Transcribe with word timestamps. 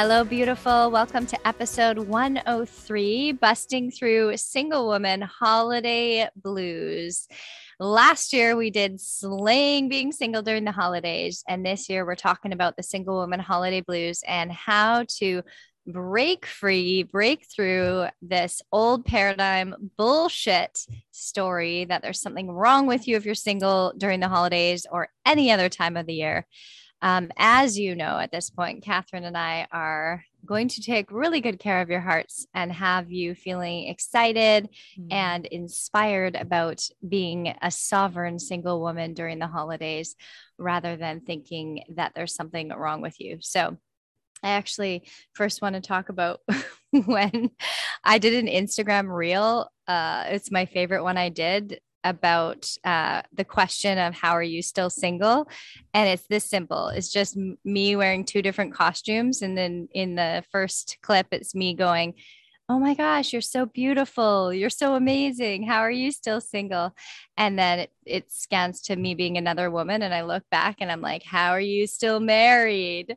Hello, 0.00 0.22
beautiful. 0.22 0.92
Welcome 0.92 1.26
to 1.26 1.44
episode 1.44 1.98
103 1.98 3.32
Busting 3.32 3.90
Through 3.90 4.36
Single 4.36 4.86
Woman 4.86 5.22
Holiday 5.22 6.28
Blues. 6.36 7.26
Last 7.80 8.32
year, 8.32 8.54
we 8.54 8.70
did 8.70 9.00
slaying 9.00 9.88
being 9.88 10.12
single 10.12 10.42
during 10.42 10.64
the 10.64 10.70
holidays. 10.70 11.42
And 11.48 11.66
this 11.66 11.88
year, 11.88 12.06
we're 12.06 12.14
talking 12.14 12.52
about 12.52 12.76
the 12.76 12.84
single 12.84 13.16
woman 13.16 13.40
holiday 13.40 13.80
blues 13.80 14.22
and 14.24 14.52
how 14.52 15.04
to 15.18 15.42
break 15.84 16.46
free, 16.46 17.02
break 17.02 17.46
through 17.52 18.06
this 18.22 18.62
old 18.70 19.04
paradigm 19.04 19.90
bullshit 19.96 20.78
story 21.10 21.86
that 21.86 22.02
there's 22.02 22.20
something 22.20 22.48
wrong 22.48 22.86
with 22.86 23.08
you 23.08 23.16
if 23.16 23.26
you're 23.26 23.34
single 23.34 23.92
during 23.98 24.20
the 24.20 24.28
holidays 24.28 24.86
or 24.92 25.08
any 25.26 25.50
other 25.50 25.68
time 25.68 25.96
of 25.96 26.06
the 26.06 26.14
year. 26.14 26.46
Um, 27.00 27.30
as 27.36 27.78
you 27.78 27.94
know, 27.94 28.18
at 28.18 28.32
this 28.32 28.50
point, 28.50 28.82
Catherine 28.82 29.24
and 29.24 29.36
I 29.36 29.66
are 29.70 30.24
going 30.44 30.68
to 30.68 30.82
take 30.82 31.10
really 31.10 31.40
good 31.40 31.58
care 31.58 31.80
of 31.80 31.90
your 31.90 32.00
hearts 32.00 32.46
and 32.54 32.72
have 32.72 33.10
you 33.10 33.34
feeling 33.34 33.88
excited 33.88 34.68
mm-hmm. 34.98 35.12
and 35.12 35.46
inspired 35.46 36.36
about 36.36 36.86
being 37.06 37.54
a 37.62 37.70
sovereign 37.70 38.38
single 38.38 38.80
woman 38.80 39.14
during 39.14 39.38
the 39.38 39.46
holidays 39.46 40.16
rather 40.58 40.96
than 40.96 41.20
thinking 41.20 41.84
that 41.96 42.12
there's 42.14 42.34
something 42.34 42.70
wrong 42.70 43.00
with 43.00 43.20
you. 43.20 43.38
So, 43.40 43.76
I 44.40 44.50
actually 44.50 45.02
first 45.32 45.62
want 45.62 45.74
to 45.74 45.80
talk 45.80 46.10
about 46.10 46.40
when 47.06 47.50
I 48.04 48.18
did 48.18 48.34
an 48.34 48.46
Instagram 48.46 49.12
reel. 49.12 49.68
Uh, 49.88 50.26
it's 50.28 50.52
my 50.52 50.66
favorite 50.66 51.02
one 51.02 51.16
I 51.16 51.28
did 51.28 51.80
about 52.04 52.70
uh, 52.84 53.22
the 53.32 53.44
question 53.44 53.98
of 53.98 54.14
how 54.14 54.32
are 54.32 54.42
you 54.42 54.62
still 54.62 54.90
single? 54.90 55.48
And 55.94 56.08
it's 56.08 56.26
this 56.28 56.48
simple 56.48 56.88
it's 56.88 57.12
just 57.12 57.36
me 57.64 57.96
wearing 57.96 58.24
two 58.24 58.42
different 58.42 58.74
costumes 58.74 59.42
and 59.42 59.56
then 59.56 59.88
in 59.92 60.14
the 60.14 60.42
first 60.50 60.98
clip 61.02 61.26
it's 61.32 61.54
me 61.54 61.74
going 61.74 62.14
oh 62.68 62.78
my 62.78 62.94
gosh 62.94 63.32
you're 63.32 63.40
so 63.40 63.64
beautiful 63.64 64.52
you're 64.52 64.68
so 64.68 64.94
amazing 64.94 65.62
how 65.62 65.80
are 65.80 65.90
you 65.90 66.10
still 66.12 66.40
single? 66.40 66.94
And 67.36 67.58
then 67.58 67.78
it, 67.80 67.92
it 68.04 68.32
scans 68.32 68.82
to 68.82 68.96
me 68.96 69.14
being 69.14 69.36
another 69.36 69.70
woman 69.70 70.02
and 70.02 70.14
i 70.14 70.22
look 70.22 70.44
back 70.50 70.76
and 70.80 70.90
i'm 70.90 71.00
like 71.00 71.22
how 71.22 71.50
are 71.50 71.60
you 71.60 71.86
still 71.86 72.20
married? 72.20 73.16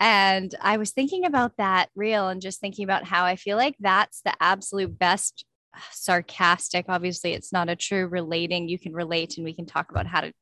And 0.00 0.54
i 0.60 0.76
was 0.76 0.92
thinking 0.92 1.24
about 1.24 1.56
that 1.58 1.90
reel 1.94 2.28
and 2.28 2.40
just 2.40 2.60
thinking 2.60 2.84
about 2.84 3.04
how 3.04 3.24
i 3.24 3.36
feel 3.36 3.56
like 3.56 3.76
that's 3.80 4.20
the 4.22 4.34
absolute 4.40 4.98
best 4.98 5.44
sarcastic. 5.92 6.86
Obviously, 6.88 7.32
it's 7.32 7.52
not 7.52 7.68
a 7.68 7.76
true 7.76 8.06
relating. 8.06 8.68
You 8.68 8.78
can 8.78 8.92
relate, 8.92 9.36
and 9.36 9.44
we 9.44 9.54
can 9.54 9.66
talk 9.66 9.90
about 9.90 10.06
how 10.06 10.22
to 10.22 10.32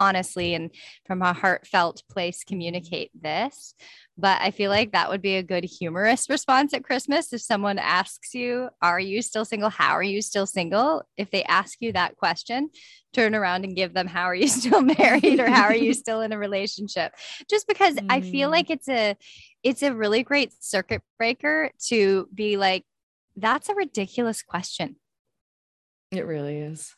honestly 0.00 0.54
and 0.54 0.70
from 1.06 1.22
a 1.22 1.32
heartfelt 1.32 2.02
place 2.10 2.44
communicate 2.44 3.10
this. 3.20 3.74
But 4.16 4.40
I 4.40 4.50
feel 4.50 4.70
like 4.70 4.92
that 4.92 5.10
would 5.10 5.22
be 5.22 5.36
a 5.36 5.42
good 5.42 5.64
humorous 5.64 6.28
response 6.28 6.74
at 6.74 6.82
Christmas 6.82 7.32
if 7.32 7.40
someone 7.40 7.78
asks 7.78 8.34
you, 8.34 8.68
Are 8.82 8.98
you 8.98 9.22
still 9.22 9.44
single? 9.44 9.70
How 9.70 9.92
are 9.92 10.02
you 10.02 10.22
still 10.22 10.46
single? 10.46 11.02
If 11.16 11.30
they 11.30 11.44
ask 11.44 11.78
you 11.80 11.92
that 11.92 12.16
question, 12.16 12.70
turn 13.12 13.34
around 13.34 13.64
and 13.64 13.76
give 13.76 13.94
them, 13.94 14.08
How 14.08 14.24
are 14.24 14.34
you 14.34 14.48
still 14.48 14.82
married? 14.82 15.38
or 15.38 15.48
How 15.48 15.64
are 15.64 15.76
you 15.76 15.94
still 15.94 16.20
in 16.20 16.32
a 16.32 16.38
relationship? 16.38 17.12
Just 17.48 17.68
because 17.68 17.94
mm. 17.94 18.06
I 18.10 18.20
feel 18.20 18.48
mm. 18.48 18.52
like 18.52 18.70
it's 18.70 18.88
a 18.88 19.16
it's 19.62 19.82
a 19.82 19.94
really 19.94 20.22
great 20.22 20.52
circuit 20.60 21.02
breaker 21.18 21.70
to 21.88 22.28
be 22.32 22.56
like, 22.56 22.84
that's 23.40 23.68
a 23.68 23.74
ridiculous 23.74 24.42
question. 24.42 24.96
It 26.10 26.26
really 26.26 26.58
is. 26.58 26.94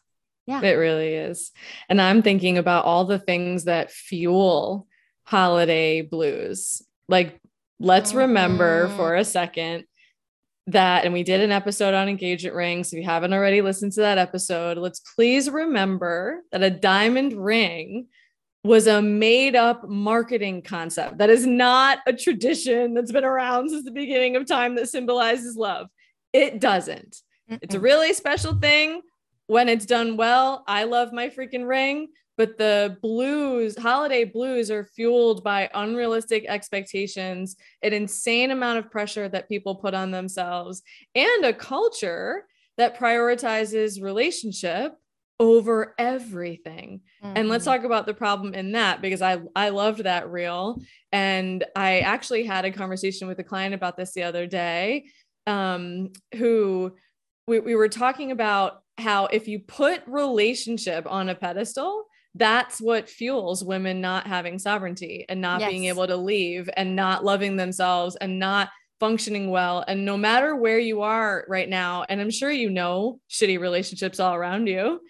Yeah. 0.46 0.62
It 0.62 0.72
really 0.72 1.14
is. 1.14 1.52
And 1.88 2.00
I'm 2.00 2.22
thinking 2.22 2.58
about 2.58 2.84
all 2.84 3.04
the 3.04 3.18
things 3.18 3.64
that 3.64 3.90
fuel 3.90 4.86
holiday 5.24 6.02
blues. 6.02 6.82
Like, 7.08 7.40
let's 7.78 8.14
remember 8.14 8.88
mm. 8.88 8.96
for 8.96 9.16
a 9.16 9.24
second 9.24 9.84
that, 10.66 11.04
and 11.04 11.12
we 11.12 11.22
did 11.22 11.40
an 11.40 11.52
episode 11.52 11.94
on 11.94 12.08
engagement 12.08 12.56
rings. 12.56 12.92
If 12.92 12.98
you 12.98 13.04
haven't 13.04 13.32
already 13.32 13.62
listened 13.62 13.92
to 13.92 14.00
that 14.00 14.18
episode, 14.18 14.78
let's 14.78 15.00
please 15.00 15.50
remember 15.50 16.42
that 16.52 16.62
a 16.62 16.70
diamond 16.70 17.32
ring 17.32 18.06
was 18.62 18.86
a 18.86 19.00
made 19.00 19.56
up 19.56 19.88
marketing 19.88 20.62
concept. 20.62 21.18
That 21.18 21.30
is 21.30 21.46
not 21.46 21.98
a 22.06 22.12
tradition 22.12 22.94
that's 22.94 23.12
been 23.12 23.24
around 23.24 23.70
since 23.70 23.84
the 23.84 23.90
beginning 23.90 24.36
of 24.36 24.46
time 24.46 24.74
that 24.76 24.88
symbolizes 24.88 25.56
love. 25.56 25.88
It 26.32 26.60
doesn't. 26.60 27.16
Mm-mm. 27.50 27.58
It's 27.62 27.74
a 27.74 27.80
really 27.80 28.12
special 28.12 28.54
thing 28.54 29.02
when 29.46 29.68
it's 29.68 29.86
done 29.86 30.16
well. 30.16 30.64
I 30.66 30.84
love 30.84 31.12
my 31.12 31.28
freaking 31.28 31.66
ring, 31.66 32.08
but 32.36 32.56
the 32.56 32.96
blues, 33.02 33.76
holiday 33.76 34.24
blues, 34.24 34.70
are 34.70 34.84
fueled 34.84 35.42
by 35.42 35.68
unrealistic 35.74 36.44
expectations, 36.46 37.56
an 37.82 37.92
insane 37.92 38.50
amount 38.50 38.78
of 38.78 38.90
pressure 38.90 39.28
that 39.28 39.48
people 39.48 39.74
put 39.74 39.94
on 39.94 40.10
themselves, 40.10 40.82
and 41.14 41.44
a 41.44 41.52
culture 41.52 42.46
that 42.76 42.96
prioritizes 42.98 44.02
relationship 44.02 44.94
over 45.40 45.94
everything. 45.98 47.00
Mm-hmm. 47.24 47.32
And 47.36 47.48
let's 47.48 47.64
mm-hmm. 47.64 47.78
talk 47.78 47.84
about 47.84 48.06
the 48.06 48.14
problem 48.14 48.54
in 48.54 48.72
that 48.72 49.00
because 49.00 49.22
I 49.22 49.38
I 49.56 49.70
loved 49.70 50.04
that 50.04 50.30
reel 50.30 50.82
and 51.12 51.64
I 51.74 52.00
actually 52.00 52.44
had 52.44 52.66
a 52.66 52.70
conversation 52.70 53.26
with 53.26 53.38
a 53.38 53.44
client 53.44 53.74
about 53.74 53.96
this 53.96 54.12
the 54.12 54.22
other 54.22 54.46
day 54.46 55.06
um, 55.50 56.12
who 56.36 56.92
we, 57.46 57.60
we 57.60 57.74
were 57.74 57.88
talking 57.88 58.30
about 58.30 58.82
how 58.96 59.26
if 59.26 59.48
you 59.48 59.58
put 59.58 60.02
relationship 60.06 61.06
on 61.10 61.28
a 61.28 61.34
pedestal, 61.34 62.04
that's 62.34 62.80
what 62.80 63.08
fuels 63.08 63.64
women 63.64 64.00
not 64.00 64.26
having 64.26 64.58
sovereignty 64.58 65.24
and 65.28 65.40
not 65.40 65.60
yes. 65.60 65.70
being 65.70 65.86
able 65.86 66.06
to 66.06 66.16
leave 66.16 66.70
and 66.76 66.94
not 66.94 67.24
loving 67.24 67.56
themselves 67.56 68.14
and 68.16 68.38
not 68.38 68.68
functioning 69.00 69.50
well. 69.50 69.84
And 69.88 70.04
no 70.04 70.16
matter 70.16 70.54
where 70.54 70.78
you 70.78 71.02
are 71.02 71.44
right 71.48 71.68
now, 71.68 72.04
and 72.08 72.20
I'm 72.20 72.30
sure 72.30 72.50
you 72.50 72.70
know 72.70 73.18
shitty 73.28 73.58
relationships 73.58 74.20
all 74.20 74.34
around 74.34 74.68
you, 74.68 75.00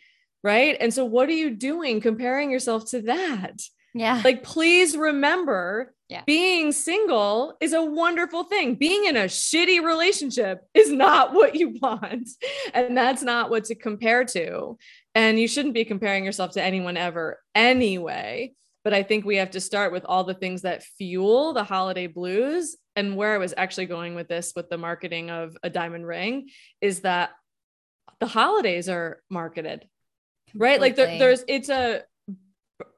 right? 0.43 0.77
And 0.81 0.95
so, 0.95 1.05
what 1.05 1.29
are 1.29 1.33
you 1.33 1.51
doing 1.51 2.01
comparing 2.01 2.51
yourself 2.51 2.91
to 2.93 3.03
that? 3.03 3.61
Yeah. 3.93 4.23
Like, 4.25 4.43
please 4.43 4.97
remember 4.97 5.93
yeah. 6.11 6.23
being 6.27 6.73
single 6.73 7.57
is 7.61 7.73
a 7.73 7.83
wonderful 7.83 8.45
thing. 8.45 8.75
Being 8.75 9.05
in 9.05 9.17
a 9.17 9.25
shitty 9.25 9.83
relationship 9.83 10.63
is 10.75 10.91
not 10.91 11.33
what 11.35 11.55
you 11.55 11.77
want. 11.81 12.29
And 12.75 12.97
that's 12.97 13.23
not 13.23 13.49
what 13.49 13.65
to 13.67 13.75
compare 13.75 14.25
to. 14.27 14.77
And 15.15 15.39
you 15.39 15.47
shouldn't 15.47 15.75
be 15.75 15.85
comparing 15.85 16.25
yourself 16.25 16.53
to 16.53 16.63
anyone 16.63 16.97
ever 16.97 17.41
anyway. 17.55 18.53
But 18.83 18.95
I 18.95 19.03
think 19.03 19.25
we 19.25 19.37
have 19.37 19.53
to 19.53 19.61
start 19.61 19.93
with 19.93 20.05
all 20.05 20.25
the 20.25 20.35
things 20.35 20.63
that 20.63 20.83
fuel 20.83 21.53
the 21.53 21.65
holiday 21.65 22.07
blues. 22.07 22.77
And 22.97 23.17
where 23.17 23.35
I 23.35 23.39
was 23.39 23.55
actually 23.57 23.87
going 23.87 24.15
with 24.15 24.29
this, 24.29 24.53
with 24.57 24.69
the 24.69 24.79
marketing 24.79 25.31
of 25.31 25.57
a 25.63 25.71
diamond 25.71 26.07
ring, 26.07 26.49
is 26.81 27.01
that 27.01 27.31
the 28.19 28.27
holidays 28.27 28.89
are 28.89 29.23
marketed, 29.31 29.87
right? 30.55 30.81
Like 30.81 30.97
there, 30.97 31.19
there's, 31.19 31.45
it's 31.47 31.69
a, 31.69 32.03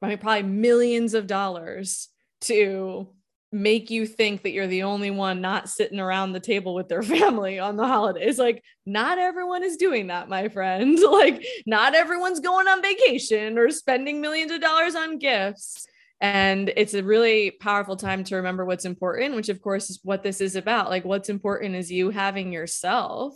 I 0.01 0.09
mean, 0.09 0.19
probably 0.19 0.43
millions 0.45 1.15
of 1.15 1.27
dollars 1.27 2.09
to 2.43 3.09
make 3.53 3.91
you 3.91 4.07
think 4.07 4.43
that 4.43 4.53
you're 4.53 4.67
the 4.67 4.83
only 4.83 5.11
one 5.11 5.43
not 5.43 5.69
sitting 5.69 6.01
around 6.01 6.33
the 6.33 6.41
table 6.41 6.75
with 6.75 6.89
their 6.89 7.03
family 7.03 7.59
on 7.59 7.77
the 7.77 7.87
holidays. 7.87 8.39
Like, 8.39 8.65
not 8.87 9.19
everyone 9.19 9.63
is 9.63 9.77
doing 9.77 10.07
that, 10.07 10.29
my 10.29 10.49
friend. 10.49 10.99
Like, 11.13 11.45
not 11.67 11.95
everyone's 11.95 12.41
going 12.41 12.67
on 12.67 12.81
vacation 12.81 13.59
or 13.59 13.71
spending 13.71 14.21
millions 14.21 14.51
of 14.51 14.63
dollars 14.63 14.95
on 14.95 15.19
gifts. 15.19 15.87
And 16.21 16.73
it's 16.75 16.95
a 16.95 17.03
really 17.03 17.51
powerful 17.51 17.97
time 17.97 18.25
to 18.25 18.37
remember 18.37 18.65
what's 18.65 18.87
important, 18.87 19.35
which, 19.35 19.51
of 19.51 19.61
course, 19.61 19.91
is 19.91 20.01
what 20.03 20.23
this 20.23 20.41
is 20.41 20.57
about. 20.57 20.89
Like, 20.89 21.05
what's 21.05 21.29
important 21.29 21.75
is 21.75 21.93
you 21.93 22.11
having 22.11 22.53
yourself 22.53 23.35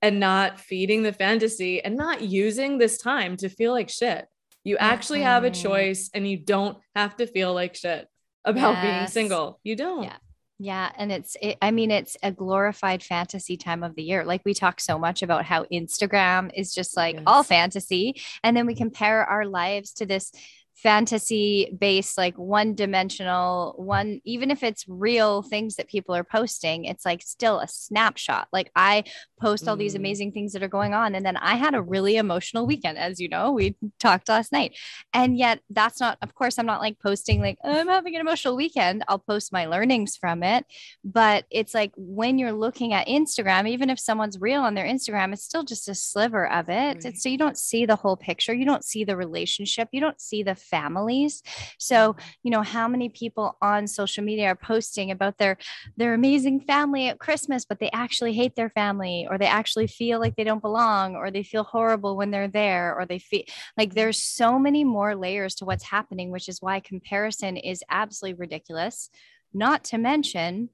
and 0.00 0.20
not 0.20 0.60
feeding 0.60 1.02
the 1.02 1.12
fantasy 1.12 1.82
and 1.82 1.96
not 1.96 2.22
using 2.22 2.78
this 2.78 2.96
time 2.96 3.36
to 3.38 3.48
feel 3.48 3.72
like 3.72 3.90
shit. 3.90 4.26
You 4.62 4.76
actually 4.76 5.22
have 5.22 5.44
a 5.44 5.50
mm-hmm. 5.50 5.62
choice 5.62 6.10
and 6.14 6.28
you 6.28 6.36
don't 6.38 6.78
have 6.94 7.16
to 7.16 7.26
feel 7.26 7.52
like 7.52 7.74
shit 7.74 8.06
about 8.44 8.74
yes. 8.74 8.82
being 8.82 9.06
single. 9.08 9.60
You 9.62 9.76
don't. 9.76 10.04
Yeah. 10.04 10.16
Yeah. 10.62 10.90
And 10.94 11.10
it's, 11.10 11.38
it, 11.40 11.56
I 11.62 11.70
mean, 11.70 11.90
it's 11.90 12.18
a 12.22 12.30
glorified 12.30 13.02
fantasy 13.02 13.56
time 13.56 13.82
of 13.82 13.96
the 13.96 14.02
year. 14.02 14.26
Like 14.26 14.42
we 14.44 14.52
talk 14.52 14.78
so 14.78 14.98
much 14.98 15.22
about 15.22 15.46
how 15.46 15.64
Instagram 15.72 16.50
is 16.54 16.74
just 16.74 16.98
like 16.98 17.14
yes. 17.14 17.24
all 17.26 17.42
fantasy. 17.42 18.20
And 18.44 18.54
then 18.54 18.66
we 18.66 18.74
compare 18.74 19.24
our 19.24 19.46
lives 19.46 19.94
to 19.94 20.06
this 20.06 20.32
fantasy 20.82 21.76
based 21.78 22.16
like 22.16 22.34
one 22.36 22.74
dimensional 22.74 23.74
one 23.76 24.20
even 24.24 24.50
if 24.50 24.62
it's 24.62 24.84
real 24.88 25.42
things 25.42 25.76
that 25.76 25.88
people 25.88 26.14
are 26.14 26.24
posting 26.24 26.84
it's 26.84 27.04
like 27.04 27.22
still 27.22 27.60
a 27.60 27.68
snapshot. 27.68 28.48
Like 28.52 28.70
i 28.74 29.04
post 29.40 29.66
all 29.68 29.76
mm. 29.76 29.80
these 29.80 29.94
amazing 29.94 30.32
things 30.32 30.52
that 30.52 30.62
are 30.62 30.68
going 30.68 30.94
on 30.94 31.14
and 31.14 31.24
then 31.24 31.36
i 31.36 31.56
had 31.56 31.74
a 31.74 31.82
really 31.82 32.16
emotional 32.16 32.66
weekend 32.66 32.98
as 32.98 33.20
you 33.20 33.28
know 33.28 33.52
we 33.52 33.74
talked 33.98 34.28
last 34.28 34.52
night. 34.52 34.76
And 35.12 35.36
yet 35.36 35.60
that's 35.70 36.00
not 36.00 36.18
of 36.22 36.34
course 36.34 36.58
i'm 36.58 36.66
not 36.66 36.80
like 36.80 36.98
posting 36.98 37.40
like 37.40 37.58
i'm 37.64 37.88
having 37.88 38.14
an 38.14 38.20
emotional 38.20 38.56
weekend. 38.56 39.04
I'll 39.08 39.18
post 39.18 39.52
my 39.52 39.66
learnings 39.66 40.16
from 40.16 40.42
it. 40.42 40.64
But 41.04 41.44
it's 41.50 41.74
like 41.74 41.92
when 41.96 42.38
you're 42.38 42.52
looking 42.52 42.94
at 42.94 43.06
instagram 43.06 43.68
even 43.68 43.90
if 43.90 43.98
someone's 43.98 44.40
real 44.40 44.62
on 44.62 44.74
their 44.74 44.86
instagram 44.86 45.32
it's 45.32 45.44
still 45.44 45.62
just 45.62 45.88
a 45.88 45.94
sliver 45.94 46.50
of 46.50 46.68
it. 46.68 47.04
Right. 47.04 47.16
so 47.16 47.28
you 47.28 47.38
don't 47.38 47.58
see 47.58 47.86
the 47.86 47.96
whole 47.96 48.16
picture. 48.16 48.54
You 48.54 48.64
don't 48.64 48.84
see 48.84 49.04
the 49.04 49.16
relationship. 49.16 49.88
You 49.92 50.00
don't 50.00 50.20
see 50.20 50.42
the 50.42 50.54
families. 50.70 51.42
So, 51.78 52.16
you 52.42 52.50
know, 52.50 52.62
how 52.62 52.88
many 52.88 53.08
people 53.08 53.56
on 53.60 53.86
social 53.86 54.24
media 54.24 54.46
are 54.46 54.56
posting 54.56 55.10
about 55.10 55.38
their 55.38 55.58
their 55.96 56.14
amazing 56.14 56.60
family 56.60 57.08
at 57.08 57.18
Christmas, 57.18 57.64
but 57.64 57.80
they 57.80 57.90
actually 57.92 58.32
hate 58.32 58.56
their 58.56 58.70
family 58.70 59.26
or 59.28 59.36
they 59.36 59.46
actually 59.46 59.86
feel 59.86 60.20
like 60.20 60.36
they 60.36 60.44
don't 60.44 60.62
belong 60.62 61.16
or 61.16 61.30
they 61.30 61.42
feel 61.42 61.64
horrible 61.64 62.16
when 62.16 62.30
they're 62.30 62.48
there 62.48 62.94
or 62.98 63.04
they 63.04 63.18
feel 63.18 63.42
like 63.76 63.94
there's 63.94 64.22
so 64.22 64.58
many 64.58 64.84
more 64.84 65.14
layers 65.14 65.54
to 65.56 65.64
what's 65.64 65.84
happening, 65.84 66.30
which 66.30 66.48
is 66.48 66.62
why 66.62 66.80
comparison 66.80 67.56
is 67.56 67.82
absolutely 67.90 68.38
ridiculous. 68.38 69.10
Not 69.52 69.84
to 69.84 69.98
mention 69.98 70.70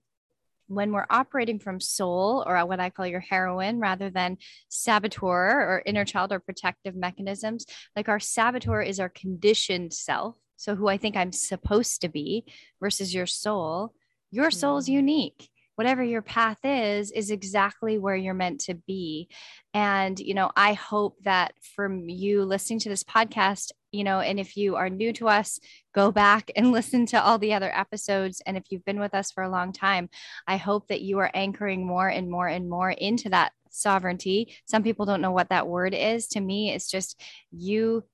when 0.69 0.93
we're 0.93 1.07
operating 1.11 1.59
from 1.59 1.81
soul 1.81 2.45
or 2.47 2.65
what 2.67 2.81
I 2.81 2.91
call 2.91 3.07
your 3.07 3.21
heroine 3.21 3.79
rather 3.79 4.11
than 4.11 4.39
saboteur 4.69 5.61
or 5.61 5.83
inner 5.87 6.05
child 6.05 6.33
or 6.33 6.41
protective 6.41 6.95
mechanisms, 6.95 7.67
like 7.95 8.09
our 8.09 8.21
saboteur 8.21 8.83
is 8.83 9.01
our 9.01 9.09
conditioned 9.09 9.93
self. 9.93 10.37
So, 10.57 10.75
who 10.75 10.89
I 10.89 10.97
think 10.97 11.17
I'm 11.17 11.33
supposed 11.33 12.01
to 12.01 12.09
be 12.09 12.45
versus 12.81 13.15
your 13.15 13.27
soul, 13.27 13.93
your 14.31 14.51
soul 14.51 14.79
is 14.79 14.89
mm. 14.89 14.93
unique. 14.95 15.51
Whatever 15.75 16.03
your 16.03 16.23
path 16.23 16.59
is, 16.65 17.13
is 17.13 17.31
exactly 17.31 17.99
where 17.99 18.17
you're 18.17 18.33
meant 18.33 18.61
to 18.63 18.75
be. 18.75 19.29
And, 19.75 20.19
you 20.19 20.33
know, 20.33 20.51
I 20.57 20.73
hope 20.73 21.19
that 21.25 21.53
from 21.75 22.09
you 22.09 22.45
listening 22.45 22.79
to 22.81 22.89
this 22.89 23.05
podcast, 23.05 23.73
you 23.97 24.05
know, 24.05 24.21
and 24.21 24.39
if 24.39 24.57
you 24.57 24.77
are 24.77 24.91
new 24.91 25.13
to 25.15 25.29
us, 25.29 25.59
go 25.95 26.13
back 26.13 26.51
and 26.55 26.73
listen 26.73 27.07
to 27.07 27.23
all 27.23 27.39
the 27.39 27.55
other 27.55 27.71
episodes. 27.75 28.43
And 28.47 28.57
if 28.57 28.65
you've 28.71 28.85
been 28.85 29.01
with 29.01 29.15
us 29.15 29.31
for 29.31 29.43
a 29.43 29.51
long 29.51 29.73
time, 29.73 30.09
I 30.47 30.57
hope 30.57 30.89
that 30.89 31.03
you 31.03 31.19
are 31.19 31.31
anchoring 31.35 31.87
more 31.87 32.09
and 32.09 32.31
more 32.31 32.49
and 32.49 32.69
more 32.69 32.91
into 32.91 33.31
that 33.31 33.53
sovereignty. 33.71 34.57
Some 34.67 34.83
people 34.83 35.07
don't 35.07 35.21
know 35.21 35.33
what 35.33 35.51
that 35.51 35.67
word 35.67 35.95
is. 35.95 36.29
To 36.29 36.41
me, 36.41 36.73
it's 36.73 36.91
just 36.91 37.21
you 37.51 38.05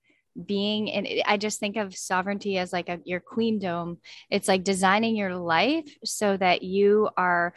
being 0.46 0.90
and 0.90 1.06
i 1.26 1.36
just 1.36 1.60
think 1.60 1.76
of 1.76 1.94
sovereignty 1.94 2.56
as 2.56 2.72
like 2.72 2.88
a, 2.88 2.98
your 3.04 3.20
queendom 3.20 3.98
it's 4.30 4.48
like 4.48 4.64
designing 4.64 5.14
your 5.14 5.36
life 5.36 5.94
so 6.04 6.38
that 6.38 6.62
you 6.62 7.08
are 7.18 7.52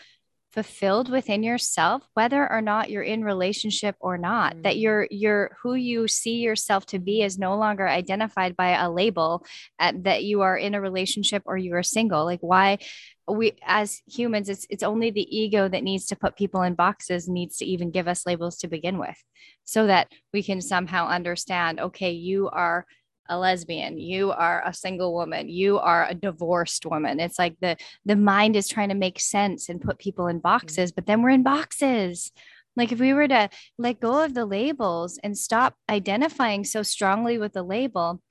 fulfilled 0.55 1.09
within 1.09 1.43
yourself 1.43 2.01
whether 2.13 2.49
or 2.49 2.61
not 2.61 2.89
you're 2.89 3.03
in 3.03 3.23
relationship 3.23 3.95
or 3.99 4.17
not 4.17 4.53
mm-hmm. 4.53 4.61
that 4.61 4.77
you're 4.77 5.05
you're 5.11 5.55
who 5.61 5.75
you 5.75 6.07
see 6.07 6.37
yourself 6.37 6.85
to 6.85 6.97
be 6.97 7.21
is 7.21 7.37
no 7.37 7.57
longer 7.57 7.87
identified 7.87 8.55
by 8.55 8.69
a 8.69 8.89
label 8.89 9.45
at, 9.77 10.05
that 10.05 10.23
you 10.23 10.41
are 10.41 10.57
in 10.57 10.73
a 10.73 10.81
relationship 10.81 11.43
or 11.45 11.57
you 11.57 11.75
are 11.75 11.83
single 11.83 12.23
like 12.23 12.39
why 12.39 12.77
we 13.27 13.51
as 13.65 14.01
humans 14.07 14.47
it's 14.47 14.65
it's 14.69 14.83
only 14.83 15.11
the 15.11 15.37
ego 15.37 15.67
that 15.67 15.83
needs 15.83 16.05
to 16.05 16.15
put 16.15 16.37
people 16.37 16.61
in 16.61 16.73
boxes 16.73 17.27
needs 17.27 17.57
to 17.57 17.65
even 17.65 17.91
give 17.91 18.07
us 18.07 18.25
labels 18.25 18.57
to 18.57 18.69
begin 18.69 18.97
with 18.97 19.21
so 19.65 19.87
that 19.87 20.07
we 20.31 20.41
can 20.41 20.61
somehow 20.61 21.05
understand 21.07 21.81
okay 21.81 22.11
you 22.11 22.49
are 22.49 22.85
a 23.29 23.37
lesbian 23.37 23.97
you 23.97 24.31
are 24.31 24.63
a 24.65 24.73
single 24.73 25.13
woman 25.13 25.49
you 25.49 25.77
are 25.79 26.07
a 26.07 26.13
divorced 26.13 26.85
woman. 26.85 27.19
It's 27.19 27.39
like 27.39 27.55
the 27.59 27.77
the 28.05 28.15
mind 28.15 28.55
is 28.55 28.67
trying 28.67 28.89
to 28.89 28.95
make 28.95 29.19
sense 29.19 29.69
and 29.69 29.81
put 29.81 29.99
people 29.99 30.27
in 30.27 30.37
mm-hmm. 30.37 30.41
boxes 30.41 30.91
but 30.91 31.05
then 31.05 31.21
we're 31.21 31.29
in 31.29 31.43
boxes. 31.43 32.31
Like 32.77 32.91
if 32.91 32.99
we 32.99 33.13
were 33.13 33.27
to 33.27 33.49
let 33.77 34.01
go 34.01 34.23
of 34.23 34.33
the 34.33 34.45
labels 34.45 35.17
and 35.23 35.37
stop 35.37 35.75
identifying 35.89 36.63
so 36.65 36.83
strongly 36.83 37.37
with 37.37 37.53
the 37.53 37.63
label 37.63 38.21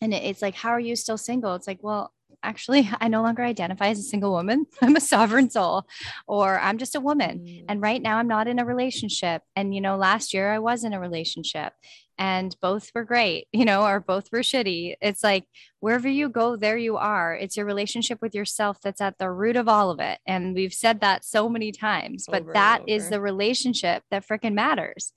and 0.00 0.14
it's 0.14 0.42
like 0.42 0.54
how 0.54 0.70
are 0.70 0.80
you 0.80 0.96
still 0.96 1.18
single? 1.18 1.54
It's 1.54 1.66
like 1.66 1.82
well 1.82 2.13
actually 2.44 2.88
i 3.00 3.08
no 3.08 3.22
longer 3.22 3.42
identify 3.42 3.88
as 3.88 3.98
a 3.98 4.02
single 4.02 4.32
woman 4.32 4.66
i'm 4.82 4.96
a 4.96 5.00
sovereign 5.00 5.50
soul 5.50 5.84
or 6.26 6.60
i'm 6.60 6.78
just 6.78 6.94
a 6.94 7.00
woman 7.00 7.40
mm. 7.40 7.64
and 7.68 7.80
right 7.80 8.02
now 8.02 8.18
i'm 8.18 8.28
not 8.28 8.46
in 8.46 8.58
a 8.58 8.64
relationship 8.64 9.42
and 9.56 9.74
you 9.74 9.80
know 9.80 9.96
last 9.96 10.34
year 10.34 10.52
i 10.52 10.58
was 10.58 10.84
in 10.84 10.92
a 10.92 11.00
relationship 11.00 11.72
and 12.18 12.56
both 12.60 12.90
were 12.94 13.04
great, 13.04 13.48
you 13.52 13.64
know, 13.64 13.84
or 13.84 14.00
both 14.00 14.30
were 14.32 14.40
shitty. 14.40 14.94
It's 15.00 15.22
like 15.22 15.44
wherever 15.80 16.08
you 16.08 16.28
go, 16.28 16.56
there 16.56 16.76
you 16.76 16.96
are. 16.96 17.34
It's 17.34 17.56
your 17.56 17.66
relationship 17.66 18.18
with 18.22 18.34
yourself 18.34 18.78
that's 18.82 19.00
at 19.00 19.18
the 19.18 19.30
root 19.30 19.56
of 19.56 19.68
all 19.68 19.90
of 19.90 20.00
it. 20.00 20.18
And 20.26 20.54
we've 20.54 20.72
said 20.72 21.00
that 21.00 21.24
so 21.24 21.48
many 21.48 21.72
times, 21.72 22.26
but 22.30 22.52
that 22.52 22.82
is 22.86 23.10
the 23.10 23.20
relationship 23.20 24.02
that 24.10 24.26
freaking 24.26 24.54
matters. 24.54 25.12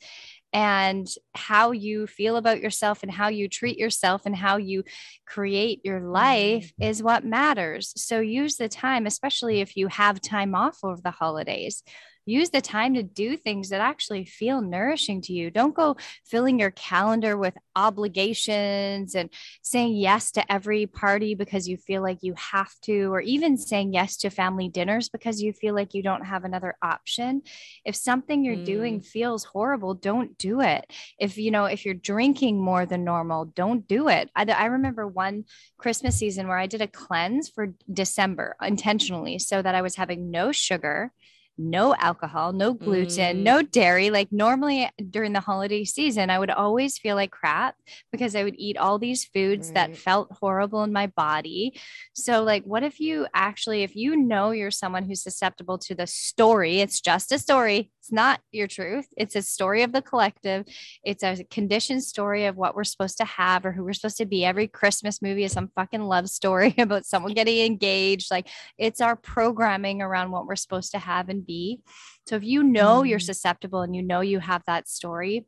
And 0.57 1.07
how 1.35 1.69
you 1.69 2.07
feel 2.07 2.35
about 2.35 2.59
yourself 2.59 3.03
and 3.03 3.11
how 3.11 3.27
you 3.27 3.47
treat 3.47 3.77
yourself 3.77 4.23
and 4.25 4.35
how 4.35 4.57
you 4.57 4.85
create 5.27 5.81
your 5.83 6.01
life 6.01 6.71
mm-hmm. 6.73 6.89
is 6.89 7.03
what 7.03 7.23
matters. 7.23 7.93
So 7.95 8.21
use 8.21 8.55
the 8.55 8.67
time, 8.67 9.05
especially 9.05 9.61
if 9.61 9.77
you 9.77 9.87
have 9.87 10.19
time 10.19 10.55
off 10.55 10.79
over 10.83 10.99
the 10.99 11.11
holidays 11.11 11.83
use 12.27 12.49
the 12.49 12.61
time 12.61 12.93
to 12.95 13.03
do 13.03 13.37
things 13.37 13.69
that 13.69 13.81
actually 13.81 14.25
feel 14.25 14.61
nourishing 14.61 15.21
to 15.21 15.33
you. 15.33 15.49
Don't 15.49 15.75
go 15.75 15.97
filling 16.25 16.59
your 16.59 16.71
calendar 16.71 17.37
with 17.37 17.57
obligations 17.75 19.15
and 19.15 19.29
saying 19.61 19.95
yes 19.95 20.31
to 20.31 20.51
every 20.51 20.85
party 20.85 21.35
because 21.35 21.67
you 21.67 21.77
feel 21.77 22.01
like 22.01 22.19
you 22.21 22.33
have 22.35 22.71
to, 22.81 23.13
or 23.13 23.21
even 23.21 23.57
saying 23.57 23.93
yes 23.93 24.17
to 24.17 24.29
family 24.29 24.67
dinners 24.67 25.09
because 25.09 25.41
you 25.41 25.53
feel 25.53 25.73
like 25.73 25.93
you 25.93 26.03
don't 26.03 26.25
have 26.25 26.43
another 26.43 26.75
option. 26.81 27.41
If 27.85 27.95
something 27.95 28.43
you're 28.43 28.55
mm. 28.55 28.65
doing 28.65 29.01
feels 29.01 29.43
horrible, 29.43 29.93
don't 29.93 30.37
do 30.37 30.61
it. 30.61 30.91
If 31.19 31.37
you 31.37 31.51
know, 31.51 31.65
if 31.65 31.85
you're 31.85 31.93
drinking 31.93 32.59
more 32.59 32.85
than 32.85 33.03
normal, 33.03 33.45
don't 33.45 33.87
do 33.87 34.09
it. 34.09 34.29
I, 34.35 34.43
I 34.43 34.65
remember 34.65 35.07
one 35.07 35.45
Christmas 35.77 36.17
season 36.17 36.47
where 36.47 36.57
I 36.57 36.67
did 36.67 36.81
a 36.81 36.87
cleanse 36.87 37.49
for 37.49 37.73
December 37.91 38.55
intentionally 38.61 39.39
so 39.39 39.61
that 39.61 39.75
I 39.75 39.81
was 39.81 39.95
having 39.95 40.31
no 40.31 40.51
sugar 40.51 41.11
no 41.57 41.95
alcohol, 41.95 42.53
no 42.53 42.73
gluten, 42.73 43.37
mm. 43.37 43.43
no 43.43 43.61
dairy. 43.61 44.09
Like 44.09 44.31
normally 44.31 44.89
during 45.09 45.33
the 45.33 45.39
holiday 45.39 45.83
season, 45.83 46.29
I 46.29 46.39
would 46.39 46.49
always 46.49 46.97
feel 46.97 47.15
like 47.15 47.31
crap 47.31 47.75
because 48.11 48.35
I 48.35 48.43
would 48.43 48.55
eat 48.57 48.77
all 48.77 48.99
these 48.99 49.25
foods 49.25 49.67
right. 49.67 49.75
that 49.75 49.97
felt 49.97 50.31
horrible 50.39 50.83
in 50.83 50.93
my 50.93 51.07
body. 51.07 51.79
So, 52.13 52.43
like, 52.43 52.63
what 52.63 52.83
if 52.83 52.99
you 52.99 53.27
actually, 53.33 53.83
if 53.83 53.95
you 53.95 54.15
know 54.15 54.51
you're 54.51 54.71
someone 54.71 55.05
who's 55.05 55.23
susceptible 55.23 55.77
to 55.79 55.95
the 55.95 56.07
story, 56.07 56.79
it's 56.79 57.01
just 57.01 57.31
a 57.31 57.39
story, 57.39 57.91
it's 58.07 58.11
not 58.13 58.39
your 58.53 58.67
truth. 58.67 59.07
It's 59.17 59.35
a 59.35 59.41
story 59.41 59.83
of 59.83 59.91
the 59.91 60.01
collective. 60.01 60.65
It's 61.03 61.23
a 61.23 61.43
conditioned 61.43 62.05
story 62.05 62.45
of 62.45 62.55
what 62.55 62.73
we're 62.73 62.85
supposed 62.85 63.17
to 63.17 63.25
have 63.25 63.65
or 63.65 63.73
who 63.73 63.83
we're 63.83 63.91
supposed 63.91 64.15
to 64.17 64.25
be. 64.25 64.45
Every 64.45 64.69
Christmas 64.69 65.21
movie 65.21 65.43
is 65.43 65.51
some 65.51 65.71
fucking 65.75 66.03
love 66.03 66.29
story 66.29 66.73
about 66.77 67.05
someone 67.05 67.33
getting 67.33 67.65
engaged. 67.65 68.31
Like 68.31 68.47
it's 68.77 69.01
our 69.01 69.17
programming 69.17 70.01
around 70.01 70.31
what 70.31 70.45
we're 70.45 70.55
supposed 70.55 70.91
to 70.91 70.99
have 70.99 71.27
and 71.27 71.45
be. 71.47 71.81
So 72.27 72.35
if 72.35 72.43
you 72.43 72.61
know 72.63 73.01
mm. 73.01 73.09
you're 73.09 73.19
susceptible 73.19 73.81
and 73.81 73.95
you 73.95 74.03
know 74.03 74.21
you 74.21 74.39
have 74.39 74.63
that 74.67 74.87
story, 74.87 75.47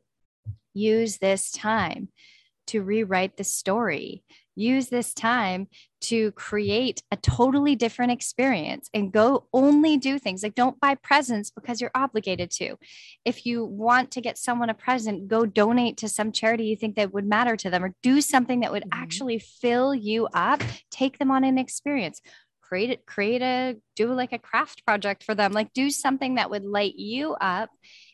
use 0.74 1.18
this 1.18 1.50
time 1.52 2.08
to 2.68 2.82
rewrite 2.82 3.36
the 3.36 3.44
story 3.44 4.24
use 4.60 4.88
this 4.88 5.14
time 5.14 5.68
to 6.02 6.32
create 6.32 7.02
a 7.10 7.16
totally 7.16 7.74
different 7.76 8.12
experience 8.12 8.88
and 8.94 9.12
go 9.12 9.46
only 9.52 9.96
do 9.96 10.18
things 10.18 10.42
like 10.42 10.54
don't 10.54 10.80
buy 10.80 10.94
presents 10.94 11.50
because 11.50 11.80
you're 11.80 11.90
obligated 11.94 12.50
to. 12.50 12.76
If 13.24 13.46
you 13.46 13.64
want 13.64 14.10
to 14.12 14.20
get 14.20 14.38
someone 14.38 14.70
a 14.70 14.74
present, 14.74 15.28
go 15.28 15.46
donate 15.46 15.96
to 15.98 16.08
some 16.08 16.32
charity 16.32 16.64
you 16.64 16.76
think 16.76 16.96
that 16.96 17.12
would 17.12 17.26
matter 17.26 17.56
to 17.56 17.70
them 17.70 17.84
or 17.84 17.94
do 18.02 18.20
something 18.20 18.60
that 18.60 18.72
would 18.72 18.84
mm-hmm. 18.84 19.02
actually 19.02 19.38
fill 19.38 19.94
you 19.94 20.28
up, 20.32 20.62
take 20.90 21.18
them 21.18 21.30
on 21.30 21.44
an 21.44 21.58
experience. 21.58 22.20
Create 22.70 22.90
it, 22.90 23.04
create 23.04 23.42
a 23.42 23.76
do 23.96 24.14
like 24.14 24.32
a 24.32 24.38
craft 24.38 24.86
project 24.86 25.24
for 25.24 25.34
them, 25.34 25.50
like 25.50 25.72
do 25.72 25.90
something 25.90 26.36
that 26.36 26.50
would 26.50 26.64
light 26.64 26.94
you 26.94 27.34
up 27.40 27.68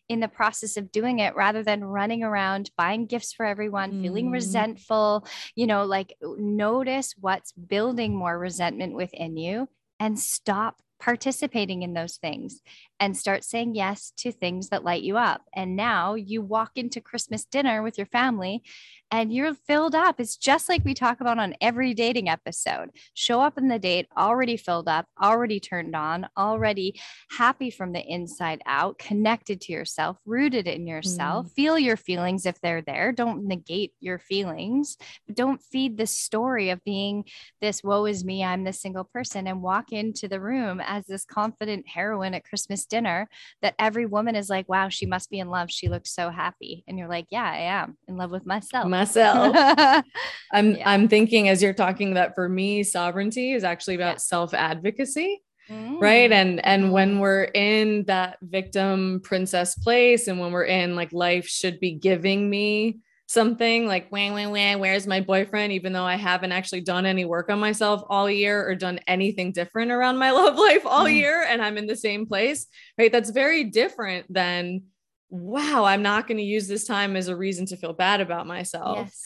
in 0.09 0.21
the 0.21 0.29
process 0.29 0.79
of 0.79 0.91
doing 0.91 1.19
it 1.19 1.37
rather 1.37 1.63
than 1.63 1.85
running 1.85 2.23
around 2.23 2.71
buying 2.75 3.05
gifts 3.05 3.35
for 3.35 3.45
everyone, 3.45 3.93
mm. 3.93 4.03
feeling 4.03 4.31
resentful, 4.31 5.27
you 5.55 5.67
know, 5.67 5.85
like 5.85 6.17
notice 6.23 7.15
what's 7.21 7.53
building 7.53 8.17
more 8.17 8.39
resentment 8.39 8.95
within 8.95 9.37
you 9.37 9.69
and 10.01 10.19
stop 10.19 10.81
participating 10.99 11.83
in 11.83 11.93
those 11.93 12.17
things 12.17 12.63
and 12.99 13.17
start 13.17 13.45
saying 13.45 13.75
yes 13.75 14.13
to 14.17 14.33
things 14.33 14.69
that 14.71 14.85
light 14.85 15.03
you 15.03 15.17
up. 15.17 15.43
And 15.55 15.77
now 15.77 16.15
you 16.15 16.43
walk 16.43 16.73
into 16.77 17.01
Christmas 17.01 17.45
dinner 17.45 17.83
with 17.83 17.99
your 17.99 18.07
family 18.07 18.63
and 19.11 19.33
you're 19.33 19.55
filled 19.55 19.95
up. 19.95 20.19
It's 20.19 20.37
just 20.37 20.69
like 20.69 20.85
we 20.85 20.95
talk 20.95 21.21
about 21.21 21.39
on 21.39 21.55
every 21.61 21.95
dating 21.95 22.29
episode. 22.29 22.91
Show 23.15 23.41
up 23.41 23.57
in 23.57 23.69
the 23.69 23.79
date 23.79 24.09
already 24.17 24.57
filled 24.57 24.89
up, 24.89 25.07
already 25.23 25.61
turned 25.61 25.95
on, 25.95 26.29
already 26.37 26.99
happy 27.31 27.71
from 27.71 27.93
the 27.93 28.05
inside 28.05 28.63
out, 28.67 28.99
connected 28.99 29.61
to 29.63 29.73
yourself, 29.73 30.19
rooted 30.27 30.67
in 30.67 30.87
yourself. 30.87 31.47
Mm. 31.47 31.53
Feel 31.53 31.79
your 31.79 31.97
feelings 31.97 32.47
if 32.47 32.61
they're 32.61 32.83
there. 32.83 33.13
Don't 33.13 33.45
negate 33.45 33.93
your 34.01 34.19
feelings. 34.19 34.97
Don't 35.33 35.63
feed 35.63 35.97
the 35.97 36.07
story 36.07 36.71
of 36.71 36.83
being 36.85 37.25
this 37.61 37.85
woe 37.85 38.07
is 38.07 38.25
me, 38.25 38.43
I'm 38.43 38.65
this 38.65 38.81
single 38.81 39.05
person, 39.05 39.47
and 39.47 39.63
walk 39.63 39.93
into 39.93 40.27
the 40.27 40.41
room 40.41 40.81
as 40.85 41.07
this 41.07 41.25
confident 41.25 41.87
heroine 41.87 42.35
at 42.35 42.45
Christmas 42.45 42.86
dinner 42.87 43.29
that 43.63 43.75
every 43.79 44.07
woman 44.07 44.35
is 44.37 44.49
like, 44.49 44.69
wow, 44.69 44.89
she 44.89 45.07
must 45.07 45.31
be 45.31 45.39
in 45.39 45.49
love. 45.49 45.71
She 45.71 45.89
looks 45.89 46.15
so 46.15 46.31
happy. 46.31 46.85
And 46.87 46.99
you're 46.99 47.09
like, 47.09 47.27
yeah, 47.31 47.45
I 47.45 47.59
am 47.59 47.97
in 48.09 48.17
love 48.17 48.31
with 48.31 48.47
myself 48.47 48.87
myself. 48.89 49.55
I'm 50.53 50.77
yeah. 50.77 50.91
I'm 50.91 51.09
thinking 51.09 51.49
as 51.49 51.63
you're 51.63 51.75
talking 51.75 52.15
that 52.15 52.35
for 52.35 52.49
me, 52.49 52.83
sovereignty 52.83 53.53
is 53.53 53.65
actually 53.65 53.97
about 53.97 54.15
yeah. 54.15 54.19
self-advocacy. 54.19 55.43
Mm. 55.69 56.01
Right. 56.01 56.31
And 56.31 56.65
and 56.65 56.93
when 56.93 57.13
mm-hmm. 57.13 57.21
we're 57.21 57.45
in 57.45 58.05
that 58.05 58.39
victim 58.41 59.21
princess 59.25 59.75
place 59.75 60.29
and 60.29 60.39
when 60.39 60.53
we're 60.53 60.65
in 60.65 60.95
like 60.95 61.13
life 61.13 61.47
should 61.49 61.81
be 61.81 61.93
giving 61.93 62.49
me 62.49 62.99
something 63.29 63.87
like 63.87 64.09
whang 64.11 64.33
whang 64.33 64.51
whang 64.51 64.79
where's 64.79 65.07
my 65.07 65.21
boyfriend 65.21 65.73
even 65.73 65.93
though 65.93 66.05
i 66.05 66.15
haven't 66.15 66.53
actually 66.53 66.81
done 66.81 67.05
any 67.05 67.25
work 67.25 67.51
on 67.51 67.59
myself 67.59 68.03
all 68.09 68.31
year 68.31 68.69
or 68.69 68.75
done 68.77 69.01
anything 69.09 69.51
different 69.51 69.91
around 69.91 70.17
my 70.17 70.31
love 70.33 70.57
life 70.57 70.87
all 70.87 71.07
mm. 71.07 71.15
year 71.15 71.43
and 71.43 71.61
i'm 71.61 71.77
in 71.77 71.87
the 71.87 71.97
same 71.97 72.27
place 72.27 72.67
right 72.99 73.11
that's 73.11 73.31
very 73.31 73.65
different 73.65 74.33
than 74.33 74.81
wow, 75.29 75.85
I'm 75.85 76.03
not 76.03 76.27
going 76.27 76.39
to 76.39 76.43
use 76.43 76.69
this 76.69 76.87
time 76.87 77.17
as 77.17 77.29
a 77.29 77.37
reason 77.37 77.67
to 77.67 77.77
feel 77.77 77.93
bad 77.93 78.21
about 78.21 78.47
myself. 78.47 78.99
Yes. 78.99 79.23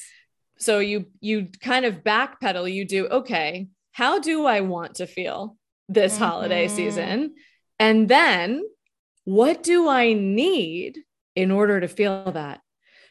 So 0.59 0.78
you 0.78 1.07
you 1.21 1.49
kind 1.61 1.85
of 1.85 2.02
backpedal, 2.02 2.73
you 2.73 2.85
do, 2.85 3.07
okay, 3.07 3.69
how 3.92 4.19
do 4.19 4.47
I 4.47 4.61
want 4.61 4.97
to 4.97 5.07
feel 5.07 5.57
this 5.88 6.14
mm-hmm. 6.14 6.25
holiday 6.25 6.69
season? 6.69 7.35
And 7.78 8.09
then 8.09 8.62
what 9.25 9.62
do 9.62 9.88
I 9.88 10.12
need 10.12 10.99
in 11.35 11.50
order 11.50 11.80
to 11.80 11.88
feel 11.88 12.33
that? 12.33 12.61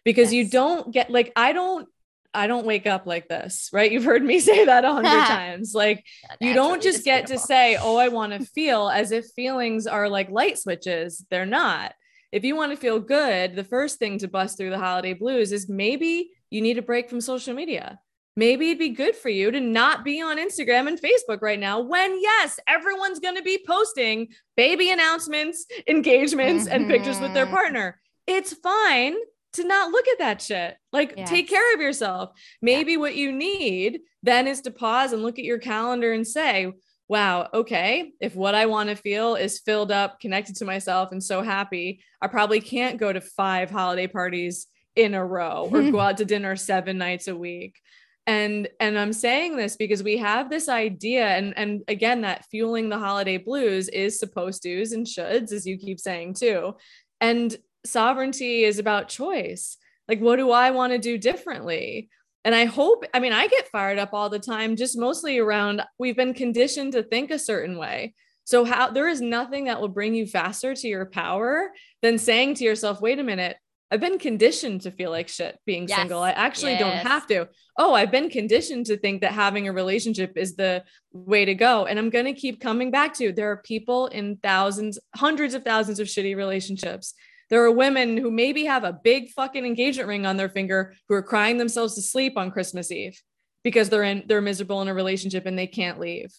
Because 0.05 0.33
yes. 0.33 0.45
you 0.45 0.49
don't 0.49 0.93
get 0.93 1.09
like 1.09 1.31
I 1.35 1.53
don't 1.53 1.87
I 2.33 2.47
don't 2.47 2.65
wake 2.65 2.85
up 2.85 3.05
like 3.05 3.27
this, 3.27 3.69
right? 3.73 3.91
You've 3.91 4.03
heard 4.03 4.23
me 4.23 4.39
say 4.39 4.65
that 4.65 4.85
a 4.85 4.93
hundred 4.93 5.09
times. 5.27 5.73
Like 5.73 6.05
you 6.39 6.53
don't 6.53 6.81
just 6.81 7.03
get 7.03 7.27
to 7.27 7.37
say, 7.37 7.75
oh, 7.75 7.97
I 7.97 8.09
want 8.09 8.33
to 8.33 8.45
feel 8.45 8.89
as 8.89 9.11
if 9.11 9.25
feelings 9.35 9.87
are 9.87 10.09
like 10.09 10.29
light 10.29 10.57
switches. 10.57 11.25
They're 11.29 11.45
not 11.45 11.93
if 12.31 12.43
you 12.43 12.55
want 12.55 12.71
to 12.71 12.77
feel 12.77 12.99
good, 12.99 13.55
the 13.55 13.63
first 13.63 13.97
thing 13.97 14.19
to 14.19 14.27
bust 14.27 14.57
through 14.57 14.69
the 14.69 14.79
holiday 14.79 15.13
blues 15.13 15.51
is 15.51 15.67
maybe 15.67 16.31
you 16.49 16.61
need 16.61 16.77
a 16.77 16.83
break 16.83 17.09
from 17.09 17.21
social 17.21 17.53
media. 17.53 17.99
Maybe 18.35 18.67
it'd 18.67 18.79
be 18.79 18.89
good 18.89 19.15
for 19.15 19.29
you 19.29 19.51
to 19.51 19.59
not 19.59 20.05
be 20.05 20.21
on 20.21 20.37
Instagram 20.37 20.87
and 20.87 21.01
Facebook 21.01 21.41
right 21.41 21.59
now 21.59 21.79
when, 21.79 22.21
yes, 22.21 22.59
everyone's 22.67 23.19
going 23.19 23.35
to 23.35 23.41
be 23.41 23.63
posting 23.67 24.29
baby 24.55 24.91
announcements, 24.91 25.65
engagements, 25.87 26.65
mm-hmm. 26.65 26.73
and 26.73 26.87
pictures 26.87 27.19
with 27.19 27.33
their 27.33 27.45
mm-hmm. 27.45 27.55
partner. 27.55 27.99
It's 28.27 28.53
fine 28.53 29.15
to 29.53 29.63
not 29.63 29.91
look 29.91 30.07
at 30.07 30.19
that 30.19 30.41
shit. 30.41 30.77
Like, 30.91 31.13
yes. 31.17 31.29
take 31.29 31.49
care 31.49 31.73
of 31.73 31.81
yourself. 31.81 32.31
Maybe 32.61 32.93
yeah. 32.93 32.97
what 32.99 33.15
you 33.15 33.31
need 33.31 34.01
then 34.23 34.47
is 34.47 34.61
to 34.61 34.71
pause 34.71 35.13
and 35.13 35.23
look 35.23 35.39
at 35.39 35.45
your 35.45 35.59
calendar 35.59 36.11
and 36.11 36.27
say, 36.27 36.71
wow, 37.09 37.49
okay, 37.53 38.11
if 38.21 38.35
what 38.35 38.53
I 38.53 38.67
want 38.67 38.89
to 38.89 38.95
feel 38.95 39.35
is 39.35 39.59
filled 39.59 39.91
up, 39.91 40.19
connected 40.19 40.55
to 40.57 40.65
myself, 40.65 41.11
and 41.11 41.23
so 41.23 41.41
happy, 41.41 42.01
I 42.21 42.27
probably 42.27 42.61
can't 42.61 42.99
go 42.99 43.11
to 43.11 43.19
five 43.19 43.71
holiday 43.71 44.07
parties 44.07 44.67
in 44.95 45.15
a 45.15 45.25
row 45.25 45.69
or 45.71 45.91
go 45.91 45.99
out 45.99 46.17
to 46.17 46.25
dinner 46.25 46.55
seven 46.55 46.97
nights 46.99 47.27
a 47.27 47.35
week. 47.35 47.79
And 48.27 48.67
and 48.79 48.99
I'm 48.99 49.13
saying 49.13 49.57
this 49.57 49.75
because 49.75 50.03
we 50.03 50.17
have 50.17 50.51
this 50.51 50.69
idea, 50.69 51.25
and 51.29 51.57
and 51.57 51.81
again, 51.87 52.21
that 52.21 52.45
fueling 52.51 52.89
the 52.89 52.99
holiday 52.99 53.37
blues 53.37 53.89
is 53.89 54.19
supposed 54.19 54.61
to's 54.61 54.91
and 54.91 55.07
shoulds, 55.07 55.51
as 55.51 55.65
you 55.65 55.79
keep 55.79 55.99
saying 55.99 56.35
too. 56.35 56.75
And 57.19 57.57
sovereignty 57.85 58.63
is 58.63 58.79
about 58.79 59.09
choice. 59.09 59.77
Like, 60.07 60.19
what 60.19 60.37
do 60.37 60.51
I 60.51 60.71
want 60.71 60.93
to 60.93 60.99
do 60.99 61.17
differently? 61.17 62.09
And 62.45 62.55
I 62.55 62.65
hope, 62.65 63.05
I 63.13 63.19
mean, 63.19 63.33
I 63.33 63.47
get 63.47 63.67
fired 63.67 63.99
up 63.99 64.13
all 64.13 64.29
the 64.29 64.39
time, 64.39 64.75
just 64.75 64.97
mostly 64.97 65.39
around 65.39 65.81
we've 65.97 66.15
been 66.15 66.33
conditioned 66.33 66.93
to 66.93 67.03
think 67.03 67.31
a 67.31 67.39
certain 67.39 67.77
way. 67.77 68.13
So, 68.45 68.65
how 68.65 68.89
there 68.89 69.07
is 69.07 69.21
nothing 69.21 69.65
that 69.65 69.79
will 69.79 69.89
bring 69.89 70.15
you 70.15 70.25
faster 70.25 70.73
to 70.73 70.87
your 70.87 71.05
power 71.05 71.71
than 72.01 72.17
saying 72.17 72.55
to 72.55 72.63
yourself, 72.63 73.01
wait 73.01 73.19
a 73.19 73.23
minute, 73.23 73.57
I've 73.91 73.99
been 73.99 74.19
conditioned 74.19 74.81
to 74.81 74.91
feel 74.91 75.09
like 75.09 75.27
shit 75.27 75.57
being 75.65 75.87
yes. 75.87 75.97
single. 75.97 76.21
I 76.21 76.31
actually 76.31 76.73
yes. 76.73 76.79
don't 76.81 77.11
have 77.11 77.25
to. 77.27 77.49
Oh, 77.77 77.93
I've 77.93 78.11
been 78.11 78.29
conditioned 78.29 78.85
to 78.87 78.97
think 78.97 79.21
that 79.21 79.31
having 79.31 79.67
a 79.67 79.73
relationship 79.73 80.37
is 80.37 80.55
the 80.55 80.83
way 81.11 81.45
to 81.45 81.55
go. 81.55 81.85
And 81.85 81.97
I'm 81.97 82.11
going 82.11 82.25
to 82.25 82.33
keep 82.33 82.61
coming 82.61 82.91
back 82.91 83.15
to 83.15 83.31
there 83.31 83.51
are 83.51 83.57
people 83.57 84.07
in 84.07 84.37
thousands, 84.43 84.99
hundreds 85.15 85.55
of 85.55 85.63
thousands 85.63 85.99
of 85.99 86.07
shitty 86.07 86.35
relationships 86.35 87.15
there 87.49 87.63
are 87.63 87.71
women 87.71 88.17
who 88.17 88.31
maybe 88.31 88.65
have 88.65 88.83
a 88.83 88.99
big 89.03 89.29
fucking 89.31 89.65
engagement 89.65 90.07
ring 90.07 90.25
on 90.25 90.37
their 90.37 90.49
finger 90.49 90.93
who 91.07 91.15
are 91.15 91.23
crying 91.23 91.57
themselves 91.57 91.95
to 91.95 92.01
sleep 92.01 92.37
on 92.37 92.51
Christmas 92.51 92.91
Eve 92.91 93.19
because 93.63 93.89
they're 93.89 94.03
in 94.03 94.23
they're 94.27 94.41
miserable 94.41 94.81
in 94.81 94.87
a 94.87 94.93
relationship 94.93 95.45
and 95.45 95.57
they 95.57 95.67
can't 95.67 95.99
leave. 95.99 96.33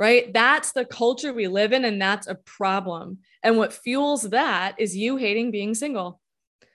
Right? 0.00 0.32
That's 0.32 0.72
the 0.72 0.84
culture 0.84 1.32
we 1.32 1.46
live 1.46 1.72
in 1.72 1.84
and 1.84 2.02
that's 2.02 2.26
a 2.26 2.34
problem. 2.34 3.18
And 3.42 3.56
what 3.56 3.72
fuels 3.72 4.22
that 4.22 4.74
is 4.78 4.96
you 4.96 5.16
hating 5.16 5.52
being 5.52 5.74
single. 5.74 6.20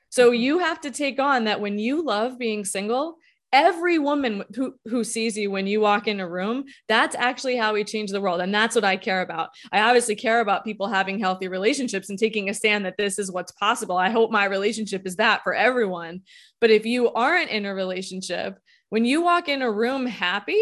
So 0.10 0.32
you 0.32 0.60
have 0.60 0.82
to 0.82 0.92
take 0.92 1.20
on 1.20 1.44
that 1.44 1.62
when 1.62 1.78
you 1.78 2.04
love 2.04 2.40
being 2.40 2.66
single, 2.66 3.18
every 3.52 4.00
woman 4.00 4.44
who, 4.56 4.76
who 4.86 5.04
sees 5.04 5.38
you 5.38 5.50
when 5.52 5.68
you 5.68 5.82
walk 5.82 6.08
in 6.08 6.20
a 6.20 6.30
room 6.30 6.66
that's 6.88 7.16
actually 7.16 7.56
how 7.56 7.74
we 7.74 7.84
change 7.84 8.12
the 8.12 8.22
world. 8.22 8.42
And 8.42 8.54
that's 8.54 8.76
what 8.76 8.84
i 8.84 8.96
care 8.96 9.22
about. 9.22 9.50
I 9.72 9.82
obviously 9.82 10.16
care 10.16 10.40
about 10.40 10.66
people 10.66 10.88
having 10.88 11.20
healthy 11.20 11.48
relationships 11.48 12.10
and 12.10 12.20
taking 12.20 12.50
a 12.50 12.54
stand 12.54 12.86
that 12.86 12.98
this 12.98 13.20
is 13.20 13.32
what's 13.32 13.52
possible. 13.54 13.98
I 13.98 14.10
hope 14.10 14.32
my 14.32 14.46
relationship 14.46 15.06
is 15.06 15.16
that 15.18 15.44
for 15.44 15.54
everyone. 15.54 16.22
But 16.62 16.72
if 16.72 16.86
you 16.86 17.12
aren't 17.12 17.50
in 17.50 17.66
a 17.66 17.74
relationship 17.74 18.58
when 18.90 19.06
you 19.06 19.22
walk 19.22 19.48
in 19.48 19.62
a 19.62 19.72
room 19.72 20.06
happy 20.06 20.62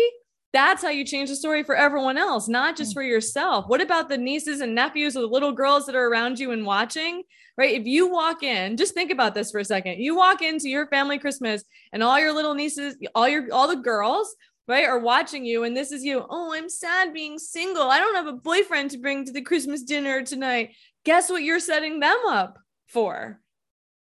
that's 0.57 0.81
how 0.81 0.89
you 0.89 1.05
change 1.05 1.29
the 1.29 1.35
story 1.35 1.61
for 1.61 1.75
everyone 1.75 2.17
else, 2.17 2.47
not 2.47 2.75
just 2.75 2.91
mm. 2.91 2.95
for 2.95 3.03
yourself. 3.03 3.65
What 3.67 3.79
about 3.79 4.09
the 4.09 4.17
nieces 4.17 4.59
and 4.59 4.73
nephews 4.73 5.15
or 5.15 5.21
the 5.21 5.27
little 5.27 5.51
girls 5.51 5.85
that 5.85 5.95
are 5.95 6.07
around 6.07 6.39
you 6.39 6.51
and 6.51 6.65
watching? 6.65 7.21
Right? 7.59 7.79
If 7.79 7.85
you 7.85 8.11
walk 8.11 8.41
in, 8.41 8.75
just 8.75 8.95
think 8.95 9.11
about 9.11 9.35
this 9.35 9.51
for 9.51 9.59
a 9.59 9.65
second. 9.65 9.99
You 9.99 10.15
walk 10.15 10.41
into 10.41 10.67
your 10.67 10.87
family 10.87 11.19
Christmas 11.19 11.63
and 11.93 12.01
all 12.01 12.19
your 12.19 12.33
little 12.33 12.55
nieces, 12.55 12.95
all 13.13 13.27
your 13.27 13.53
all 13.53 13.67
the 13.67 13.75
girls, 13.75 14.35
right, 14.67 14.85
are 14.85 14.99
watching 14.99 15.45
you 15.45 15.63
and 15.63 15.77
this 15.77 15.91
is 15.91 16.03
you. 16.03 16.25
Oh, 16.27 16.51
I'm 16.53 16.69
sad 16.69 17.13
being 17.13 17.37
single. 17.37 17.91
I 17.91 17.99
don't 17.99 18.15
have 18.15 18.27
a 18.27 18.33
boyfriend 18.33 18.91
to 18.91 18.97
bring 18.97 19.25
to 19.25 19.31
the 19.31 19.41
Christmas 19.41 19.83
dinner 19.83 20.23
tonight. 20.23 20.71
Guess 21.05 21.29
what 21.29 21.43
you're 21.43 21.59
setting 21.59 21.99
them 21.99 22.17
up 22.27 22.57
for? 22.87 23.39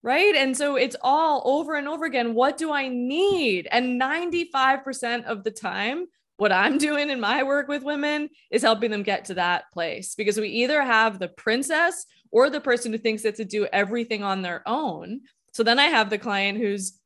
right? 0.04 0.36
And 0.36 0.56
so 0.56 0.76
it's 0.76 0.96
all 1.02 1.42
over 1.46 1.74
and 1.74 1.88
over 1.88 2.06
again. 2.06 2.36
What 2.36 2.58
do 2.58 2.72
I 2.72 2.88
need? 2.90 3.68
And 3.72 4.00
95% 4.00 5.26
of 5.26 5.44
the 5.44 5.50
time, 5.50 6.06
what 6.38 6.52
I'm 6.52 6.78
doing 6.78 7.10
in 7.10 7.20
my 7.20 7.44
work 7.44 7.68
with 7.68 7.84
women 7.84 8.30
is 8.52 8.62
helping 8.62 8.92
them 8.92 9.04
get 9.04 9.26
to 9.26 9.36
that 9.36 9.72
place 9.72 10.16
because 10.16 10.40
we 10.40 10.50
either 10.50 10.82
have 10.84 11.20
the 11.20 11.30
princess 11.30 12.06
or 12.32 12.50
the 12.50 12.60
person 12.60 12.92
who 12.92 12.98
thinks 12.98 13.24
that 13.24 13.36
to 13.36 13.46
do 13.46 13.68
everything 13.72 14.24
on 14.24 14.42
their 14.42 14.62
own. 14.66 15.22
So 15.54 15.64
then 15.64 15.80
I 15.80 15.86
have 15.86 16.10
the 16.10 16.18
client 16.18 16.58
who's 16.58 17.00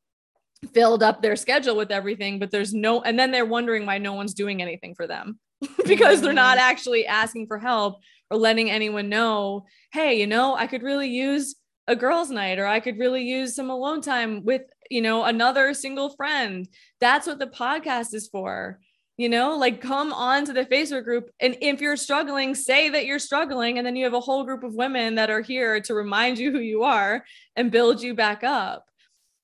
filled 0.74 1.02
up 1.02 1.22
their 1.22 1.36
schedule 1.36 1.76
with 1.76 1.90
everything, 1.90 2.38
but 2.38 2.50
there's 2.50 2.74
no, 2.74 3.02
and 3.02 3.18
then 3.18 3.30
they're 3.30 3.46
wondering 3.46 3.86
why 3.86 3.98
no 3.98 4.14
one's 4.14 4.34
doing 4.34 4.60
anything 4.60 4.94
for 4.94 5.06
them 5.06 5.38
because 5.86 6.20
they're 6.20 6.32
not 6.32 6.58
actually 6.58 7.06
asking 7.06 7.46
for 7.46 7.58
help 7.58 8.00
or 8.30 8.36
letting 8.36 8.70
anyone 8.70 9.08
know, 9.08 9.66
hey, 9.92 10.18
you 10.18 10.26
know, 10.26 10.54
I 10.56 10.66
could 10.66 10.82
really 10.82 11.08
use 11.08 11.54
a 11.86 11.96
girls' 11.96 12.30
night 12.30 12.58
or 12.58 12.66
I 12.66 12.80
could 12.80 12.98
really 12.98 13.22
use 13.22 13.54
some 13.54 13.70
alone 13.70 14.00
time 14.00 14.44
with, 14.44 14.62
you 14.90 15.02
know, 15.02 15.24
another 15.24 15.72
single 15.74 16.10
friend. 16.10 16.68
That's 17.00 17.26
what 17.26 17.38
the 17.38 17.46
podcast 17.46 18.14
is 18.14 18.28
for 18.28 18.80
you 19.20 19.28
know 19.28 19.54
like 19.54 19.82
come 19.82 20.14
on 20.14 20.46
to 20.46 20.54
the 20.54 20.64
facebook 20.64 21.04
group. 21.04 21.30
And 21.40 21.54
if 21.60 21.82
you're 21.82 21.98
struggling 21.98 22.54
say 22.54 22.88
that 22.88 23.04
you're 23.04 23.18
struggling 23.18 23.76
and 23.76 23.86
then 23.86 23.94
you 23.94 24.04
have 24.04 24.14
a 24.14 24.20
whole 24.20 24.44
group 24.44 24.64
of 24.64 24.74
women 24.74 25.16
that 25.16 25.28
are 25.28 25.42
here 25.42 25.78
to 25.82 25.92
remind 25.92 26.38
you 26.38 26.50
who 26.52 26.58
you 26.58 26.84
are 26.84 27.22
and 27.54 27.70
build 27.70 28.02
you 28.02 28.14
back 28.14 28.42
up. 28.42 28.86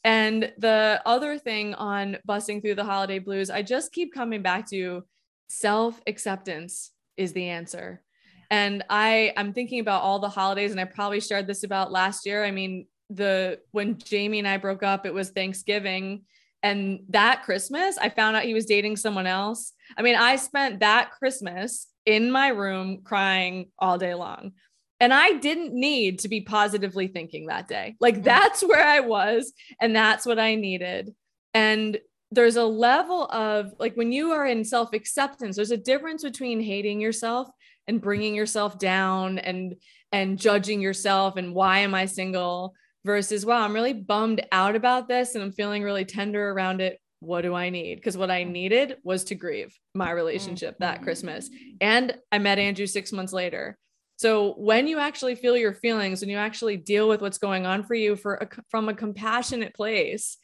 And 0.03 0.51
the 0.57 1.03
other 1.05 1.37
thing 1.37 1.75
on 1.75 2.17
busting 2.25 2.63
through 2.63 2.77
the 2.77 2.85
holiday 2.85 3.19
blues 3.19 3.51
i 3.51 3.61
just 3.61 3.93
keep 3.93 4.15
coming 4.15 4.41
back 4.41 4.67
to 4.71 5.05
self 5.51 6.01
acceptance 6.07 6.93
is 7.19 7.35
the 7.35 7.51
answer. 7.51 8.03
And 8.51 8.83
i 8.89 9.35
i'm 9.37 9.53
thinking 9.53 9.81
about 9.81 10.03
all 10.03 10.21
the 10.21 10.31
holidays 10.31 10.71
and 10.71 10.81
i 10.81 10.85
probably 10.85 11.21
shared 11.21 11.47
this 11.47 11.65
about 11.65 11.93
last 11.93 12.25
year. 12.25 12.43
I 12.45 12.51
mean 12.51 12.87
the 13.11 13.61
when 13.71 13.99
jamie 13.99 14.41
and 14.41 14.49
i 14.49 14.57
broke 14.57 14.83
up 14.83 15.07
it 15.07 15.15
was 15.15 15.31
thanksgiving 15.31 16.23
and 16.63 17.01
that 17.11 17.45
Christmas, 17.45 17.99
I 17.99 18.09
found 18.09 18.37
out 18.37 18.45
he 18.45 18.55
was 18.55 18.67
dating 18.67 18.97
someone 18.97 19.27
else. 19.27 19.73
I 19.97 20.03
mean, 20.03 20.17
I 20.17 20.37
spent 20.37 20.81
that 20.81 21.13
Christmas 21.13 21.87
in 22.05 22.31
my 22.31 22.49
room 22.49 23.03
crying 23.05 23.71
all 23.79 23.99
day 23.99 24.15
long. 24.15 24.53
And 24.99 25.13
I 25.13 25.33
didn't 25.33 25.75
need 25.75 26.21
to 26.21 26.29
be 26.29 26.41
positively 26.41 27.09
thinking 27.09 27.47
that 27.47 27.69
day. 27.69 27.97
Like 28.01 28.23
that's 28.23 28.63
where 28.63 28.85
I 28.85 29.01
was 29.01 29.53
and 29.81 29.95
that's 29.95 30.25
what 30.25 30.39
I 30.39 30.55
needed. 30.55 31.15
And 31.53 31.99
there's 32.31 32.57
a 32.57 32.65
level 32.65 33.27
of 33.27 33.73
like 33.79 33.95
when 33.95 34.11
you 34.11 34.33
are 34.33 34.47
in 34.47 34.65
self 34.65 34.93
acceptance, 34.95 35.57
there's 35.57 35.71
a 35.71 35.77
difference 35.77 36.23
between 36.23 36.61
hating 36.61 37.01
yourself 37.01 37.49
and 37.87 38.01
bringing 38.01 38.35
yourself 38.35 38.79
down 38.79 39.39
and 39.39 39.77
and 40.13 40.39
judging 40.39 40.81
yourself 40.81 41.37
and 41.37 41.55
why 41.55 41.81
am 41.81 41.95
I 41.95 42.07
single 42.07 42.75
versus 43.07 43.47
wow, 43.47 43.63
I'm 43.63 43.73
really 43.73 43.95
bummed 43.95 44.45
out 44.53 44.77
about 44.77 45.09
this 45.09 45.35
and 45.35 45.43
I'm 45.43 45.53
feeling 45.53 45.83
really 45.83 46.05
tender 46.05 46.51
around 46.51 46.83
it. 46.83 47.01
What 47.21 47.43
do 47.43 47.55
I 47.55 47.71
need? 47.71 47.95
Because 47.95 48.17
what 48.17 48.31
I 48.31 48.45
needed 48.45 48.97
was 49.03 49.25
to 49.25 49.35
grieve 49.35 49.75
my 49.95 50.11
relationship 50.11 50.77
that 50.81 51.03
Christmas. 51.03 51.49
And 51.81 52.15
I 52.31 52.39
met 52.39 52.59
Andrew 52.59 52.87
six 52.87 53.13
months 53.13 53.33
later. 53.33 53.79
So 54.17 54.55
when 54.55 54.87
you 54.87 54.99
actually 54.99 55.35
feel 55.35 55.57
your 55.57 55.73
feelings, 55.73 56.21
when 56.21 56.31
you 56.31 56.37
actually 56.37 56.77
deal 56.77 57.09
with 57.09 57.23
what's 57.23 57.39
going 57.39 57.65
on 57.65 57.85
for 57.85 57.95
you 57.95 58.17
for 58.17 58.35
a, 58.35 58.49
from 58.71 58.89
a 58.89 58.95
compassionate 58.95 59.75
place, 59.75 60.37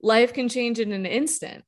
life 0.00 0.32
can 0.32 0.48
change 0.48 0.78
in 0.78 0.92
an 0.92 1.06
instant. 1.06 1.64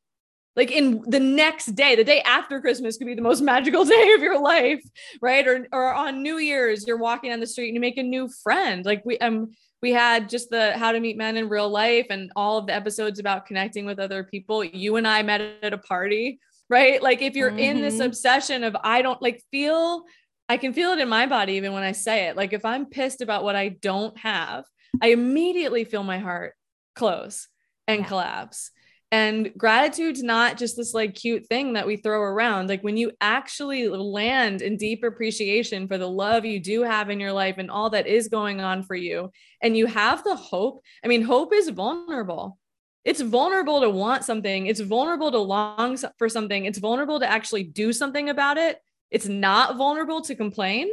Like 0.56 0.70
in 0.70 1.02
the 1.06 1.20
next 1.20 1.66
day, 1.74 1.96
the 1.96 2.04
day 2.04 2.20
after 2.20 2.60
Christmas 2.60 2.96
could 2.96 3.06
be 3.06 3.14
the 3.14 3.22
most 3.22 3.40
magical 3.40 3.84
day 3.96 4.12
of 4.12 4.20
your 4.20 4.40
life, 4.40 4.82
right? 5.20 5.46
Or 5.46 5.66
or 5.72 5.92
on 5.92 6.22
New 6.22 6.38
Year's, 6.38 6.86
you're 6.86 6.96
walking 6.96 7.32
on 7.32 7.40
the 7.40 7.46
street 7.46 7.68
and 7.68 7.74
you 7.74 7.80
make 7.80 7.98
a 7.98 8.02
new 8.02 8.28
friend. 8.42 8.84
Like 8.84 9.02
we 9.04 9.18
um 9.18 9.52
we 9.82 9.92
had 9.92 10.28
just 10.28 10.50
the 10.50 10.72
how 10.72 10.92
to 10.92 11.00
meet 11.00 11.16
men 11.16 11.36
in 11.36 11.48
real 11.48 11.68
life 11.68 12.06
and 12.10 12.30
all 12.36 12.58
of 12.58 12.66
the 12.66 12.74
episodes 12.74 13.18
about 13.18 13.46
connecting 13.46 13.84
with 13.84 13.98
other 13.98 14.24
people. 14.24 14.64
You 14.64 14.96
and 14.96 15.06
I 15.06 15.22
met 15.22 15.40
at 15.62 15.72
a 15.72 15.78
party, 15.78 16.38
right? 16.70 17.02
Like 17.02 17.22
if 17.22 17.36
you're 17.36 17.50
mm-hmm. 17.50 17.58
in 17.58 17.80
this 17.80 17.94
mm-hmm. 17.94 18.04
obsession 18.04 18.64
of 18.64 18.76
I 18.82 19.02
don't 19.02 19.20
like 19.20 19.42
feel 19.50 20.04
I 20.48 20.56
can 20.56 20.72
feel 20.72 20.92
it 20.92 21.00
in 21.00 21.08
my 21.08 21.26
body 21.26 21.54
even 21.54 21.72
when 21.72 21.82
I 21.82 21.92
say 21.92 22.28
it. 22.28 22.36
Like 22.36 22.52
if 22.52 22.64
I'm 22.64 22.86
pissed 22.86 23.20
about 23.20 23.44
what 23.44 23.56
I 23.56 23.68
don't 23.68 24.16
have, 24.18 24.64
I 25.02 25.08
immediately 25.08 25.84
feel 25.84 26.02
my 26.02 26.18
heart 26.18 26.54
close 26.94 27.48
and 27.88 28.00
yeah. 28.00 28.06
collapse. 28.06 28.70
And 29.12 29.52
gratitude's 29.56 30.22
not 30.22 30.58
just 30.58 30.76
this 30.76 30.92
like 30.92 31.14
cute 31.14 31.46
thing 31.46 31.74
that 31.74 31.86
we 31.86 31.96
throw 31.96 32.20
around. 32.20 32.68
Like 32.68 32.82
when 32.82 32.96
you 32.96 33.12
actually 33.20 33.86
land 33.88 34.60
in 34.60 34.76
deep 34.76 35.04
appreciation 35.04 35.86
for 35.86 35.98
the 35.98 36.08
love 36.08 36.44
you 36.44 36.58
do 36.58 36.82
have 36.82 37.10
in 37.10 37.20
your 37.20 37.32
life 37.32 37.56
and 37.58 37.70
all 37.70 37.90
that 37.90 38.08
is 38.08 38.28
going 38.28 38.60
on 38.60 38.82
for 38.82 38.96
you, 38.96 39.30
and 39.62 39.76
you 39.76 39.86
have 39.86 40.24
the 40.24 40.34
hope. 40.34 40.82
I 41.04 41.08
mean, 41.08 41.22
hope 41.22 41.54
is 41.54 41.68
vulnerable. 41.68 42.58
It's 43.04 43.20
vulnerable 43.20 43.82
to 43.82 43.90
want 43.90 44.24
something, 44.24 44.66
it's 44.66 44.80
vulnerable 44.80 45.30
to 45.30 45.38
long 45.38 45.98
for 46.18 46.28
something, 46.28 46.64
it's 46.64 46.78
vulnerable 46.78 47.20
to 47.20 47.30
actually 47.30 47.64
do 47.64 47.92
something 47.92 48.30
about 48.30 48.56
it. 48.56 48.78
It's 49.10 49.28
not 49.28 49.76
vulnerable 49.76 50.22
to 50.22 50.34
complain 50.34 50.88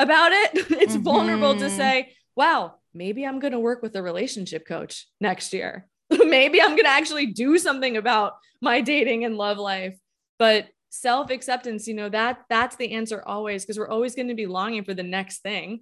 about 0.00 0.32
it. 0.32 0.50
it's 0.54 0.94
mm-hmm. 0.94 1.02
vulnerable 1.02 1.54
to 1.54 1.66
mm-hmm. 1.66 1.76
say, 1.76 2.12
wow, 2.34 2.74
maybe 2.92 3.24
I'm 3.24 3.38
going 3.38 3.52
to 3.52 3.60
work 3.60 3.80
with 3.80 3.94
a 3.94 4.02
relationship 4.02 4.66
coach 4.66 5.06
next 5.20 5.52
year 5.52 5.88
maybe 6.26 6.60
I'm 6.60 6.70
going 6.70 6.84
to 6.84 6.88
actually 6.88 7.26
do 7.26 7.58
something 7.58 7.96
about 7.96 8.34
my 8.60 8.80
dating 8.80 9.24
and 9.24 9.36
love 9.36 9.58
life. 9.58 9.96
But 10.38 10.68
self 10.90 11.30
acceptance, 11.30 11.86
you 11.86 11.94
know, 11.94 12.08
that 12.08 12.44
that's 12.48 12.76
the 12.76 12.92
answer 12.92 13.22
always 13.26 13.64
because 13.64 13.78
we're 13.78 13.88
always 13.88 14.14
going 14.14 14.28
to 14.28 14.34
be 14.34 14.46
longing 14.46 14.84
for 14.84 14.94
the 14.94 15.02
next 15.02 15.38
thing, 15.38 15.80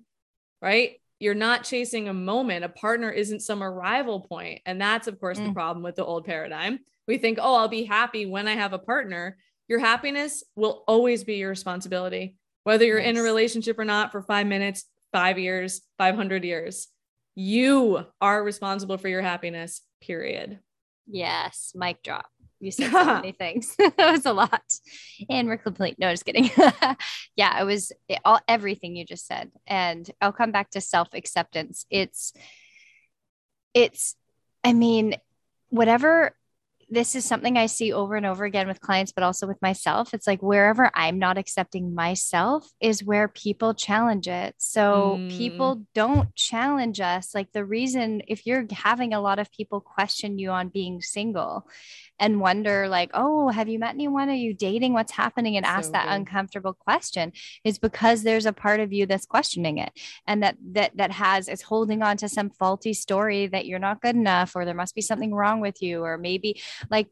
right? 0.61 1.01
You're 1.21 1.35
not 1.35 1.65
chasing 1.65 2.09
a 2.09 2.15
moment. 2.15 2.65
A 2.65 2.69
partner 2.69 3.11
isn't 3.11 3.41
some 3.41 3.63
arrival 3.63 4.21
point. 4.21 4.63
And 4.67 4.81
that's, 4.81 5.07
of 5.07 5.21
course, 5.21 5.39
mm. 5.39 5.47
the 5.47 5.53
problem 5.53 5.83
with 5.83 5.97
the 5.97 6.05
old 6.05 6.25
paradigm. 6.25 6.81
We 7.07 7.19
think, 7.19 7.39
oh, 7.41 7.55
I'll 7.55 7.69
be 7.69 7.85
happy 7.85 8.27
when 8.27 8.49
I 8.49 8.55
have 8.55 8.73
a 8.73 8.79
partner. 8.79 9.39
Your 9.69 9.79
happiness 9.79 10.43
will 10.57 10.85
always 10.87 11.25
be 11.25 11.37
your 11.37 11.51
responsibility, 11.51 12.37
whether 12.65 12.85
you're 12.85 12.99
in 12.99 13.17
a 13.17 13.23
relationship 13.23 13.79
or 13.79 13.85
not 13.85 14.13
for 14.13 14.23
five 14.23 14.47
minutes, 14.47 14.85
five 15.13 15.39
years, 15.39 15.83
500 15.99 16.45
years. 16.45 16.89
You 17.35 18.07
are 18.21 18.43
responsible 18.43 18.99
for 18.99 19.09
your 19.09 19.23
happiness 19.23 19.83
period. 20.01 20.61
Yes, 21.07 21.73
mic 21.75 22.03
drop. 22.03 22.27
You 22.61 22.71
said 22.71 22.91
so 22.91 23.05
many 23.21 23.33
things. 23.33 23.75
that 23.79 24.13
was 24.13 24.25
a 24.27 24.33
lot. 24.33 24.63
And 25.29 25.49
we're 25.49 25.59
complete. 25.59 25.99
No, 25.99 26.11
just 26.11 26.25
kidding. 26.25 26.51
yeah, 27.37 27.61
it 27.61 27.65
was 27.65 27.93
it, 28.09 28.21
all 28.25 28.41
everything 28.49 28.97
you 28.97 29.05
just 29.05 29.27
said. 29.27 29.51
And 29.67 30.09
I'll 30.21 30.33
come 30.33 30.53
back 30.53 30.71
to 30.71 30.81
self-acceptance. 30.81 31.87
It's 31.91 32.33
it's 33.75 34.15
I 34.63 34.73
mean, 34.73 35.17
whatever 35.69 36.35
this 36.89 37.15
is 37.15 37.25
something 37.25 37.57
I 37.57 37.67
see 37.67 37.93
over 37.93 38.17
and 38.17 38.27
over 38.27 38.45
again 38.45 38.69
with 38.69 38.81
clients, 38.81 39.13
but 39.13 39.25
also 39.25 39.47
with 39.47 39.61
myself. 39.63 40.15
It's 40.15 40.27
like 40.27 40.43
wherever 40.43 40.91
I'm 40.95 41.19
not 41.19 41.39
accepting 41.39 41.95
myself 41.95 42.69
is 42.81 43.05
where 43.05 43.29
people 43.29 43.75
challenge 43.75 44.29
it. 44.29 44.55
So 44.59 45.17
mm. 45.19 45.31
people 45.31 45.83
don't 45.95 46.35
challenge 46.35 47.01
us. 47.01 47.35
Like 47.35 47.53
the 47.53 47.65
reason, 47.65 48.23
if 48.29 48.47
you're 48.47 48.67
having 48.73 49.15
a 49.15 49.21
lot 49.21 49.39
of 49.39 49.51
people 49.53 49.81
question 49.81 50.39
you 50.39 50.51
on 50.51 50.69
being 50.69 51.01
single, 51.01 51.67
and 52.19 52.41
wonder 52.41 52.89
like 52.89 53.11
oh 53.15 53.49
have 53.49 53.69
you 53.69 53.79
met 53.79 53.95
anyone 53.95 54.29
are 54.29 54.35
you 54.35 54.55
dating 54.55 54.93
what's 54.93 55.13
happening 55.13 55.57
and 55.57 55.67
so 55.67 55.73
ask 55.73 55.93
that 55.93 56.07
good. 56.07 56.15
uncomfortable 56.15 56.73
question 56.73 57.33
is 57.65 57.79
because 57.79 58.23
there's 58.23 58.47
a 58.47 58.53
part 58.53 58.81
of 58.81 58.93
you 58.93 59.07
that's 59.07 59.27
questioning 59.27 59.79
it 59.79 59.93
and 60.27 60.43
that 60.43 60.57
that 60.73 60.97
that 60.97 61.11
has 61.11 61.49
is 61.49 61.63
holding 61.63 62.03
on 62.03 62.17
to 62.17 62.29
some 62.29 62.51
faulty 62.51 62.95
story 62.95 63.47
that 63.47 63.67
you're 63.67 63.79
not 63.79 64.01
good 64.01 64.17
enough 64.17 64.55
or 64.55 64.65
there 64.65 64.75
must 64.75 64.95
be 64.95 65.01
something 65.01 65.35
wrong 65.35 65.61
with 65.61 65.83
you 65.83 66.03
or 66.03 66.17
maybe 66.17 66.61
like 66.91 67.09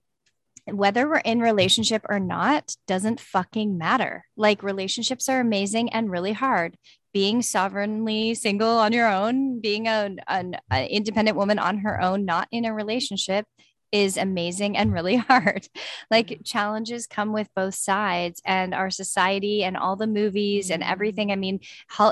whether 0.66 1.08
we're 1.08 1.16
in 1.18 1.40
relationship 1.40 2.02
or 2.08 2.20
not 2.20 2.76
doesn't 2.86 3.20
fucking 3.20 3.76
matter. 3.76 4.24
Like 4.36 4.62
relationships 4.62 5.28
are 5.28 5.40
amazing 5.40 5.92
and 5.92 6.10
really 6.10 6.32
hard. 6.32 6.76
Being 7.12 7.42
sovereignly 7.42 8.34
single 8.34 8.78
on 8.78 8.92
your 8.92 9.12
own, 9.12 9.60
being 9.60 9.86
a, 9.86 10.14
an, 10.28 10.56
an 10.70 10.86
independent 10.86 11.36
woman 11.36 11.58
on 11.58 11.78
her 11.78 12.00
own, 12.00 12.24
not 12.24 12.48
in 12.50 12.64
a 12.64 12.72
relationship 12.72 13.44
is 13.92 14.16
amazing 14.16 14.76
and 14.76 14.92
really 14.92 15.16
hard. 15.28 15.68
Like 16.10 16.28
mm-hmm. 16.28 16.42
challenges 16.42 17.06
come 17.06 17.32
with 17.32 17.48
both 17.54 17.74
sides, 17.74 18.40
and 18.44 18.74
our 18.74 18.90
society 18.90 19.62
and 19.62 19.76
all 19.76 19.96
the 19.96 20.06
movies 20.06 20.70
and 20.70 20.82
everything. 20.82 21.30
I 21.30 21.36
mean, 21.36 21.60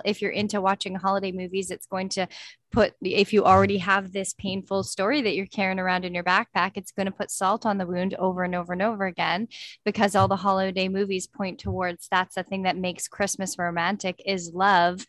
if 0.04 0.22
you're 0.22 0.30
into 0.30 0.60
watching 0.60 0.94
holiday 0.94 1.32
movies, 1.32 1.70
it's 1.70 1.86
going 1.86 2.10
to 2.10 2.28
put 2.70 2.94
if 3.02 3.32
you 3.32 3.44
already 3.44 3.78
have 3.78 4.12
this 4.12 4.32
painful 4.34 4.82
story 4.82 5.20
that 5.22 5.34
you're 5.34 5.46
carrying 5.46 5.78
around 5.78 6.04
in 6.04 6.14
your 6.14 6.24
backpack 6.24 6.72
it's 6.76 6.92
going 6.92 7.06
to 7.06 7.12
put 7.12 7.30
salt 7.30 7.66
on 7.66 7.78
the 7.78 7.86
wound 7.86 8.14
over 8.14 8.44
and 8.44 8.54
over 8.54 8.72
and 8.72 8.82
over 8.82 9.06
again 9.06 9.48
because 9.84 10.14
all 10.14 10.28
the 10.28 10.36
holiday 10.36 10.88
movies 10.88 11.26
point 11.26 11.58
towards 11.58 12.06
that's 12.10 12.36
the 12.36 12.42
thing 12.42 12.62
that 12.62 12.76
makes 12.76 13.08
christmas 13.08 13.58
romantic 13.58 14.22
is 14.24 14.52
love 14.54 15.06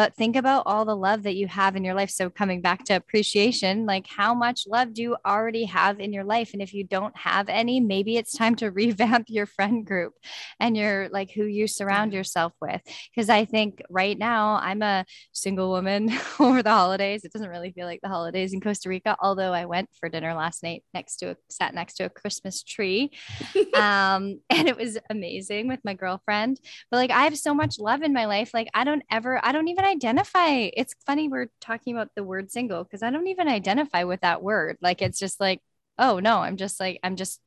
but 0.00 0.16
think 0.16 0.34
about 0.34 0.62
all 0.64 0.86
the 0.86 0.96
love 0.96 1.24
that 1.24 1.36
you 1.36 1.46
have 1.46 1.76
in 1.76 1.84
your 1.84 1.92
life 1.92 2.08
so 2.08 2.30
coming 2.30 2.62
back 2.62 2.84
to 2.84 2.94
appreciation 2.94 3.84
like 3.84 4.06
how 4.06 4.32
much 4.32 4.64
love 4.66 4.94
do 4.94 5.02
you 5.02 5.14
already 5.26 5.64
have 5.64 6.00
in 6.00 6.10
your 6.10 6.24
life 6.24 6.54
and 6.54 6.62
if 6.62 6.72
you 6.72 6.82
don't 6.82 7.14
have 7.14 7.50
any 7.50 7.80
maybe 7.80 8.16
it's 8.16 8.32
time 8.32 8.54
to 8.54 8.70
revamp 8.80 9.26
your 9.28 9.44
friend 9.44 9.84
group 9.84 10.14
and 10.58 10.74
your 10.74 11.10
like 11.10 11.30
who 11.30 11.44
you 11.44 11.66
surround 11.66 12.14
yourself 12.14 12.54
with 12.62 12.80
because 13.14 13.28
i 13.28 13.44
think 13.44 13.82
right 13.90 14.16
now 14.18 14.58
i'm 14.62 14.80
a 14.80 15.04
single 15.32 15.68
woman 15.68 16.10
over 16.40 16.62
the 16.62 16.70
holidays. 16.70 17.24
It 17.24 17.32
doesn't 17.32 17.48
really 17.48 17.72
feel 17.72 17.86
like 17.86 18.00
the 18.02 18.08
holidays 18.08 18.52
in 18.52 18.60
Costa 18.60 18.88
Rica, 18.88 19.16
although 19.20 19.52
I 19.52 19.66
went 19.66 19.90
for 19.98 20.08
dinner 20.08 20.34
last 20.34 20.62
night 20.62 20.84
next 20.94 21.16
to 21.16 21.30
a 21.30 21.36
sat 21.48 21.74
next 21.74 21.94
to 21.94 22.04
a 22.04 22.10
Christmas 22.10 22.62
tree. 22.62 23.10
um, 23.74 24.40
and 24.50 24.68
it 24.68 24.76
was 24.76 24.98
amazing 25.08 25.68
with 25.68 25.80
my 25.84 25.94
girlfriend. 25.94 26.60
But 26.90 26.98
like 26.98 27.10
I 27.10 27.24
have 27.24 27.38
so 27.38 27.54
much 27.54 27.78
love 27.78 28.02
in 28.02 28.12
my 28.12 28.26
life. 28.26 28.50
Like 28.54 28.68
I 28.74 28.84
don't 28.84 29.02
ever, 29.10 29.44
I 29.44 29.52
don't 29.52 29.68
even 29.68 29.84
identify. 29.90 30.70
It's 30.74 30.94
funny 31.06 31.28
we're 31.28 31.50
talking 31.60 31.94
about 31.94 32.10
the 32.14 32.24
word 32.24 32.50
single 32.50 32.84
because 32.84 33.02
I 33.02 33.10
don't 33.10 33.26
even 33.28 33.48
identify 33.48 34.04
with 34.04 34.20
that 34.22 34.42
word. 34.42 34.78
Like 34.80 35.02
it's 35.02 35.18
just 35.18 35.40
like, 35.40 35.60
oh 35.98 36.20
no, 36.20 36.38
I'm 36.38 36.56
just 36.56 36.80
like, 36.80 37.00
I'm 37.02 37.16
just 37.16 37.40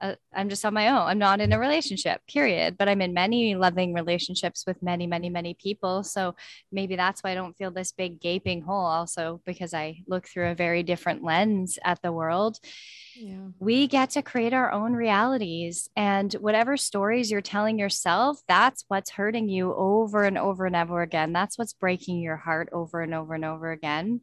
uh, 0.00 0.14
I'm 0.34 0.48
just 0.48 0.64
on 0.64 0.74
my 0.74 0.88
own. 0.88 1.06
I'm 1.06 1.18
not 1.18 1.40
in 1.40 1.52
a 1.52 1.58
relationship, 1.58 2.20
period. 2.28 2.76
But 2.78 2.88
I'm 2.88 3.00
in 3.00 3.14
many 3.14 3.54
loving 3.54 3.94
relationships 3.94 4.64
with 4.66 4.82
many, 4.82 5.06
many, 5.06 5.30
many 5.30 5.54
people. 5.54 6.02
So 6.02 6.34
maybe 6.70 6.96
that's 6.96 7.22
why 7.22 7.30
I 7.30 7.34
don't 7.34 7.56
feel 7.56 7.70
this 7.70 7.92
big 7.92 8.20
gaping 8.20 8.62
hole, 8.62 8.84
also 8.84 9.40
because 9.46 9.72
I 9.74 10.02
look 10.06 10.26
through 10.26 10.50
a 10.50 10.54
very 10.54 10.82
different 10.82 11.24
lens 11.24 11.78
at 11.84 12.02
the 12.02 12.12
world. 12.12 12.58
Yeah. 13.14 13.48
We 13.58 13.86
get 13.86 14.10
to 14.10 14.22
create 14.22 14.52
our 14.52 14.70
own 14.70 14.92
realities. 14.92 15.88
And 15.96 16.32
whatever 16.34 16.76
stories 16.76 17.30
you're 17.30 17.40
telling 17.40 17.78
yourself, 17.78 18.40
that's 18.46 18.84
what's 18.88 19.10
hurting 19.10 19.48
you 19.48 19.74
over 19.74 20.24
and 20.24 20.36
over 20.36 20.66
and 20.66 20.76
over 20.76 21.00
again. 21.00 21.32
That's 21.32 21.56
what's 21.56 21.72
breaking 21.72 22.20
your 22.20 22.36
heart 22.36 22.68
over 22.72 23.00
and 23.00 23.14
over 23.14 23.34
and 23.34 23.44
over 23.44 23.70
again. 23.70 24.20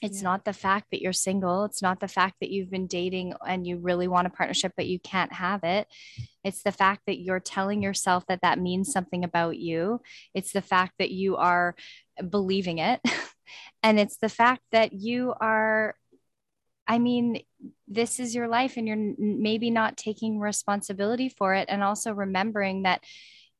It's 0.00 0.18
yeah. 0.18 0.28
not 0.28 0.44
the 0.44 0.52
fact 0.52 0.86
that 0.90 1.02
you're 1.02 1.12
single. 1.12 1.64
It's 1.64 1.82
not 1.82 2.00
the 2.00 2.08
fact 2.08 2.36
that 2.40 2.50
you've 2.50 2.70
been 2.70 2.86
dating 2.86 3.34
and 3.46 3.66
you 3.66 3.78
really 3.78 4.06
want 4.06 4.26
a 4.26 4.30
partnership, 4.30 4.72
but 4.76 4.86
you 4.86 4.98
can't 5.00 5.32
have 5.32 5.64
it. 5.64 5.88
It's 6.44 6.62
the 6.62 6.72
fact 6.72 7.02
that 7.06 7.18
you're 7.18 7.40
telling 7.40 7.82
yourself 7.82 8.24
that 8.28 8.42
that 8.42 8.60
means 8.60 8.92
something 8.92 9.24
about 9.24 9.56
you. 9.58 10.00
It's 10.34 10.52
the 10.52 10.62
fact 10.62 10.94
that 10.98 11.10
you 11.10 11.36
are 11.36 11.74
believing 12.28 12.78
it. 12.78 13.00
and 13.82 13.98
it's 13.98 14.18
the 14.18 14.28
fact 14.28 14.62
that 14.72 14.92
you 14.92 15.34
are, 15.40 15.96
I 16.86 16.98
mean, 16.98 17.42
this 17.88 18.20
is 18.20 18.34
your 18.34 18.48
life 18.48 18.76
and 18.76 18.86
you're 18.86 19.14
maybe 19.18 19.70
not 19.70 19.96
taking 19.96 20.38
responsibility 20.38 21.28
for 21.28 21.54
it. 21.54 21.66
And 21.68 21.82
also 21.82 22.12
remembering 22.12 22.84
that 22.84 23.02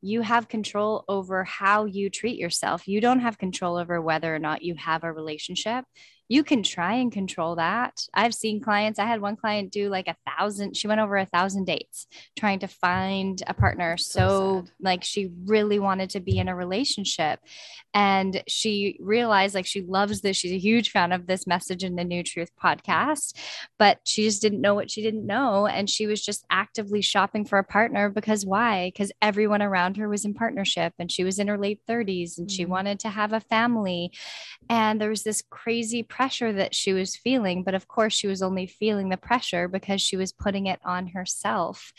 you 0.00 0.22
have 0.22 0.48
control 0.48 1.04
over 1.08 1.42
how 1.42 1.84
you 1.84 2.08
treat 2.08 2.38
yourself. 2.38 2.86
You 2.86 3.00
don't 3.00 3.20
have 3.20 3.38
control 3.38 3.76
over 3.76 4.00
whether 4.00 4.32
or 4.32 4.38
not 4.38 4.62
you 4.62 4.76
have 4.76 5.02
a 5.02 5.12
relationship 5.12 5.84
you 6.28 6.44
can 6.44 6.62
try 6.62 6.94
and 6.94 7.10
control 7.10 7.56
that. 7.56 8.06
I've 8.12 8.34
seen 8.34 8.60
clients, 8.60 8.98
I 8.98 9.06
had 9.06 9.20
one 9.20 9.36
client 9.36 9.72
do 9.72 9.88
like 9.88 10.08
a 10.08 10.16
thousand, 10.30 10.76
she 10.76 10.86
went 10.86 11.00
over 11.00 11.16
a 11.16 11.26
thousand 11.26 11.64
dates 11.64 12.06
trying 12.38 12.58
to 12.60 12.68
find 12.68 13.42
a 13.46 13.54
partner. 13.54 13.96
So, 13.96 14.18
so 14.18 14.64
like 14.80 15.04
she 15.04 15.30
really 15.44 15.78
wanted 15.78 16.10
to 16.10 16.20
be 16.20 16.38
in 16.38 16.48
a 16.48 16.54
relationship. 16.54 17.40
And 17.94 18.42
she 18.46 18.98
realized 19.00 19.54
like 19.54 19.66
she 19.66 19.80
loves 19.82 20.20
this. 20.20 20.36
She's 20.36 20.52
a 20.52 20.58
huge 20.58 20.90
fan 20.90 21.12
of 21.12 21.26
this 21.26 21.46
message 21.46 21.82
in 21.82 21.96
the 21.96 22.04
New 22.04 22.22
Truth 22.22 22.50
podcast, 22.62 23.34
but 23.78 24.00
she 24.04 24.24
just 24.24 24.42
didn't 24.42 24.60
know 24.60 24.74
what 24.74 24.90
she 24.90 25.02
didn't 25.02 25.26
know. 25.26 25.66
And 25.66 25.88
she 25.88 26.06
was 26.06 26.22
just 26.22 26.44
actively 26.50 27.00
shopping 27.00 27.44
for 27.44 27.58
a 27.58 27.64
partner 27.64 28.10
because 28.10 28.44
why? 28.44 28.90
Because 28.92 29.10
everyone 29.22 29.62
around 29.62 29.96
her 29.96 30.08
was 30.08 30.24
in 30.24 30.34
partnership 30.34 30.92
and 30.98 31.10
she 31.10 31.24
was 31.24 31.38
in 31.38 31.48
her 31.48 31.58
late 31.58 31.80
30s 31.88 32.36
and 32.38 32.46
mm-hmm. 32.46 32.54
she 32.54 32.66
wanted 32.66 33.00
to 33.00 33.08
have 33.08 33.32
a 33.32 33.40
family. 33.40 34.12
And 34.68 35.00
there 35.00 35.08
was 35.10 35.22
this 35.22 35.42
crazy 35.48 36.02
pressure 36.18 36.52
that 36.52 36.74
she 36.74 36.92
was 36.92 37.14
feeling. 37.14 37.62
But 37.62 37.76
of 37.76 37.86
course, 37.86 38.12
she 38.12 38.26
was 38.26 38.42
only 38.42 38.66
feeling 38.66 39.08
the 39.08 39.16
pressure 39.16 39.68
because 39.68 40.02
she 40.02 40.16
was 40.16 40.32
putting 40.32 40.66
it 40.66 40.80
on 40.84 41.06
herself. 41.06 41.92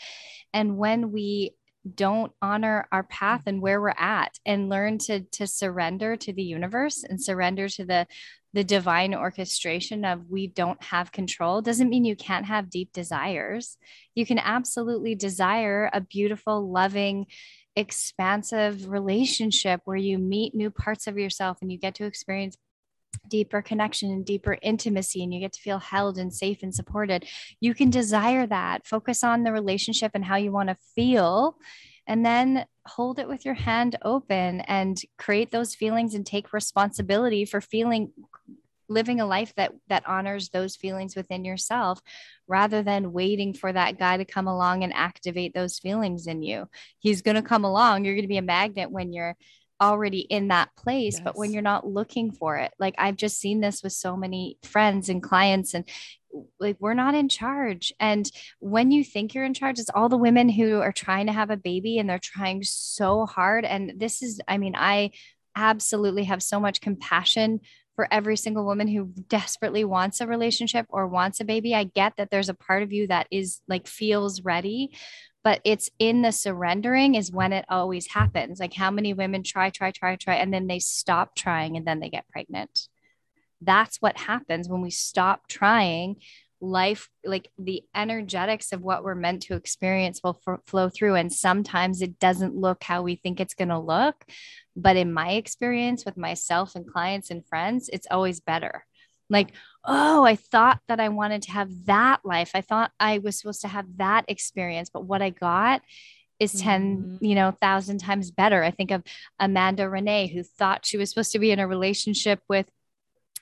And 0.52 0.76
when 0.76 1.10
we 1.10 1.54
don't 1.94 2.30
honor 2.42 2.86
our 2.92 3.02
path 3.04 3.44
and 3.46 3.62
where 3.62 3.80
we're 3.80 3.94
at 3.96 4.38
and 4.44 4.68
learn 4.68 4.98
to 4.98 5.20
to 5.20 5.46
surrender 5.46 6.14
to 6.16 6.34
the 6.34 6.42
universe 6.42 7.02
and 7.02 7.18
surrender 7.18 7.66
to 7.70 7.86
the 7.86 8.06
the 8.52 8.62
divine 8.62 9.14
orchestration 9.14 10.04
of 10.04 10.28
we 10.28 10.46
don't 10.46 10.82
have 10.82 11.10
control 11.10 11.62
doesn't 11.62 11.88
mean 11.88 12.04
you 12.04 12.16
can't 12.16 12.44
have 12.44 12.68
deep 12.68 12.92
desires 12.92 13.78
you 14.14 14.26
can 14.26 14.38
absolutely 14.38 15.14
desire 15.14 15.88
a 15.94 16.02
beautiful 16.02 16.70
loving 16.70 17.24
expansive 17.76 18.90
relationship 18.90 19.80
where 19.86 19.96
you 19.96 20.18
meet 20.18 20.54
new 20.54 20.70
parts 20.70 21.06
of 21.06 21.16
yourself 21.16 21.56
and 21.62 21.72
you 21.72 21.78
get 21.78 21.94
to 21.94 22.04
experience 22.04 22.58
deeper 23.28 23.62
connection 23.62 24.10
and 24.10 24.24
deeper 24.24 24.58
intimacy 24.62 25.22
and 25.22 25.32
you 25.32 25.40
get 25.40 25.52
to 25.52 25.60
feel 25.60 25.78
held 25.78 26.18
and 26.18 26.34
safe 26.34 26.62
and 26.62 26.74
supported. 26.74 27.26
You 27.60 27.74
can 27.74 27.90
desire 27.90 28.46
that. 28.46 28.86
Focus 28.86 29.22
on 29.22 29.42
the 29.42 29.52
relationship 29.52 30.12
and 30.14 30.24
how 30.24 30.36
you 30.36 30.52
want 30.52 30.68
to 30.68 30.76
feel 30.94 31.56
and 32.06 32.24
then 32.24 32.66
hold 32.86 33.18
it 33.18 33.28
with 33.28 33.44
your 33.44 33.54
hand 33.54 33.96
open 34.02 34.60
and 34.62 35.00
create 35.16 35.50
those 35.50 35.74
feelings 35.74 36.14
and 36.14 36.26
take 36.26 36.52
responsibility 36.52 37.44
for 37.44 37.60
feeling 37.60 38.10
living 38.88 39.20
a 39.20 39.26
life 39.26 39.54
that 39.54 39.70
that 39.88 40.06
honors 40.08 40.48
those 40.48 40.74
feelings 40.74 41.14
within 41.14 41.44
yourself 41.44 42.00
rather 42.48 42.82
than 42.82 43.12
waiting 43.12 43.54
for 43.54 43.72
that 43.72 43.98
guy 43.98 44.16
to 44.16 44.24
come 44.24 44.48
along 44.48 44.82
and 44.82 44.92
activate 44.92 45.54
those 45.54 45.78
feelings 45.78 46.26
in 46.26 46.42
you. 46.42 46.68
He's 46.98 47.22
going 47.22 47.36
to 47.36 47.42
come 47.42 47.64
along. 47.64 48.04
You're 48.04 48.14
going 48.14 48.24
to 48.24 48.28
be 48.28 48.36
a 48.38 48.42
magnet 48.42 48.90
when 48.90 49.12
you're 49.12 49.36
already 49.80 50.20
in 50.20 50.48
that 50.48 50.68
place 50.76 51.14
yes. 51.14 51.22
but 51.24 51.36
when 51.36 51.52
you're 51.52 51.62
not 51.62 51.86
looking 51.86 52.30
for 52.30 52.56
it 52.56 52.72
like 52.78 52.94
i've 52.98 53.16
just 53.16 53.38
seen 53.38 53.60
this 53.60 53.82
with 53.82 53.92
so 53.92 54.16
many 54.16 54.58
friends 54.62 55.08
and 55.08 55.22
clients 55.22 55.74
and 55.74 55.88
like 56.58 56.76
we're 56.78 56.94
not 56.94 57.14
in 57.14 57.28
charge. 57.28 57.92
And 57.98 58.30
when 58.60 58.90
you 58.90 59.04
think 59.04 59.34
you're 59.34 59.44
in 59.44 59.54
charge 59.54 59.78
it's 59.78 59.90
all 59.92 60.08
the 60.08 60.16
women 60.16 60.48
who 60.48 60.80
are 60.80 60.92
trying 60.92 61.26
to 61.26 61.32
have 61.32 61.50
a 61.50 61.56
baby 61.56 61.98
and 61.98 62.08
they're 62.08 62.20
trying 62.22 62.62
so 62.62 63.26
hard. 63.26 63.64
And 63.64 63.94
this 63.96 64.22
is 64.22 64.40
i 64.48 64.58
mean 64.58 64.74
i 64.76 65.10
absolutely 65.56 66.24
have 66.24 66.42
so 66.42 66.60
much 66.60 66.80
compassion 66.80 67.60
for 67.96 68.06
every 68.10 68.36
single 68.36 68.64
woman 68.64 68.88
who 68.88 69.12
desperately 69.28 69.84
wants 69.84 70.20
a 70.20 70.26
relationship 70.26 70.86
or 70.88 71.08
wants 71.08 71.40
a 71.40 71.44
baby. 71.44 71.74
I 71.74 71.84
get 71.84 72.14
that 72.16 72.30
there's 72.30 72.48
a 72.48 72.54
part 72.54 72.82
of 72.82 72.92
you 72.92 73.08
that 73.08 73.26
is 73.30 73.60
like 73.68 73.86
feels 73.86 74.42
ready 74.42 74.96
but 75.42 75.60
it's 75.64 75.90
in 75.98 76.22
the 76.22 76.32
surrendering 76.32 77.14
is 77.14 77.32
when 77.32 77.52
it 77.52 77.64
always 77.68 78.08
happens. 78.08 78.60
Like 78.60 78.74
how 78.74 78.90
many 78.90 79.14
women 79.14 79.42
try 79.42 79.70
try 79.70 79.90
try 79.90 80.16
try 80.16 80.34
and 80.34 80.52
then 80.52 80.66
they 80.66 80.78
stop 80.78 81.34
trying 81.34 81.76
and 81.76 81.86
then 81.86 82.00
they 82.00 82.10
get 82.10 82.28
pregnant. 82.28 82.88
That's 83.60 83.98
what 83.98 84.18
happens 84.18 84.68
when 84.68 84.82
we 84.82 84.90
stop 84.90 85.48
trying. 85.48 86.16
Life 86.60 87.08
like 87.24 87.50
the 87.58 87.82
energetics 87.94 88.72
of 88.72 88.82
what 88.82 89.02
we're 89.02 89.14
meant 89.14 89.42
to 89.42 89.54
experience 89.54 90.20
will 90.22 90.38
f- 90.46 90.60
flow 90.66 90.90
through 90.90 91.14
and 91.14 91.32
sometimes 91.32 92.02
it 92.02 92.18
doesn't 92.18 92.54
look 92.54 92.82
how 92.84 93.00
we 93.00 93.16
think 93.16 93.40
it's 93.40 93.54
going 93.54 93.68
to 93.68 93.78
look. 93.78 94.26
But 94.76 94.96
in 94.96 95.10
my 95.10 95.32
experience 95.32 96.04
with 96.04 96.18
myself 96.18 96.74
and 96.74 96.86
clients 96.86 97.30
and 97.30 97.46
friends 97.46 97.88
it's 97.90 98.06
always 98.10 98.40
better. 98.40 98.84
Like 99.30 99.52
oh, 99.84 100.24
I 100.24 100.36
thought 100.36 100.80
that 100.88 101.00
I 101.00 101.08
wanted 101.08 101.42
to 101.42 101.52
have 101.52 101.86
that 101.86 102.20
life. 102.24 102.52
I 102.54 102.60
thought 102.60 102.92
I 103.00 103.18
was 103.18 103.38
supposed 103.38 103.62
to 103.62 103.68
have 103.68 103.86
that 103.96 104.24
experience, 104.28 104.90
but 104.90 105.04
what 105.04 105.22
I 105.22 105.30
got 105.30 105.82
is 106.38 106.54
10 106.54 106.96
mm-hmm. 106.96 107.24
you 107.24 107.34
know 107.34 107.50
thousand 107.60 107.98
times 107.98 108.30
better 108.30 108.64
i 108.64 108.70
think 108.70 108.90
of 108.90 109.02
amanda 109.38 109.86
renee 109.86 110.26
who 110.26 110.42
thought 110.42 110.86
she 110.86 110.96
was 110.96 111.10
supposed 111.10 111.32
to 111.32 111.38
be 111.38 111.50
in 111.50 111.58
a 111.58 111.68
relationship 111.68 112.40
with 112.48 112.66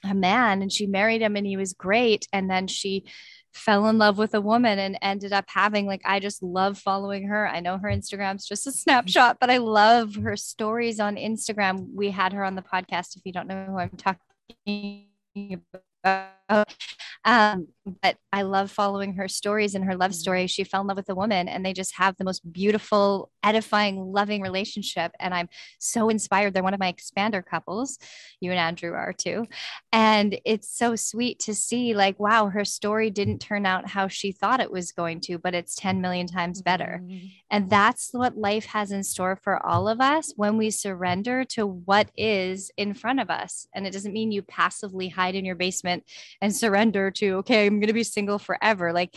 a 0.03 0.13
man 0.13 0.63
and 0.63 0.73
she 0.73 0.85
married 0.85 1.23
him 1.23 1.37
and 1.37 1.47
he 1.47 1.57
was 1.57 1.73
great 1.75 2.27
and 2.33 2.51
then 2.51 2.67
she 2.67 3.05
fell 3.53 3.89
in 3.89 3.99
love 3.99 4.19
with 4.19 4.35
a 4.35 4.41
woman 4.41 4.79
and 4.79 4.99
ended 5.03 5.33
up 5.33 5.45
having 5.49 5.87
like 5.87 6.03
I 6.05 6.21
just 6.21 6.43
love 6.43 6.79
following 6.79 7.25
her. 7.25 7.49
I 7.49 7.61
know 7.61 7.79
her 7.79 7.89
Instagram's 7.89 8.47
just 8.47 8.67
a 8.67 8.73
snapshot, 8.73 9.39
but 9.41 9.51
I 9.51 9.59
love 9.59 10.15
her 10.17 10.37
stories 10.37 11.01
on 11.01 11.17
Instagram. 11.17 11.89
We 11.95 12.11
had 12.11 12.33
her 12.33 12.45
on 12.45 12.55
the 12.55 12.63
podcast 12.63 13.17
if 13.17 13.23
you 13.25 13.33
don't 13.33 13.49
know 13.49 13.65
who 13.65 13.79
I'm 13.79 13.91
talking 13.91 15.07
about. 15.37 15.83
Uh, 16.05 16.38
um, 16.49 17.69
but 18.03 18.17
I 18.33 18.43
love 18.43 18.71
following 18.71 19.15
her 19.15 19.29
stories 19.29 19.75
and 19.75 19.85
her 19.85 19.97
love 19.97 20.13
mm-hmm. 20.13 20.19
story. 20.19 20.47
She 20.47 20.65
fell 20.65 20.83
in 20.83 20.87
love 20.87 20.97
with 20.97 21.09
a 21.09 21.15
woman 21.15 21.49
and 21.49 21.65
they 21.65 21.73
just 21.73 21.97
have 21.97 22.17
the 22.17 22.25
most 22.25 22.53
beautiful, 22.53 23.31
edifying, 23.43 24.13
loving 24.13 24.43
relationship. 24.43 25.13
And 25.19 25.35
I'm 25.35 25.49
so 25.79 26.09
inspired. 26.09 26.55
They're 26.55 26.63
one 26.63 26.75
of 26.75 26.81
my 26.81 26.93
expander 26.93 27.45
couples. 27.45 27.99
You 28.41 28.51
and 28.51 28.61
Andrew 28.61 28.93
are 28.93 29.13
too. 29.13 29.47
And 29.93 30.39
it's 30.45 30.69
so 30.69 30.97
sweet 30.97 31.39
to 31.41 31.55
see, 31.55 31.95
like, 31.95 32.19
wow, 32.19 32.49
her 32.49 32.65
story 32.65 33.11
didn't 33.11 33.39
turn 33.39 33.67
out 33.67 33.89
how 33.89 34.09
she 34.09 34.33
thought 34.33 34.61
it 34.61 34.73
was 34.73 34.93
going 34.93 35.21
to, 35.23 35.39
but 35.39 35.55
it's 35.55 35.75
10 35.75 36.01
million 36.01 36.27
times 36.27 36.63
better. 36.63 37.01
Mm-hmm. 37.03 37.27
And 37.51 37.71
that's 37.71 38.11
what 38.13 38.37
life 38.37 38.67
has 38.67 38.93
in 38.93 39.03
store 39.03 39.37
for 39.37 39.65
all 39.65 39.89
of 39.89 40.01
us 40.01 40.33
when 40.37 40.57
we 40.57 40.71
surrender 40.71 41.45
to 41.45 41.67
what 41.67 42.11
is 42.17 42.71
in 42.77 42.95
front 42.95 43.21
of 43.21 43.31
us. 43.31 43.67
And 43.75 43.87
it 43.87 43.93
doesn't 43.93 44.13
mean 44.13 44.33
you 44.33 44.43
passively 44.43 45.09
hide 45.09 45.35
in 45.35 45.45
your 45.45 45.55
basement 45.55 46.05
and 46.41 46.55
surrender 46.55 47.11
to, 47.13 47.37
okay, 47.37 47.67
I'm 47.67 47.81
going 47.81 47.89
to 47.89 47.93
be 47.93 48.05
single 48.05 48.39
forever. 48.39 48.93
Like, 48.93 49.17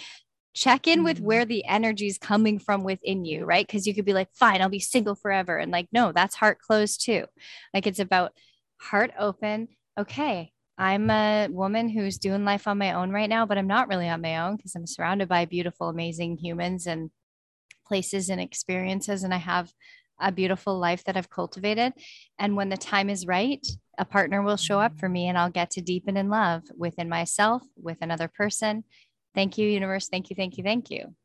check 0.54 0.88
in 0.88 1.04
with 1.04 1.18
mm-hmm. 1.18 1.26
where 1.26 1.46
the 1.46 1.66
energy 1.66 2.08
is 2.08 2.18
coming 2.18 2.60
from 2.60 2.84
within 2.84 3.26
you, 3.26 3.46
right? 3.46 3.66
Because 3.66 3.88
you 3.88 3.94
could 3.94 4.06
be 4.06 4.14
like, 4.14 4.30
fine, 4.34 4.62
I'll 4.62 4.70
be 4.70 4.80
single 4.80 5.16
forever. 5.16 5.58
And 5.58 5.72
like, 5.72 5.88
no, 5.92 6.12
that's 6.12 6.36
heart 6.36 6.60
closed 6.60 7.06
too. 7.06 7.26
Like, 7.74 7.88
it's 7.88 8.00
about 8.00 8.34
heart 8.82 9.12
open. 9.18 9.70
Okay, 9.98 10.52
I'm 10.78 11.10
a 11.10 11.48
woman 11.50 11.90
who's 11.90 12.18
doing 12.18 12.44
life 12.44 12.68
on 12.68 12.78
my 12.78 12.94
own 12.94 13.12
right 13.12 13.30
now, 13.30 13.46
but 13.46 13.58
I'm 13.58 13.68
not 13.68 13.88
really 13.88 14.10
on 14.10 14.22
my 14.22 14.38
own 14.46 14.58
because 14.58 14.76
I'm 14.76 14.88
surrounded 14.88 15.30
by 15.30 15.46
beautiful, 15.46 15.90
amazing 15.90 16.38
humans 16.38 16.88
and 16.88 17.12
places 17.86 18.30
and 18.30 18.42
experiences. 18.42 19.24
And 19.24 19.34
I 19.34 19.38
have 19.38 19.72
a 20.22 20.32
beautiful 20.32 20.78
life 20.78 21.04
that 21.06 21.18
I've 21.18 21.30
cultivated. 21.30 21.94
And 22.40 22.56
when 22.56 22.70
the 22.70 22.78
time 22.78 23.10
is 23.10 23.26
right, 23.26 23.66
a 23.98 24.06
partner 24.06 24.42
will 24.42 24.58
show 24.58 24.80
up 24.80 24.98
for 25.00 25.10
me 25.10 25.28
and 25.28 25.38
I'll 25.38 25.50
get 25.50 25.72
to 25.72 25.82
deepen 25.82 26.16
in 26.16 26.30
love 26.30 26.64
within 26.78 27.10
myself, 27.10 27.64
with 27.76 27.98
another 28.02 28.28
person. 28.28 28.84
Thank 29.36 29.58
you, 29.58 29.68
universe. 29.68 30.08
Thank 30.10 30.30
you, 30.30 30.36
thank 30.36 30.58
you, 30.58 30.64
thank 30.64 30.90
you. 30.90 31.16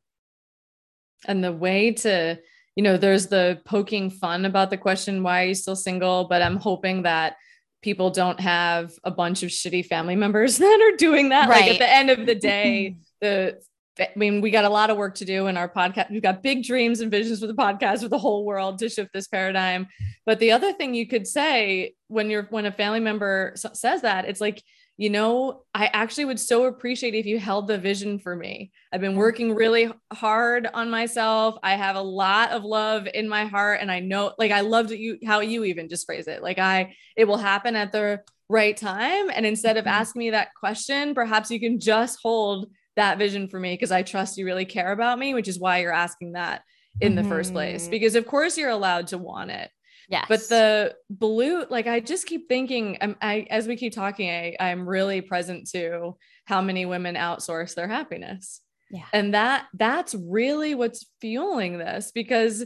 And 1.27 1.43
the 1.43 1.53
way 1.53 1.93
to, 1.93 2.39
you 2.75 2.83
know, 2.83 2.97
there's 2.97 3.29
the 3.29 3.61
poking 3.65 4.11
fun 4.11 4.45
about 4.45 4.71
the 4.71 4.77
question, 4.77 5.23
why 5.23 5.45
are 5.45 5.47
you 5.47 5.55
still 5.55 5.77
single? 5.77 6.25
But 6.25 6.43
I'm 6.43 6.57
hoping 6.57 7.03
that 7.03 7.37
people 7.83 8.11
don't 8.11 8.41
have 8.41 8.93
a 9.05 9.11
bunch 9.11 9.43
of 9.43 9.51
shitty 9.51 9.87
family 9.87 10.17
members 10.17 10.59
that 10.59 10.81
are 10.93 10.97
doing 10.97 11.31
that. 11.31 11.49
Right. 11.49 11.63
Like 11.63 11.71
at 11.73 11.79
the 11.79 11.91
end 11.91 12.11
of 12.11 12.27
the 12.27 12.35
day, 12.35 12.97
the 13.21 13.61
I 13.99 14.09
mean, 14.15 14.41
we 14.41 14.51
got 14.51 14.65
a 14.65 14.71
lot 14.71 14.91
of 14.91 14.97
work 14.97 15.15
to 15.17 15.25
do 15.25 15.47
in 15.47 15.57
our 15.57 15.69
podcast. 15.69 16.11
We've 16.11 16.23
got 16.23 16.43
big 16.43 16.65
dreams 16.65 17.01
and 17.01 17.11
visions 17.11 17.41
for 17.41 17.47
the 17.47 17.55
podcast 17.55 18.03
for 18.03 18.09
the 18.09 18.19
whole 18.19 18.45
world 18.45 18.79
to 18.79 18.89
shift 18.89 19.13
this 19.13 19.27
paradigm. 19.27 19.87
But 20.25 20.39
the 20.39 20.53
other 20.53 20.73
thing 20.73 20.95
you 20.95 21.07
could 21.07 21.27
say 21.27 21.95
when 22.09 22.29
you're 22.29 22.47
when 22.51 22.67
a 22.67 22.73
family 22.73 23.01
member 23.01 23.55
says 23.57 24.03
that, 24.03 24.27
it's 24.27 24.41
like, 24.41 24.63
you 24.99 25.11
know, 25.11 25.63
I 25.75 25.87
actually 25.93 26.25
would 26.27 26.41
so 26.41 26.65
appreciate 26.65 27.15
if 27.15 27.27
you 27.27 27.39
held 27.39 27.69
the 27.69 27.79
vision 27.79 28.19
for 28.19 28.35
me. 28.35 28.71
I've 28.93 29.01
been 29.01 29.17
working 29.17 29.55
really 29.55 29.91
hard 30.13 30.67
on 30.73 30.91
myself. 30.91 31.59
I 31.63 31.77
have 31.77 31.97
a 31.97 32.03
lot 32.03 32.51
of 32.51 32.65
love 32.65 33.07
in 33.13 33.29
my 33.29 33.45
heart, 33.45 33.81
and 33.83 33.91
I 33.91 34.01
know, 34.01 34.33
like, 34.39 34.53
I 34.53 34.63
loved 34.63 34.91
you 34.91 35.19
how 35.27 35.41
you 35.41 35.65
even 35.65 35.89
just 35.89 36.07
phrase 36.07 36.29
it. 36.29 36.43
Like, 36.43 36.59
I 36.59 36.95
it 37.15 37.27
will 37.27 37.37
happen 37.37 37.77
at 37.77 37.93
the 37.93 38.23
right 38.49 38.77
time. 38.77 39.31
And 39.31 39.45
instead 39.45 39.77
of 39.77 39.85
mm-hmm. 39.85 40.01
asking 40.01 40.21
me 40.21 40.31
that 40.31 40.55
question, 40.59 41.15
perhaps 41.15 41.51
you 41.51 41.61
can 41.61 41.79
just 41.81 42.19
hold 42.23 42.69
that 42.97 43.19
vision 43.19 43.49
for 43.49 43.61
me 43.61 43.75
because 43.75 43.93
I 43.93 44.03
trust 44.03 44.39
you 44.39 44.45
really 44.45 44.65
care 44.65 44.93
about 44.93 45.19
me, 45.19 45.35
which 45.35 45.49
is 45.49 45.59
why 45.59 45.79
you're 45.79 45.93
asking 45.93 46.33
that 46.33 46.63
in 47.01 47.15
mm-hmm. 47.15 47.23
the 47.23 47.29
first 47.29 47.53
place. 47.53 47.83
Mm-hmm. 47.83 47.91
Because 47.91 48.15
of 48.15 48.27
course 48.27 48.59
you're 48.59 48.71
allowed 48.71 49.09
to 49.09 49.19
want 49.19 49.51
it. 49.51 49.71
Yeah. 50.09 50.25
But 50.29 50.49
the 50.49 50.95
blue, 51.11 51.65
like 51.69 51.87
I 51.87 52.01
just 52.01 52.27
keep 52.27 52.49
thinking, 52.49 52.99
I'm, 53.01 53.17
I 53.21 53.47
as 53.51 53.67
we 53.67 53.77
keep 53.77 53.93
talking, 53.93 54.31
I, 54.31 54.57
I'm 54.61 54.89
really 54.89 55.21
present 55.21 55.69
to 55.71 56.17
how 56.45 56.61
many 56.61 56.87
women 56.87 57.17
outsource 57.17 57.75
their 57.75 57.89
happiness. 57.89 58.61
Yeah. 58.91 59.07
And 59.13 59.35
that 59.35 59.67
that's 59.75 60.15
really 60.15 60.75
what's 60.75 61.07
fueling 61.21 61.79
this 61.79 62.13
because 62.13 62.65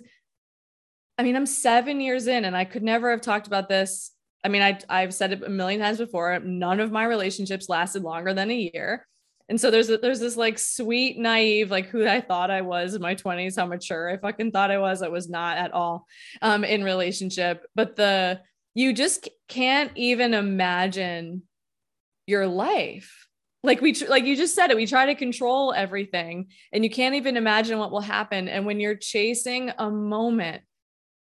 I 1.16 1.22
mean, 1.22 1.36
I'm 1.36 1.46
seven 1.46 2.00
years 2.00 2.26
in 2.26 2.44
and 2.44 2.56
I 2.56 2.64
could 2.64 2.82
never 2.82 3.10
have 3.10 3.20
talked 3.20 3.46
about 3.46 3.68
this. 3.68 4.12
I 4.42 4.48
mean, 4.48 4.62
I, 4.62 4.78
I've 4.88 5.12
said 5.12 5.32
it 5.32 5.42
a 5.42 5.50
million 5.50 5.80
times 5.80 5.98
before. 5.98 6.38
None 6.40 6.80
of 6.80 6.90
my 6.90 7.04
relationships 7.04 7.68
lasted 7.68 8.02
longer 8.02 8.32
than 8.32 8.50
a 8.50 8.70
year. 8.72 9.06
And 9.50 9.60
so 9.60 9.72
there's 9.72 9.90
a, 9.90 9.98
there's 9.98 10.20
this 10.20 10.36
like 10.36 10.60
sweet, 10.60 11.18
naive, 11.18 11.72
like 11.72 11.86
who 11.86 12.06
I 12.06 12.20
thought 12.20 12.52
I 12.52 12.60
was 12.60 12.94
in 12.94 13.02
my 13.02 13.16
20s, 13.16 13.56
how 13.56 13.66
mature 13.66 14.08
I 14.08 14.16
fucking 14.16 14.52
thought 14.52 14.70
I 14.70 14.78
was. 14.78 15.02
I 15.02 15.08
was 15.08 15.28
not 15.28 15.58
at 15.58 15.72
all 15.72 16.06
um, 16.40 16.62
in 16.62 16.84
relationship. 16.84 17.66
But 17.74 17.96
the 17.96 18.40
you 18.74 18.92
just 18.92 19.28
can't 19.48 19.90
even 19.96 20.34
imagine 20.34 21.42
your 22.28 22.46
life. 22.46 23.26
Like 23.64 23.80
we 23.80 23.92
like 24.08 24.24
you 24.24 24.36
just 24.36 24.54
said 24.54 24.70
it, 24.70 24.76
we 24.76 24.86
try 24.86 25.06
to 25.06 25.16
control 25.16 25.74
everything 25.74 26.46
and 26.72 26.84
you 26.84 26.88
can't 26.88 27.16
even 27.16 27.36
imagine 27.36 27.76
what 27.76 27.90
will 27.90 28.00
happen. 28.00 28.48
And 28.48 28.64
when 28.64 28.78
you're 28.78 28.94
chasing 28.94 29.72
a 29.76 29.90
moment, 29.90 30.62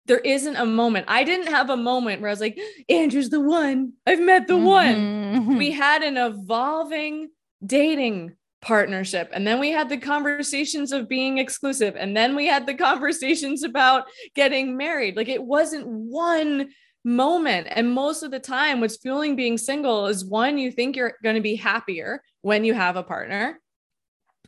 there 0.06 0.18
isn't 0.18 0.56
a 0.56 0.66
moment. 0.66 1.06
I 1.08 1.22
didn't 1.22 1.52
have 1.52 1.70
a 1.70 1.76
moment 1.76 2.20
where 2.20 2.30
I 2.30 2.32
was 2.32 2.40
like, 2.40 2.58
Andrew's 2.88 3.30
the 3.30 3.40
one. 3.40 3.92
I've 4.04 4.20
met 4.20 4.48
the 4.48 4.54
mm-hmm. 4.54 5.46
one. 5.46 5.58
We 5.58 5.70
had 5.70 6.02
an 6.02 6.16
evolving 6.16 7.30
dating 7.66 8.36
partnership. 8.62 9.30
And 9.32 9.46
then 9.46 9.60
we 9.60 9.70
had 9.70 9.88
the 9.88 9.98
conversations 9.98 10.92
of 10.92 11.08
being 11.08 11.38
exclusive. 11.38 11.94
And 11.96 12.16
then 12.16 12.34
we 12.34 12.46
had 12.46 12.66
the 12.66 12.74
conversations 12.74 13.62
about 13.62 14.04
getting 14.34 14.76
married. 14.76 15.16
Like 15.16 15.28
it 15.28 15.42
wasn't 15.42 15.86
one 15.86 16.70
moment. 17.04 17.68
And 17.70 17.92
most 17.92 18.22
of 18.22 18.30
the 18.30 18.40
time, 18.40 18.80
what's 18.80 18.96
fueling 18.96 19.36
being 19.36 19.56
single 19.56 20.06
is 20.06 20.24
one, 20.24 20.58
you 20.58 20.72
think 20.72 20.96
you're 20.96 21.14
going 21.22 21.36
to 21.36 21.40
be 21.40 21.54
happier 21.54 22.22
when 22.42 22.64
you 22.64 22.74
have 22.74 22.96
a 22.96 23.02
partner. 23.02 23.60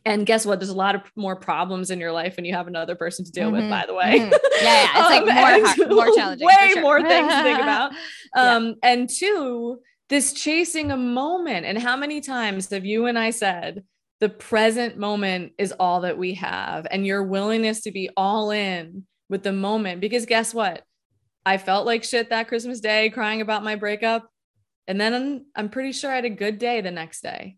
And 0.04 0.26
guess 0.26 0.46
what? 0.46 0.58
There's 0.58 0.70
a 0.70 0.74
lot 0.74 0.94
of 0.94 1.02
more 1.16 1.36
problems 1.36 1.90
in 1.90 2.00
your 2.00 2.12
life 2.12 2.36
when 2.36 2.44
you 2.44 2.54
have 2.54 2.66
another 2.66 2.96
person 2.96 3.24
to 3.24 3.30
deal 3.30 3.50
mm-hmm. 3.50 3.62
with, 3.62 3.70
by 3.70 3.84
the 3.86 3.94
way. 3.94 4.18
Mm-hmm. 4.18 4.32
Yeah, 4.62 4.82
yeah. 4.82 4.90
It's 4.94 5.10
like 5.10 5.22
um, 5.28 5.34
more, 5.34 5.66
hard, 5.66 5.90
more 5.90 6.16
challenging. 6.16 6.46
Way 6.46 6.70
sure. 6.72 6.82
more 6.82 7.02
things 7.02 7.32
to 7.32 7.42
think 7.42 7.58
about. 7.62 7.92
Um, 8.34 8.66
yeah. 8.66 8.74
And 8.82 9.08
two, 9.08 9.80
this 10.08 10.32
chasing 10.32 10.90
a 10.90 10.96
moment. 10.96 11.66
And 11.66 11.78
how 11.78 11.96
many 11.96 12.20
times 12.20 12.70
have 12.70 12.84
you 12.84 13.06
and 13.06 13.18
I 13.18 13.30
said, 13.30 13.84
the 14.20 14.28
present 14.28 14.96
moment 14.96 15.52
is 15.58 15.72
all 15.72 16.00
that 16.00 16.18
we 16.18 16.34
have, 16.34 16.86
and 16.90 17.06
your 17.06 17.22
willingness 17.22 17.82
to 17.82 17.92
be 17.92 18.10
all 18.16 18.50
in 18.50 19.06
with 19.28 19.42
the 19.42 19.52
moment? 19.52 20.00
Because 20.00 20.26
guess 20.26 20.52
what? 20.52 20.82
I 21.46 21.56
felt 21.56 21.86
like 21.86 22.04
shit 22.04 22.30
that 22.30 22.48
Christmas 22.48 22.80
day, 22.80 23.10
crying 23.10 23.40
about 23.40 23.64
my 23.64 23.76
breakup. 23.76 24.28
And 24.86 25.00
then 25.00 25.14
I'm, 25.14 25.46
I'm 25.54 25.68
pretty 25.68 25.92
sure 25.92 26.10
I 26.10 26.16
had 26.16 26.24
a 26.24 26.30
good 26.30 26.58
day 26.58 26.80
the 26.80 26.90
next 26.90 27.22
day. 27.22 27.56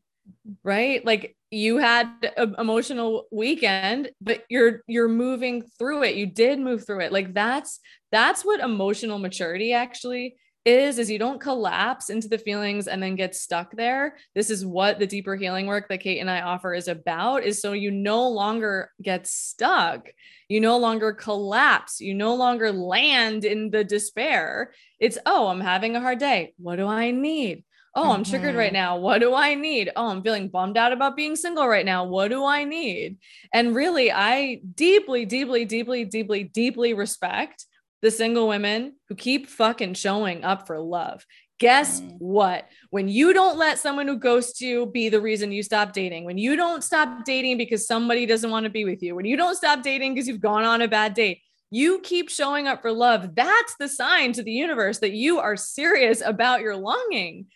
Right. 0.63 1.05
Like 1.05 1.37
you 1.51 1.79
had 1.79 2.09
an 2.37 2.55
emotional 2.59 3.27
weekend, 3.33 4.11
but 4.21 4.45
you're 4.49 4.83
you're 4.87 5.09
moving 5.09 5.63
through 5.79 6.05
it. 6.05 6.15
You 6.15 6.27
did 6.27 6.61
move 6.61 6.87
through 6.87 7.01
it. 7.01 7.13
Like 7.13 7.35
that's 7.35 7.81
that's 8.13 8.45
what 8.45 8.61
emotional 8.61 9.19
maturity 9.19 9.73
actually 9.73 10.37
is 10.65 10.99
is 10.99 11.11
you 11.11 11.19
don't 11.19 11.41
collapse 11.41 12.11
into 12.11 12.29
the 12.29 12.39
feelings 12.39 12.87
and 12.87 13.03
then 13.03 13.17
get 13.17 13.35
stuck 13.35 13.75
there. 13.75 14.17
This 14.35 14.51
is 14.51 14.67
what 14.67 14.99
the 14.99 15.07
deeper 15.07 15.35
healing 15.35 15.67
work 15.67 15.89
that 15.89 16.01
kate 16.01 16.19
and 16.19 16.31
i 16.31 16.43
offer 16.43 16.75
is 16.75 16.89
about 16.89 17.45
is 17.45 17.61
so 17.61 17.73
you 17.73 17.91
no 17.91 18.29
longer 18.29 18.91
get 19.03 19.27
stuck. 19.27 20.09
You 20.49 20.61
no 20.61 20.79
longer 20.79 21.13
collapse. 21.13 22.01
You 22.01 22.15
no 22.15 22.35
longer 22.35 22.73
land 22.73 23.45
in 23.45 23.71
the 23.71 23.85
despair. 23.85 24.73
It's 24.99 25.19
oh 25.25 25.49
i'm 25.49 25.61
having 25.61 25.97
a 25.97 26.01
hard 26.01 26.19
day. 26.19 26.53
What 26.59 26.77
do 26.77 26.87
i 26.87 27.11
need? 27.11 27.65
Oh 27.95 28.03
mm-hmm. 28.03 28.11
i'm 28.11 28.25
triggered 28.25 28.55
right 28.55 28.69
mm-hmm. 28.69 28.75
now. 28.75 28.99
What 28.99 29.21
do 29.21 29.35
i 29.35 29.55
need? 29.55 29.91
Oh 29.97 30.09
i'm 30.09 30.23
feeling 30.23 30.49
bummed 30.49 30.77
out 30.77 30.93
about 30.93 31.17
being 31.17 31.37
single 31.37 31.67
right 31.67 31.87
now. 31.87 32.05
What 32.05 32.29
do 32.29 32.45
i 32.45 32.65
need? 32.65 33.17
And 33.55 33.75
really 33.75 34.13
i 34.13 34.61
deeply 34.75 35.25
deeply 35.25 35.65
deeply 35.65 36.05
deeply 36.05 36.45
deeply 36.45 36.93
respect 36.93 37.65
the 38.03 38.11
single 38.11 38.49
women 38.49 38.95
who 39.09 39.15
keep 39.15 39.47
fucking 39.47 39.95
showing 39.95 40.45
up 40.45 40.67
for 40.67 40.79
love. 40.81 41.25
Guess 41.59 42.01
mm. 42.01 42.17
what? 42.19 42.69
When 42.89 43.09
you 43.09 43.35
don't 43.35 43.59
let 43.59 43.79
someone 43.79 44.09
who 44.09 44.17
ghosts 44.17 44.61
you 44.63 44.87
be 44.87 45.11
the 45.11 45.21
reason 45.21 45.53
you 45.53 45.63
stop 45.63 45.93
dating, 45.93 46.25
when 46.25 46.39
you 46.39 46.57
don't 46.57 46.83
stop 46.83 47.25
dating 47.25 47.59
because 47.59 47.87
somebody 47.87 48.25
doesn't 48.25 48.51
want 48.51 48.65
to 48.65 48.71
be 48.71 48.87
with 48.87 49.03
you, 49.03 49.15
when 49.15 49.27
you 49.27 49.37
don't 49.37 49.57
stop 49.57 49.83
dating 49.83 50.15
because 50.15 50.27
you've 50.27 50.41
gone 50.41 50.65
on 50.65 50.81
a 50.81 50.89
bad 50.89 51.13
date, 51.13 51.43
you 51.71 52.01
keep 52.01 52.31
showing 52.31 52.67
up 52.67 52.83
for 52.83 52.91
love. 52.91 53.35
That's 53.35 53.77
the 53.79 53.89
sign 53.89 54.33
to 54.33 54.43
the 54.43 54.51
universe 54.51 54.99
that 55.01 55.13
you 55.13 55.39
are 55.39 55.57
serious 55.57 56.23
about 56.25 56.63
your 56.63 56.77
longing. 56.77 57.47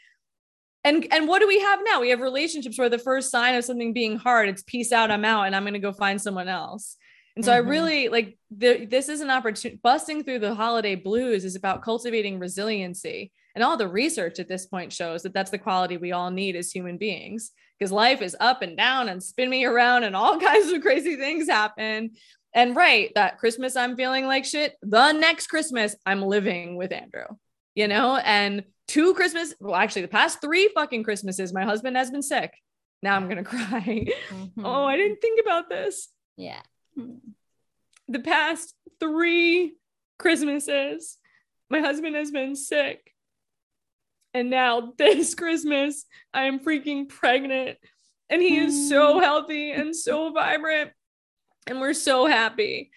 And 0.85 1.07
and 1.11 1.26
what 1.26 1.40
do 1.40 1.48
we 1.48 1.61
have 1.61 1.80
now? 1.83 2.02
We 2.02 2.11
have 2.11 2.20
relationships 2.20 2.78
where 2.78 2.90
the 2.90 2.98
first 2.98 3.30
sign 3.30 3.54
of 3.54 3.64
something 3.64 3.94
being 3.94 4.18
hard, 4.18 4.50
it's 4.50 4.62
peace 4.62 4.92
out, 4.92 5.11
I'm 5.11 5.24
out, 5.24 5.44
and 5.44 5.57
I'm 5.57 5.62
going 5.62 5.72
to 5.72 5.78
go 5.78 5.92
find 5.92 6.20
someone 6.20 6.46
else. 6.46 6.96
And 7.37 7.44
so 7.44 7.51
mm-hmm. 7.51 7.66
I 7.66 7.70
really 7.70 8.09
like 8.09 8.38
the, 8.51 8.87
this 8.87 9.09
is 9.09 9.20
an 9.20 9.31
opportunity. 9.31 9.81
Busting 9.83 10.25
through 10.25 10.38
the 10.38 10.55
holiday 10.55 10.94
blues 10.94 11.44
is 11.44 11.57
about 11.57 11.83
cultivating 11.83 12.38
resiliency. 12.38 13.33
And 13.55 13.62
all 13.62 13.77
the 13.77 13.88
research 13.88 14.38
at 14.38 14.49
this 14.49 14.66
point 14.66 14.92
shows 14.92 15.23
that 15.23 15.33
that's 15.33 15.51
the 15.51 15.59
quality 15.59 15.97
we 15.97 16.12
all 16.12 16.31
need 16.31 16.57
as 16.57 16.70
human 16.70 16.97
beings 16.97 17.53
because 17.79 17.92
life 17.92 18.23
is 18.23 18.37
up 18.38 18.62
and 18.62 18.77
down 18.77 19.09
and 19.09 19.23
spin 19.23 19.51
me 19.51 19.64
around 19.64 20.05
and 20.05 20.14
all 20.14 20.40
kinds 20.40 20.70
of 20.73 20.83
crazy 20.83 21.16
things 21.16 21.49
happen. 21.49 22.12
And 22.53 22.77
right, 22.77 23.11
that 23.16 23.38
Christmas, 23.38 23.75
I'm 23.75 23.97
feeling 23.97 24.27
like 24.27 24.44
shit. 24.44 24.77
The 24.83 25.12
next 25.12 25.49
Christmas, 25.49 25.97
I'm 26.07 26.23
living 26.23 26.77
with 26.77 26.92
Andrew, 26.92 27.27
you 27.75 27.88
know? 27.88 28.16
And 28.16 28.62
two 28.87 29.14
Christmas, 29.14 29.55
well, 29.59 29.75
actually, 29.75 30.03
the 30.03 30.09
past 30.09 30.40
three 30.40 30.68
fucking 30.68 31.03
Christmases, 31.03 31.53
my 31.53 31.64
husband 31.64 31.97
has 31.97 32.12
been 32.12 32.23
sick. 32.23 32.53
Now 33.03 33.16
I'm 33.16 33.25
going 33.25 33.37
to 33.42 33.44
cry. 33.44 34.07
Mm-hmm. 34.31 34.64
Oh, 34.64 34.85
I 34.85 34.97
didn't 34.97 35.20
think 35.20 35.40
about 35.44 35.68
this. 35.68 36.09
Yeah 36.37 36.61
the 38.09 38.20
past 38.20 38.74
three 39.00 39.76
Christmases, 40.18 41.18
my 41.70 41.80
husband 41.80 42.16
has 42.16 42.30
been 42.30 42.57
sick. 42.57 43.12
And 44.33 44.50
now 44.50 44.92
this 44.98 45.35
Christmas, 45.35 46.04
I 46.33 46.44
am 46.44 46.61
freaking 46.61 47.09
pregnant. 47.09 47.78
And 48.30 48.42
he 48.42 48.59
is 48.59 48.88
so 48.88 49.18
mm. 49.18 49.22
healthy 49.22 49.70
and 49.70 49.94
so 49.94 50.33
vibrant. 50.33 50.90
And 51.66 51.80
we're 51.80 51.94
so 51.94 52.26
happy. 52.26 52.90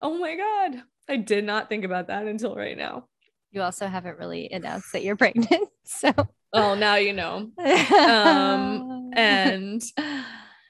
Oh 0.00 0.18
my 0.18 0.36
God. 0.36 0.82
I 1.08 1.16
did 1.16 1.44
not 1.44 1.68
think 1.68 1.84
about 1.84 2.06
that 2.06 2.26
until 2.26 2.54
right 2.54 2.78
now. 2.78 3.06
You 3.50 3.62
also 3.62 3.88
haven't 3.88 4.18
really 4.18 4.48
announced 4.50 4.92
that 4.92 5.02
you're 5.02 5.16
pregnant. 5.16 5.68
So, 5.92 6.12
oh, 6.52 6.76
now 6.76 6.94
you 6.94 7.12
know. 7.12 7.50
Um, 7.58 9.10
and 9.12 9.82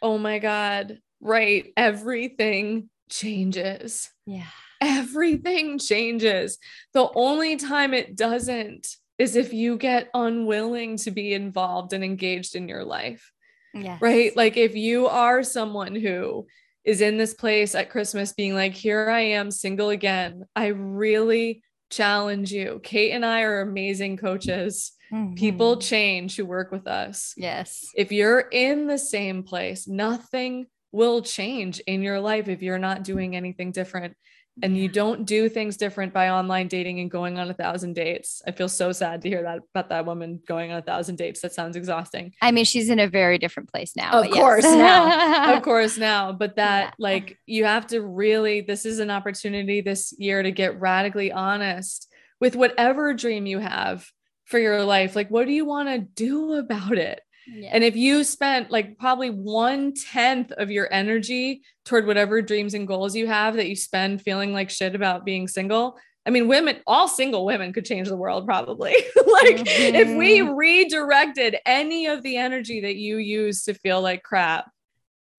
oh 0.01 0.17
my 0.17 0.39
God, 0.39 0.99
right? 1.21 1.73
Everything 1.77 2.89
changes. 3.11 4.11
Yeah. 4.27 4.47
Everything 4.81 5.79
changes. 5.79 6.59
The 6.95 7.09
only 7.15 7.57
time 7.57 7.93
it 7.93 8.17
doesn't 8.17 8.89
is 9.19 9.37
if 9.37 9.53
you 9.53 9.77
get 9.77 10.09
unwilling 10.15 10.97
to 10.97 11.11
be 11.11 11.35
involved 11.35 11.93
and 11.93 12.03
engaged 12.03 12.57
in 12.57 12.69
your 12.69 12.85
life. 12.85 13.31
Yeah. 13.75 13.99
Right? 14.01 14.35
Like 14.35 14.57
if 14.57 14.75
you 14.75 15.07
are 15.09 15.43
someone 15.43 15.95
who 15.95 16.47
is 16.85 17.03
in 17.03 17.19
this 17.19 17.35
place 17.35 17.75
at 17.75 17.91
Christmas 17.91 18.33
being 18.33 18.55
like, 18.55 18.73
here 18.73 19.11
I 19.11 19.21
am 19.21 19.51
single 19.51 19.91
again. 19.91 20.47
I 20.57 20.69
really 20.69 21.63
challenge 21.91 22.51
you. 22.53 22.81
Kate 22.83 23.13
and 23.13 23.25
I 23.25 23.43
are 23.43 23.61
amazing 23.61 24.17
coaches. 24.17 24.93
Mm-hmm. 25.13 25.35
People 25.35 25.77
change 25.77 26.37
who 26.37 26.47
work 26.47 26.73
with 26.73 26.87
us. 26.87 27.35
Yes. 27.37 27.91
If 27.95 28.13
you're 28.13 28.41
in 28.41 28.87
the 28.87 28.99
same 28.99 29.43
place, 29.43 29.87
nothing 29.87 30.67
will 30.93 31.23
change 31.23 31.81
in 31.81 32.03
your 32.03 32.21
life 32.21 32.49
if 32.49 32.63
you're 32.63 32.79
not 32.79 33.05
doing 33.05 33.37
anything 33.37 33.73
different 33.73 34.17
and 34.63 34.77
you 34.77 34.89
don't 34.89 35.25
do 35.25 35.49
things 35.49 35.77
different 35.77 36.13
by 36.13 36.31
online 36.31 36.69
dating 36.69 37.01
and 37.01 37.11
going 37.11 37.39
on 37.39 37.51
a 37.51 37.55
thousand 37.55 37.95
dates. 37.95 38.43
I 38.47 38.53
feel 38.53 38.69
so 38.69 38.93
sad 38.93 39.23
to 39.23 39.29
hear 39.29 39.43
that 39.43 39.61
about 39.75 39.89
that 39.89 40.07
woman 40.07 40.41
going 40.47 40.71
on 40.71 40.79
a 40.79 40.83
thousand 40.83 41.17
dates. 41.17 41.41
That 41.41 41.53
sounds 41.53 41.77
exhausting. 41.77 42.35
I 42.43 42.51
mean, 42.51 42.65
she's 42.65 42.91
in 42.91 42.99
a 42.99 43.09
very 43.09 43.39
different 43.39 43.71
place 43.71 43.95
now. 43.97 44.21
Of 44.21 44.31
course 44.31 44.65
yes. 44.65 44.77
now. 44.77 45.57
Of 45.57 45.63
course 45.63 45.97
now. 45.97 46.33
But 46.33 46.57
that 46.57 46.83
yeah. 46.83 46.91
like 46.99 47.39
you 47.47 47.65
have 47.65 47.87
to 47.89 48.01
really, 48.03 48.61
this 48.61 48.85
is 48.85 48.99
an 48.99 49.11
opportunity 49.11 49.81
this 49.81 50.13
year 50.19 50.43
to 50.43 50.51
get 50.51 50.81
radically 50.81 51.33
honest 51.33 52.09
with 52.41 52.57
whatever 52.57 53.15
dream 53.15 53.47
you 53.47 53.59
have 53.59 54.07
for 54.45 54.59
your 54.59 54.85
life. 54.85 55.17
Like, 55.17 55.31
what 55.31 55.47
do 55.47 55.53
you 55.53 55.65
want 55.65 55.89
to 55.89 55.99
do 55.99 56.55
about 56.55 56.99
it? 56.99 57.21
Yeah. 57.47 57.71
And 57.73 57.83
if 57.83 57.97
you 57.97 58.25
spent 58.25 58.71
like 58.71 58.99
probably 58.99 59.31
one 59.31 59.93
tenth 59.95 60.53
of 60.53 60.71
your 60.71 60.93
energy 60.93 61.63
toward 61.85 62.07
whatever 62.07 62.43
dreams 62.43 62.75
and 62.75 62.87
goals 62.87 63.17
you 63.17 63.27
have 63.27 63.57
that 63.57 63.69
you 63.69 63.77
spend 63.77 64.23
feeling 64.23 64.53
like 64.53 64.71
shit 64.71 64.95
about 64.95 65.25
being 65.25 65.49
single, 65.49 65.99
I 66.27 66.31
mean, 66.31 66.49
women, 66.49 66.81
all 66.87 67.09
single 67.09 67.45
women 67.45 67.73
could 67.73 67.85
change 67.85 68.09
the 68.09 68.17
world 68.17 68.47
probably. 68.47 68.93
like 69.27 69.57
mm-hmm. 69.57 69.95
if 69.97 70.17
we 70.17 70.39
mm-hmm. 70.39 70.55
redirected 70.55 71.57
any 71.65 72.07
of 72.07 72.23
the 72.23 72.37
energy 72.37 72.83
that 72.83 72.97
you 72.97 73.17
use 73.17 73.65
to 73.65 73.75
feel 73.75 74.01
like 74.01 74.23
crap 74.23 74.71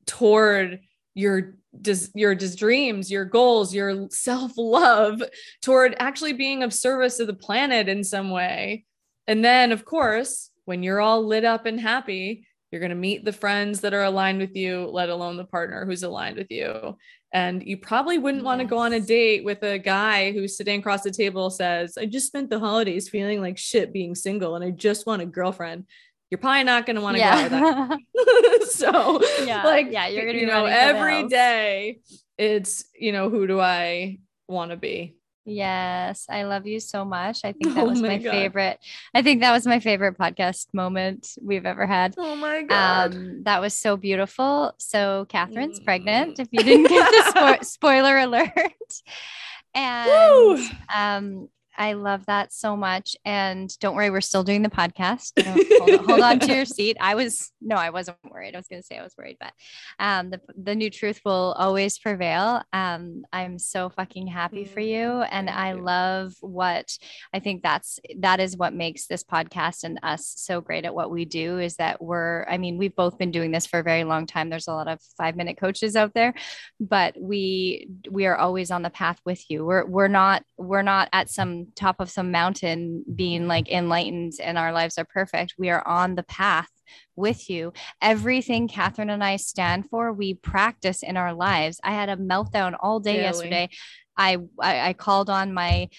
toward 0.05 0.79
your 1.13 1.55
just 1.81 2.11
your 2.15 2.35
just 2.35 2.59
dreams, 2.59 3.09
your 3.09 3.25
goals, 3.25 3.73
your 3.73 4.09
self-love 4.09 5.21
toward 5.61 5.95
actually 5.99 6.33
being 6.33 6.63
of 6.63 6.73
service 6.73 7.17
to 7.17 7.25
the 7.25 7.33
planet 7.33 7.87
in 7.87 8.03
some 8.03 8.29
way. 8.29 8.85
And 9.27 9.45
then 9.45 9.71
of 9.71 9.85
course, 9.85 10.50
when 10.65 10.83
you're 10.83 11.01
all 11.01 11.25
lit 11.25 11.45
up 11.45 11.65
and 11.65 11.79
happy, 11.79 12.45
You're 12.71 12.79
going 12.79 12.91
to 12.91 12.95
meet 12.95 13.25
the 13.25 13.33
friends 13.33 13.81
that 13.81 13.93
are 13.93 14.05
aligned 14.05 14.39
with 14.39 14.55
you, 14.55 14.87
let 14.87 15.09
alone 15.09 15.35
the 15.35 15.43
partner 15.43 15.85
who's 15.85 16.03
aligned 16.03 16.37
with 16.37 16.49
you. 16.49 16.97
And 17.33 17.61
you 17.65 17.77
probably 17.77 18.17
wouldn't 18.17 18.43
yes. 18.43 18.45
want 18.45 18.61
to 18.61 18.67
go 18.67 18.77
on 18.77 18.93
a 18.93 18.99
date 18.99 19.43
with 19.43 19.61
a 19.63 19.77
guy 19.77 20.31
who's 20.31 20.55
sitting 20.55 20.79
across 20.79 21.03
the 21.03 21.11
table 21.11 21.49
says, 21.49 21.97
I 21.97 22.05
just 22.05 22.27
spent 22.27 22.49
the 22.49 22.59
holidays 22.59 23.09
feeling 23.09 23.41
like 23.41 23.57
shit 23.57 23.91
being 23.91 24.15
single 24.15 24.55
and 24.55 24.63
I 24.63 24.71
just 24.71 25.05
want 25.05 25.21
a 25.21 25.25
girlfriend. 25.25 25.85
You're 26.29 26.39
probably 26.39 26.63
not 26.63 26.85
going 26.85 26.95
to 26.95 27.01
want 27.01 27.15
to 27.15 27.19
yeah. 27.19 27.49
go 27.49 27.57
with 27.89 27.99
that. 28.15 28.67
so, 28.71 29.21
yeah, 29.45 29.63
like, 29.63 29.87
yeah, 29.91 30.07
you're 30.07 30.23
going 30.23 30.35
to, 30.35 30.41
you 30.41 30.47
know, 30.47 30.65
every 30.65 31.27
day 31.27 31.99
it's, 32.37 32.85
you 32.97 33.11
know, 33.11 33.29
who 33.29 33.47
do 33.47 33.59
I 33.59 34.19
want 34.47 34.71
to 34.71 34.77
be? 34.77 35.17
Yes, 35.45 36.27
I 36.29 36.43
love 36.43 36.67
you 36.67 36.79
so 36.79 37.03
much. 37.03 37.39
I 37.43 37.53
think 37.53 37.75
that 37.75 37.83
oh 37.83 37.89
was 37.89 38.01
my, 38.01 38.09
my 38.09 38.19
favorite. 38.19 38.79
I 39.13 39.21
think 39.21 39.41
that 39.41 39.51
was 39.51 39.65
my 39.65 39.79
favorite 39.79 40.17
podcast 40.17 40.67
moment 40.73 41.35
we've 41.41 41.65
ever 41.65 41.87
had. 41.87 42.13
Oh 42.17 42.35
my 42.35 42.63
god. 42.63 43.15
Um, 43.15 43.43
that 43.43 43.61
was 43.61 43.73
so 43.73 43.97
beautiful. 43.97 44.73
So 44.77 45.25
Catherine's 45.29 45.79
mm. 45.79 45.85
pregnant. 45.85 46.39
If 46.39 46.49
you 46.51 46.63
didn't 46.63 46.87
get 46.87 47.09
the 47.09 47.31
spo- 47.31 47.65
spoiler 47.65 48.17
alert. 48.17 48.51
And 49.73 50.59
um, 50.93 51.49
I 51.81 51.93
love 51.93 52.27
that 52.27 52.53
so 52.53 52.77
much. 52.77 53.15
And 53.25 53.67
don't 53.79 53.95
worry, 53.95 54.11
we're 54.11 54.21
still 54.21 54.43
doing 54.43 54.61
the 54.61 54.69
podcast. 54.69 55.31
Hold, 55.81 56.05
hold, 56.05 56.21
on 56.21 56.39
to 56.41 56.53
your 56.53 56.65
seat. 56.65 56.95
I 57.01 57.15
was 57.15 57.51
no, 57.59 57.75
I 57.75 57.89
wasn't 57.89 58.17
worried. 58.29 58.53
I 58.53 58.59
was 58.59 58.67
going 58.67 58.81
to 58.81 58.85
say 58.85 58.99
I 58.99 59.03
was 59.03 59.15
worried, 59.17 59.37
but 59.39 59.51
um, 59.97 60.29
the 60.29 60.39
the 60.55 60.75
new 60.75 60.91
truth 60.91 61.21
will 61.25 61.55
always 61.57 61.97
prevail. 61.97 62.61
Um, 62.71 63.25
I'm 63.33 63.57
so 63.57 63.89
fucking 63.89 64.27
happy 64.27 64.65
for 64.65 64.79
you, 64.79 65.07
mm, 65.07 65.27
and 65.31 65.49
I 65.49 65.73
love 65.73 66.33
what 66.41 66.95
I 67.33 67.39
think 67.39 67.63
that's 67.63 67.99
that 68.19 68.39
is 68.39 68.55
what 68.55 68.75
makes 68.75 69.07
this 69.07 69.23
podcast 69.23 69.83
and 69.83 69.99
us 70.03 70.33
so 70.37 70.61
great 70.61 70.85
at 70.85 70.93
what 70.93 71.09
we 71.09 71.25
do. 71.25 71.57
Is 71.57 71.77
that 71.77 71.99
we're 71.99 72.45
I 72.47 72.59
mean 72.59 72.77
we've 72.77 72.95
both 72.95 73.17
been 73.17 73.31
doing 73.31 73.49
this 73.49 73.65
for 73.65 73.79
a 73.79 73.83
very 73.83 74.03
long 74.03 74.27
time. 74.27 74.51
There's 74.51 74.67
a 74.67 74.73
lot 74.73 74.87
of 74.87 74.99
five 75.17 75.35
minute 75.35 75.57
coaches 75.57 75.95
out 75.95 76.13
there, 76.13 76.35
but 76.79 77.15
we 77.19 77.87
we 78.07 78.27
are 78.27 78.37
always 78.37 78.69
on 78.69 78.83
the 78.83 78.91
path 78.91 79.19
with 79.25 79.49
you. 79.49 79.65
We're 79.65 79.85
we're 79.85 80.07
not 80.07 80.43
we're 80.57 80.83
not 80.83 81.09
at 81.11 81.31
some 81.31 81.70
top 81.75 81.99
of 81.99 82.09
some 82.09 82.31
mountain 82.31 83.03
being 83.15 83.47
like 83.47 83.69
enlightened 83.69 84.33
and 84.41 84.57
our 84.57 84.71
lives 84.71 84.97
are 84.97 85.05
perfect. 85.05 85.55
We 85.57 85.69
are 85.69 85.85
on 85.87 86.15
the 86.15 86.23
path 86.23 86.69
with 87.15 87.49
you. 87.49 87.73
Everything 88.01 88.67
Catherine 88.67 89.09
and 89.09 89.23
I 89.23 89.37
stand 89.37 89.89
for, 89.89 90.11
we 90.11 90.33
practice 90.33 91.03
in 91.03 91.17
our 91.17 91.33
lives. 91.33 91.79
I 91.83 91.91
had 91.91 92.09
a 92.09 92.17
meltdown 92.17 92.75
all 92.79 92.99
day 92.99 93.13
really? 93.13 93.23
yesterday. 93.23 93.69
I, 94.17 94.37
I, 94.59 94.89
I 94.89 94.93
called 94.93 95.29
on 95.29 95.53
my 95.53 95.89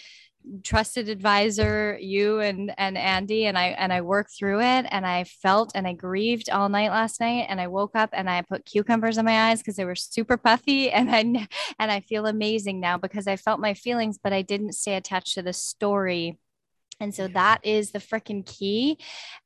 trusted 0.62 1.08
advisor 1.08 1.96
you 2.00 2.40
and 2.40 2.72
and 2.76 2.98
Andy 2.98 3.46
and 3.46 3.56
I 3.56 3.68
and 3.68 3.92
I 3.92 4.00
worked 4.00 4.32
through 4.36 4.60
it 4.60 4.86
and 4.90 5.06
I 5.06 5.24
felt 5.24 5.72
and 5.74 5.86
I 5.86 5.92
grieved 5.92 6.50
all 6.50 6.68
night 6.68 6.90
last 6.90 7.20
night 7.20 7.46
and 7.48 7.60
I 7.60 7.68
woke 7.68 7.94
up 7.94 8.10
and 8.12 8.28
I 8.28 8.42
put 8.42 8.64
cucumbers 8.64 9.18
in 9.18 9.24
my 9.24 9.50
eyes 9.50 9.58
because 9.58 9.76
they 9.76 9.84
were 9.84 9.94
super 9.94 10.36
puffy 10.36 10.90
and 10.92 11.10
I 11.10 11.46
and 11.78 11.90
I 11.90 12.00
feel 12.00 12.26
amazing 12.26 12.80
now 12.80 12.98
because 12.98 13.26
I 13.26 13.36
felt 13.36 13.60
my 13.60 13.74
feelings 13.74 14.18
but 14.22 14.32
I 14.32 14.42
didn't 14.42 14.72
stay 14.72 14.94
attached 14.94 15.34
to 15.34 15.42
the 15.42 15.52
story 15.52 16.38
and 17.00 17.12
so 17.12 17.26
that 17.28 17.58
is 17.64 17.90
the 17.90 17.98
freaking 17.98 18.46
key. 18.46 18.96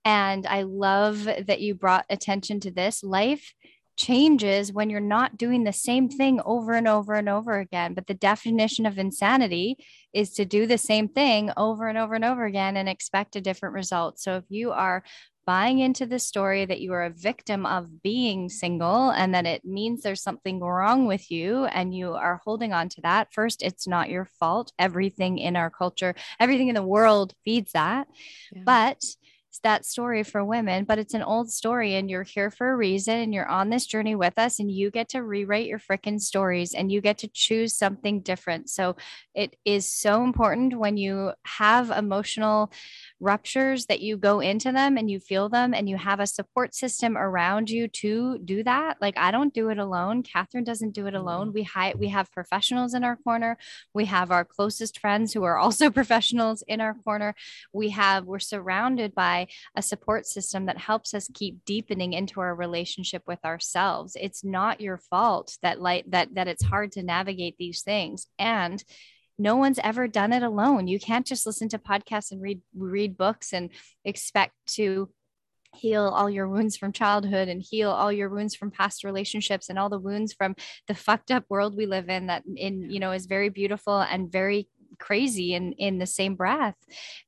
And 0.04 0.46
I 0.46 0.62
love 0.62 1.24
that 1.24 1.60
you 1.60 1.74
brought 1.74 2.04
attention 2.10 2.60
to 2.60 2.70
this. 2.70 3.02
Life 3.02 3.54
changes 3.96 4.72
when 4.72 4.90
you're 4.90 5.00
not 5.00 5.36
doing 5.36 5.64
the 5.64 5.72
same 5.72 6.08
thing 6.08 6.40
over 6.44 6.72
and 6.74 6.86
over 6.86 7.14
and 7.14 7.28
over 7.28 7.58
again. 7.58 7.94
But 7.94 8.06
the 8.06 8.14
definition 8.14 8.86
of 8.86 8.98
insanity 8.98 9.76
is 10.12 10.32
to 10.34 10.44
do 10.44 10.66
the 10.66 10.78
same 10.78 11.08
thing 11.08 11.50
over 11.56 11.88
and 11.88 11.98
over 11.98 12.14
and 12.14 12.24
over 12.24 12.44
again 12.44 12.76
and 12.76 12.88
expect 12.88 13.36
a 13.36 13.40
different 13.40 13.74
result. 13.74 14.18
So 14.18 14.36
if 14.36 14.44
you 14.48 14.72
are 14.72 15.02
buying 15.46 15.78
into 15.78 16.04
the 16.06 16.18
story 16.18 16.64
that 16.64 16.80
you 16.80 16.92
are 16.92 17.04
a 17.04 17.10
victim 17.10 17.64
of 17.64 18.02
being 18.02 18.48
single 18.48 19.10
and 19.10 19.32
that 19.32 19.46
it 19.46 19.64
means 19.64 20.02
there's 20.02 20.22
something 20.22 20.58
wrong 20.60 21.06
with 21.06 21.30
you 21.30 21.66
and 21.66 21.94
you 21.94 22.12
are 22.12 22.40
holding 22.44 22.72
on 22.72 22.88
to 22.88 23.00
that, 23.02 23.32
first, 23.32 23.62
it's 23.62 23.86
not 23.86 24.10
your 24.10 24.24
fault. 24.40 24.72
Everything 24.78 25.38
in 25.38 25.54
our 25.54 25.70
culture, 25.70 26.14
everything 26.40 26.68
in 26.68 26.74
the 26.74 26.82
world 26.82 27.32
feeds 27.44 27.72
that. 27.72 28.08
Yeah. 28.52 28.62
But 28.66 29.04
that 29.62 29.84
story 29.84 30.22
for 30.22 30.44
women, 30.44 30.84
but 30.84 30.98
it's 30.98 31.14
an 31.14 31.22
old 31.22 31.50
story 31.50 31.94
and 31.94 32.10
you're 32.10 32.22
here 32.22 32.50
for 32.50 32.70
a 32.70 32.76
reason 32.76 33.18
and 33.18 33.34
you're 33.34 33.48
on 33.48 33.70
this 33.70 33.86
journey 33.86 34.14
with 34.14 34.38
us 34.38 34.58
and 34.58 34.70
you 34.70 34.90
get 34.90 35.08
to 35.10 35.22
rewrite 35.22 35.66
your 35.66 35.78
freaking 35.78 36.20
stories 36.20 36.74
and 36.74 36.90
you 36.90 37.00
get 37.00 37.18
to 37.18 37.28
choose 37.28 37.76
something 37.76 38.20
different. 38.20 38.70
So 38.70 38.96
it 39.34 39.56
is 39.64 39.90
so 39.92 40.24
important 40.24 40.78
when 40.78 40.96
you 40.96 41.32
have 41.44 41.90
emotional 41.90 42.70
ruptures 43.18 43.86
that 43.86 44.00
you 44.00 44.16
go 44.16 44.40
into 44.40 44.72
them 44.72 44.98
and 44.98 45.10
you 45.10 45.18
feel 45.18 45.48
them 45.48 45.72
and 45.72 45.88
you 45.88 45.96
have 45.96 46.20
a 46.20 46.26
support 46.26 46.74
system 46.74 47.16
around 47.16 47.70
you 47.70 47.88
to 47.88 48.38
do 48.38 48.62
that. 48.62 48.98
Like 49.00 49.16
I 49.16 49.30
don't 49.30 49.54
do 49.54 49.70
it 49.70 49.78
alone. 49.78 50.22
Catherine 50.22 50.64
doesn't 50.64 50.92
do 50.92 51.06
it 51.06 51.14
mm-hmm. 51.14 51.22
alone. 51.22 51.52
We 51.52 51.62
hi- 51.62 51.94
we 51.96 52.08
have 52.08 52.30
professionals 52.30 52.92
in 52.94 53.04
our 53.04 53.16
corner. 53.16 53.56
We 53.94 54.04
have 54.06 54.30
our 54.30 54.44
closest 54.44 54.98
friends 54.98 55.32
who 55.32 55.44
are 55.44 55.56
also 55.66 55.90
professionals 55.90 56.62
in 56.68 56.80
our 56.80 56.94
corner. 56.94 57.34
We 57.72 57.90
have 57.90 58.24
we're 58.24 58.38
surrounded 58.38 59.14
by 59.14 59.48
a 59.74 59.82
support 59.82 60.26
system 60.26 60.66
that 60.66 60.78
helps 60.78 61.14
us 61.14 61.30
keep 61.32 61.64
deepening 61.64 62.12
into 62.12 62.40
our 62.40 62.54
relationship 62.54 63.22
with 63.26 63.44
ourselves. 63.44 64.16
It's 64.20 64.44
not 64.44 64.80
your 64.80 64.98
fault 64.98 65.56
that 65.62 65.80
like 65.80 66.04
that 66.08 66.34
that 66.34 66.48
it's 66.48 66.64
hard 66.64 66.92
to 66.92 67.02
navigate 67.02 67.56
these 67.58 67.82
things 67.82 68.26
and 68.38 68.82
no 69.38 69.56
one's 69.56 69.78
ever 69.82 70.08
done 70.08 70.32
it 70.32 70.42
alone. 70.42 70.88
You 70.88 70.98
can't 70.98 71.26
just 71.26 71.46
listen 71.46 71.68
to 71.70 71.78
podcasts 71.78 72.32
and 72.32 72.40
read 72.40 72.60
read 72.76 73.16
books 73.16 73.52
and 73.52 73.70
expect 74.04 74.54
to 74.74 75.10
heal 75.74 76.04
all 76.04 76.30
your 76.30 76.48
wounds 76.48 76.76
from 76.76 76.92
childhood 76.92 77.48
and 77.48 77.62
heal 77.62 77.90
all 77.90 78.10
your 78.10 78.28
wounds 78.30 78.54
from 78.54 78.70
past 78.70 79.04
relationships 79.04 79.68
and 79.68 79.78
all 79.78 79.88
the 79.90 79.98
wounds 79.98 80.32
from 80.32 80.56
the 80.88 80.94
fucked 80.94 81.30
up 81.30 81.44
world 81.48 81.76
we 81.76 81.86
live 81.86 82.08
in 82.08 82.26
that 82.26 82.42
in 82.56 82.90
you 82.90 82.98
know 82.98 83.12
is 83.12 83.26
very 83.26 83.50
beautiful 83.50 84.00
and 84.00 84.32
very 84.32 84.68
crazy 84.98 85.54
in 85.54 85.72
in 85.72 85.98
the 85.98 86.06
same 86.06 86.34
breath 86.34 86.76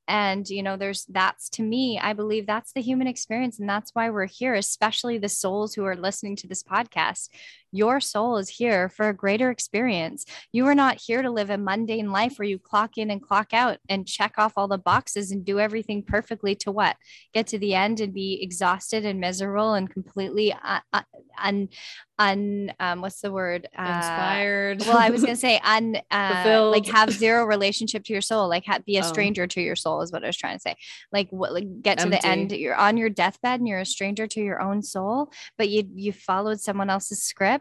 and 0.07 0.49
you 0.49 0.63
know 0.63 0.75
there's 0.75 1.05
that's 1.09 1.49
to 1.49 1.61
me 1.61 1.99
i 2.01 2.13
believe 2.13 2.47
that's 2.47 2.73
the 2.73 2.81
human 2.81 3.05
experience 3.05 3.59
and 3.59 3.69
that's 3.69 3.91
why 3.93 4.09
we're 4.09 4.25
here 4.25 4.55
especially 4.55 5.17
the 5.17 5.29
souls 5.29 5.75
who 5.75 5.85
are 5.85 5.95
listening 5.95 6.35
to 6.35 6.47
this 6.47 6.63
podcast 6.63 7.29
your 7.71 7.99
soul 7.99 8.37
is 8.37 8.49
here 8.49 8.89
for 8.89 9.09
a 9.09 9.13
greater 9.13 9.49
experience. 9.49 10.25
You 10.51 10.65
are 10.67 10.75
not 10.75 10.99
here 10.99 11.21
to 11.21 11.31
live 11.31 11.49
a 11.49 11.57
mundane 11.57 12.11
life 12.11 12.37
where 12.37 12.47
you 12.47 12.59
clock 12.59 12.97
in 12.97 13.11
and 13.11 13.21
clock 13.21 13.53
out 13.53 13.77
and 13.87 14.07
check 14.07 14.33
off 14.37 14.53
all 14.57 14.67
the 14.67 14.77
boxes 14.77 15.31
and 15.31 15.45
do 15.45 15.59
everything 15.59 16.03
perfectly 16.03 16.55
to 16.55 16.71
what? 16.71 16.95
Get 17.33 17.47
to 17.47 17.59
the 17.59 17.75
end 17.75 17.99
and 17.99 18.13
be 18.13 18.41
exhausted 18.41 19.05
and 19.05 19.19
miserable 19.19 19.73
and 19.73 19.89
completely 19.89 20.53
un, 20.63 20.81
un, 21.37 21.69
un 22.17 22.73
um, 22.79 23.01
what's 23.01 23.21
the 23.21 23.31
word? 23.31 23.67
Uh, 23.77 23.93
Inspired. 23.97 24.81
Well, 24.81 24.97
I 24.97 25.09
was 25.09 25.21
going 25.21 25.35
to 25.35 25.39
say 25.39 25.59
un, 25.63 25.97
uh, 26.11 26.69
like 26.69 26.85
have 26.87 27.11
zero 27.11 27.45
relationship 27.45 28.03
to 28.05 28.13
your 28.13 28.21
soul, 28.21 28.49
like 28.49 28.65
ha- 28.65 28.79
be 28.85 28.97
a 28.97 29.01
oh. 29.01 29.07
stranger 29.07 29.43
oh. 29.43 29.47
to 29.47 29.61
your 29.61 29.75
soul 29.75 30.01
is 30.01 30.11
what 30.11 30.23
I 30.23 30.27
was 30.27 30.37
trying 30.37 30.57
to 30.57 30.61
say. 30.61 30.75
Like 31.11 31.29
what, 31.29 31.53
like 31.53 31.81
get 31.81 31.99
Empty. 31.99 32.17
to 32.17 32.21
the 32.21 32.27
end, 32.27 32.51
you're 32.51 32.75
on 32.75 32.97
your 32.97 33.09
deathbed 33.09 33.59
and 33.59 33.67
you're 33.67 33.79
a 33.79 33.85
stranger 33.85 34.27
to 34.27 34.41
your 34.41 34.61
own 34.61 34.81
soul, 34.81 35.31
but 35.57 35.69
you, 35.69 35.87
you 35.95 36.13
followed 36.13 36.59
someone 36.59 36.89
else's 36.89 37.23
script 37.23 37.58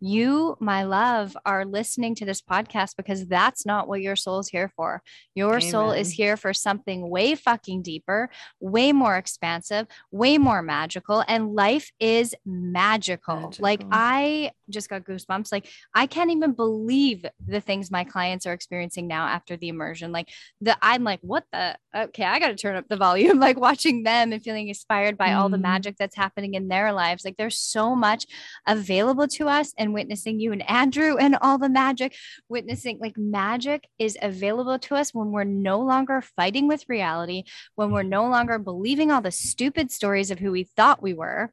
you, 0.00 0.56
my 0.60 0.84
love, 0.84 1.36
are 1.44 1.64
listening 1.64 2.14
to 2.16 2.24
this 2.24 2.40
podcast 2.40 2.96
because 2.96 3.26
that's 3.26 3.66
not 3.66 3.88
what 3.88 4.00
your 4.00 4.16
soul 4.16 4.38
is 4.38 4.48
here 4.48 4.68
for. 4.76 5.02
Your 5.34 5.56
Amen. 5.56 5.70
soul 5.70 5.90
is 5.92 6.10
here 6.10 6.36
for 6.36 6.52
something 6.52 7.08
way 7.08 7.34
fucking 7.34 7.82
deeper, 7.82 8.30
way 8.60 8.92
more 8.92 9.16
expansive, 9.16 9.86
way 10.10 10.38
more 10.38 10.62
magical. 10.62 11.24
And 11.26 11.54
life 11.54 11.90
is 12.00 12.34
magical. 12.44 13.36
magical. 13.36 13.62
Like, 13.62 13.82
I 13.90 14.52
just 14.68 14.88
got 14.88 15.04
goosebumps. 15.04 15.52
Like, 15.52 15.68
I 15.94 16.06
can't 16.06 16.30
even 16.30 16.52
believe 16.52 17.24
the 17.46 17.60
things 17.60 17.90
my 17.90 18.04
clients 18.04 18.46
are 18.46 18.52
experiencing 18.52 19.06
now 19.06 19.26
after 19.26 19.56
the 19.56 19.68
immersion. 19.68 20.12
Like, 20.12 20.28
the 20.60 20.76
I'm 20.82 21.04
like, 21.04 21.20
what 21.22 21.44
the? 21.52 21.76
Okay, 21.94 22.24
I 22.24 22.38
got 22.38 22.48
to 22.48 22.56
turn 22.56 22.76
up 22.76 22.88
the 22.88 22.96
volume. 22.96 23.40
Like, 23.50 23.58
watching 23.58 24.02
them 24.02 24.32
and 24.32 24.42
feeling 24.42 24.68
inspired 24.68 25.16
by 25.16 25.28
mm. 25.28 25.36
all 25.36 25.48
the 25.48 25.56
mm-hmm. 25.56 25.62
magic 25.62 25.96
that's 25.98 26.14
happening 26.14 26.54
in 26.54 26.68
their 26.68 26.92
lives. 26.92 27.24
Like, 27.24 27.36
there's 27.38 27.58
so 27.58 27.96
much 27.96 28.26
available 28.66 29.26
to 29.28 29.39
to 29.40 29.48
us 29.48 29.72
and 29.78 29.94
witnessing 29.94 30.38
you 30.38 30.52
and 30.52 30.68
Andrew 30.70 31.16
and 31.16 31.36
all 31.40 31.58
the 31.58 31.68
magic, 31.68 32.14
witnessing 32.48 32.98
like 33.00 33.16
magic 33.16 33.88
is 33.98 34.18
available 34.20 34.78
to 34.78 34.94
us 34.94 35.14
when 35.14 35.32
we're 35.32 35.44
no 35.44 35.80
longer 35.80 36.20
fighting 36.20 36.68
with 36.68 36.88
reality, 36.88 37.44
when 37.74 37.90
we're 37.90 38.02
no 38.02 38.28
longer 38.28 38.58
believing 38.58 39.10
all 39.10 39.22
the 39.22 39.30
stupid 39.30 39.90
stories 39.90 40.30
of 40.30 40.38
who 40.38 40.52
we 40.52 40.64
thought 40.64 41.02
we 41.02 41.14
were 41.14 41.52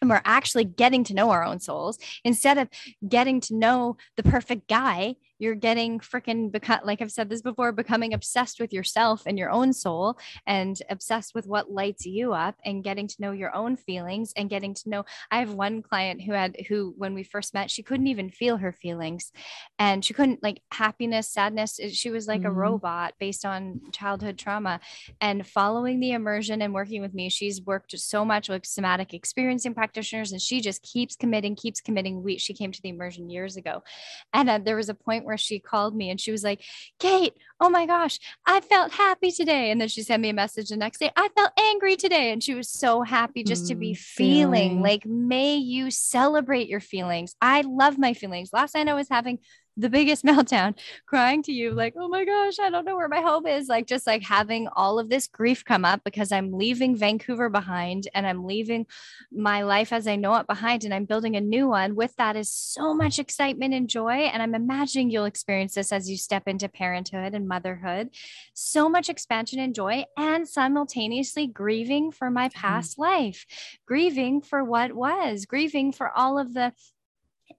and 0.00 0.10
we're 0.10 0.22
actually 0.24 0.64
getting 0.64 1.02
to 1.04 1.14
know 1.14 1.30
our 1.30 1.42
own 1.42 1.58
souls 1.58 1.98
instead 2.22 2.58
of 2.58 2.68
getting 3.06 3.40
to 3.40 3.54
know 3.54 3.96
the 4.16 4.22
perfect 4.22 4.68
guy 4.68 5.16
you're 5.38 5.54
getting 5.54 6.00
freaking 6.00 6.50
become 6.50 6.80
like 6.84 7.00
I've 7.02 7.12
said 7.12 7.28
this 7.28 7.42
before, 7.42 7.72
becoming 7.72 8.14
obsessed 8.14 8.60
with 8.60 8.72
yourself 8.72 9.22
and 9.26 9.38
your 9.38 9.50
own 9.50 9.72
soul 9.72 10.18
and 10.46 10.80
obsessed 10.88 11.34
with 11.34 11.46
what 11.46 11.70
lights 11.70 12.06
you 12.06 12.32
up 12.32 12.56
and 12.64 12.84
getting 12.84 13.06
to 13.08 13.16
know 13.18 13.32
your 13.32 13.54
own 13.54 13.76
feelings 13.76 14.32
and 14.36 14.50
getting 14.50 14.74
to 14.74 14.88
know. 14.88 15.04
I 15.30 15.40
have 15.40 15.52
one 15.52 15.82
client 15.82 16.22
who 16.22 16.32
had 16.32 16.56
who 16.68 16.94
when 16.96 17.14
we 17.14 17.22
first 17.22 17.54
met, 17.54 17.70
she 17.70 17.82
couldn't 17.82 18.06
even 18.06 18.30
feel 18.30 18.56
her 18.56 18.72
feelings 18.72 19.32
and 19.78 20.04
she 20.04 20.14
couldn't 20.14 20.42
like 20.42 20.62
happiness, 20.72 21.28
sadness. 21.28 21.78
She 21.92 22.10
was 22.10 22.26
like 22.26 22.40
mm-hmm. 22.40 22.48
a 22.48 22.52
robot 22.52 23.14
based 23.18 23.44
on 23.44 23.80
childhood 23.92 24.38
trauma. 24.38 24.80
And 25.20 25.46
following 25.46 26.00
the 26.00 26.12
immersion 26.12 26.62
and 26.62 26.72
working 26.72 27.02
with 27.02 27.14
me, 27.14 27.28
she's 27.28 27.60
worked 27.62 27.98
so 27.98 28.24
much 28.24 28.48
with 28.48 28.64
somatic 28.64 29.12
experiencing 29.12 29.74
practitioners 29.74 30.32
and 30.32 30.40
she 30.40 30.60
just 30.60 30.82
keeps 30.82 31.16
committing, 31.16 31.56
keeps 31.56 31.80
committing. 31.80 32.22
We 32.22 32.38
she 32.38 32.54
came 32.54 32.72
to 32.72 32.82
the 32.82 32.88
immersion 32.88 33.28
years 33.28 33.56
ago. 33.56 33.82
And 34.32 34.48
uh, 34.48 34.58
there 34.58 34.76
was 34.76 34.88
a 34.88 34.94
point 34.94 35.25
where 35.26 35.36
she 35.36 35.58
called 35.58 35.94
me 35.96 36.10
and 36.10 36.20
she 36.20 36.32
was 36.32 36.44
like, 36.44 36.62
Kate, 36.98 37.34
oh 37.60 37.68
my 37.68 37.86
gosh, 37.86 38.18
I 38.46 38.60
felt 38.60 38.92
happy 38.92 39.30
today. 39.30 39.70
And 39.70 39.80
then 39.80 39.88
she 39.88 40.02
sent 40.02 40.22
me 40.22 40.30
a 40.30 40.34
message 40.34 40.68
the 40.68 40.76
next 40.76 40.98
day, 40.98 41.10
I 41.16 41.28
felt 41.36 41.52
angry 41.58 41.96
today. 41.96 42.32
And 42.32 42.42
she 42.42 42.54
was 42.54 42.70
so 42.70 43.02
happy 43.02 43.44
just 43.44 43.64
mm, 43.64 43.68
to 43.68 43.74
be 43.74 43.92
mm, 43.92 43.98
feeling, 43.98 44.80
feeling 44.80 44.82
like, 44.82 45.04
may 45.04 45.56
you 45.56 45.90
celebrate 45.90 46.68
your 46.68 46.80
feelings. 46.80 47.34
I 47.40 47.62
love 47.62 47.98
my 47.98 48.14
feelings. 48.14 48.50
Last 48.52 48.74
night 48.74 48.88
I 48.88 48.94
was 48.94 49.08
having 49.08 49.38
the 49.76 49.90
biggest 49.90 50.24
meltdown, 50.24 50.74
crying 51.06 51.42
to 51.44 51.52
you, 51.52 51.72
like, 51.72 51.94
oh 51.96 52.08
my 52.08 52.24
gosh, 52.24 52.58
I 52.58 52.70
don't 52.70 52.84
know 52.84 52.96
where 52.96 53.08
my 53.08 53.20
home 53.20 53.46
is. 53.46 53.68
Like, 53.68 53.86
just 53.86 54.06
like 54.06 54.22
having 54.22 54.68
all 54.68 54.98
of 54.98 55.08
this 55.08 55.26
grief 55.26 55.64
come 55.64 55.84
up 55.84 56.02
because 56.04 56.32
I'm 56.32 56.52
leaving 56.52 56.96
Vancouver 56.96 57.48
behind 57.48 58.08
and 58.14 58.26
I'm 58.26 58.44
leaving 58.44 58.86
my 59.32 59.62
life 59.62 59.92
as 59.92 60.06
I 60.06 60.16
know 60.16 60.34
it 60.36 60.46
behind 60.46 60.84
and 60.84 60.94
I'm 60.94 61.04
building 61.04 61.36
a 61.36 61.40
new 61.40 61.68
one. 61.68 61.94
With 61.94 62.14
that 62.16 62.36
is 62.36 62.50
so 62.50 62.94
much 62.94 63.18
excitement 63.18 63.74
and 63.74 63.88
joy. 63.88 64.12
And 64.12 64.42
I'm 64.42 64.54
imagining 64.54 65.10
you'll 65.10 65.24
experience 65.24 65.74
this 65.74 65.92
as 65.92 66.10
you 66.10 66.16
step 66.16 66.44
into 66.46 66.68
parenthood 66.68 67.34
and 67.34 67.48
motherhood. 67.48 68.10
So 68.54 68.88
much 68.88 69.08
expansion 69.08 69.58
and 69.58 69.74
joy, 69.74 70.04
and 70.16 70.48
simultaneously 70.48 71.46
grieving 71.46 72.10
for 72.10 72.30
my 72.30 72.48
past 72.48 72.92
mm-hmm. 72.92 73.02
life, 73.02 73.46
grieving 73.86 74.40
for 74.40 74.64
what 74.64 74.92
was, 74.92 75.46
grieving 75.46 75.92
for 75.92 76.10
all 76.16 76.38
of 76.38 76.54
the 76.54 76.72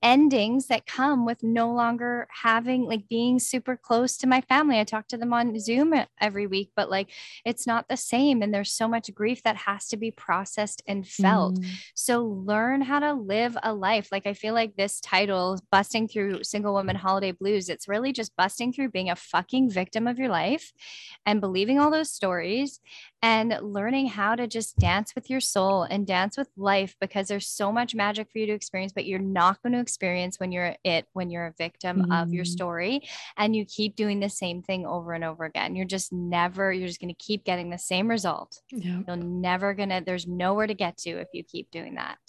endings 0.03 0.67
that 0.67 0.85
come 0.85 1.25
with 1.25 1.41
no 1.43 1.71
longer 1.71 2.27
having 2.29 2.83
like 2.83 3.07
being 3.07 3.39
super 3.39 3.75
close 3.75 4.17
to 4.17 4.27
my 4.27 4.41
family. 4.41 4.79
I 4.79 4.83
talk 4.83 5.07
to 5.09 5.17
them 5.17 5.33
on 5.33 5.59
Zoom 5.59 5.93
every 6.19 6.47
week, 6.47 6.71
but 6.75 6.89
like 6.89 7.09
it's 7.45 7.65
not 7.65 7.87
the 7.87 7.97
same. 7.97 8.41
And 8.41 8.53
there's 8.53 8.71
so 8.71 8.87
much 8.87 9.13
grief 9.13 9.43
that 9.43 9.55
has 9.55 9.87
to 9.87 9.97
be 9.97 10.11
processed 10.11 10.81
and 10.87 11.07
felt. 11.07 11.59
Mm. 11.59 11.67
So 11.95 12.23
learn 12.23 12.81
how 12.81 12.99
to 12.99 13.13
live 13.13 13.57
a 13.63 13.73
life. 13.73 14.09
Like 14.11 14.27
I 14.27 14.33
feel 14.33 14.53
like 14.53 14.75
this 14.75 15.01
title, 15.01 15.59
Busting 15.71 16.07
Through 16.07 16.43
Single 16.43 16.73
Woman 16.73 16.95
Holiday 16.95 17.31
Blues, 17.31 17.69
it's 17.69 17.87
really 17.87 18.13
just 18.13 18.35
busting 18.35 18.73
through 18.73 18.89
being 18.89 19.09
a 19.09 19.15
fucking 19.15 19.71
victim 19.71 20.07
of 20.07 20.19
your 20.19 20.29
life 20.29 20.71
and 21.25 21.41
believing 21.41 21.79
all 21.79 21.91
those 21.91 22.11
stories 22.11 22.79
and 23.24 23.57
learning 23.61 24.07
how 24.07 24.36
to 24.36 24.47
just 24.47 24.78
dance 24.78 25.15
with 25.15 25.30
your 25.30 25.39
soul 25.39 25.84
and 25.84 26.05
dance 26.05 26.38
with 26.38 26.49
life 26.55 26.95
because 27.01 27.28
there's 27.28 27.47
so 27.47 27.72
much 27.72 27.95
magic 27.95 28.30
for 28.32 28.38
you 28.38 28.45
to 28.45 28.53
experience, 28.53 28.93
but 28.93 29.05
you're 29.05 29.20
not 29.20 29.61
going 29.63 29.74
to 29.74 29.80
experience 29.80 30.39
when 30.39 30.51
you're 30.51 30.76
it, 30.84 31.07
when 31.13 31.30
you're 31.30 31.47
a 31.47 31.53
victim 31.57 32.05
mm. 32.05 32.22
of 32.22 32.32
your 32.32 32.45
mm. 32.45 32.47
story 32.47 33.01
and 33.38 33.55
you 33.55 33.65
keep 33.65 33.95
doing 33.95 34.20
the 34.20 34.30
same 34.30 34.61
thing 34.61 34.86
over 34.86 35.13
and 35.13 35.24
over 35.24 35.45
again. 35.45 35.76
You're 35.76 35.86
just 35.86 36.13
never, 36.13 36.72
you're 36.72 36.88
just 36.88 37.01
going 37.01 37.13
to 37.13 37.24
keep 37.24 37.43
getting 37.43 37.70
the 37.70 37.78
same 37.78 38.07
result. 38.07 38.61
Yep. 38.72 39.05
You're 39.07 39.18
never 39.18 39.74
going 39.74 39.89
to, 39.89 40.03
there's 40.05 40.28
nowhere 40.28 40.68
to 40.68 40.76
get 40.76 40.97
to 40.99 41.09
if 41.11 41.30
you 41.34 41.43
keep 41.43 41.72
doing 41.72 41.95
that 41.95 42.20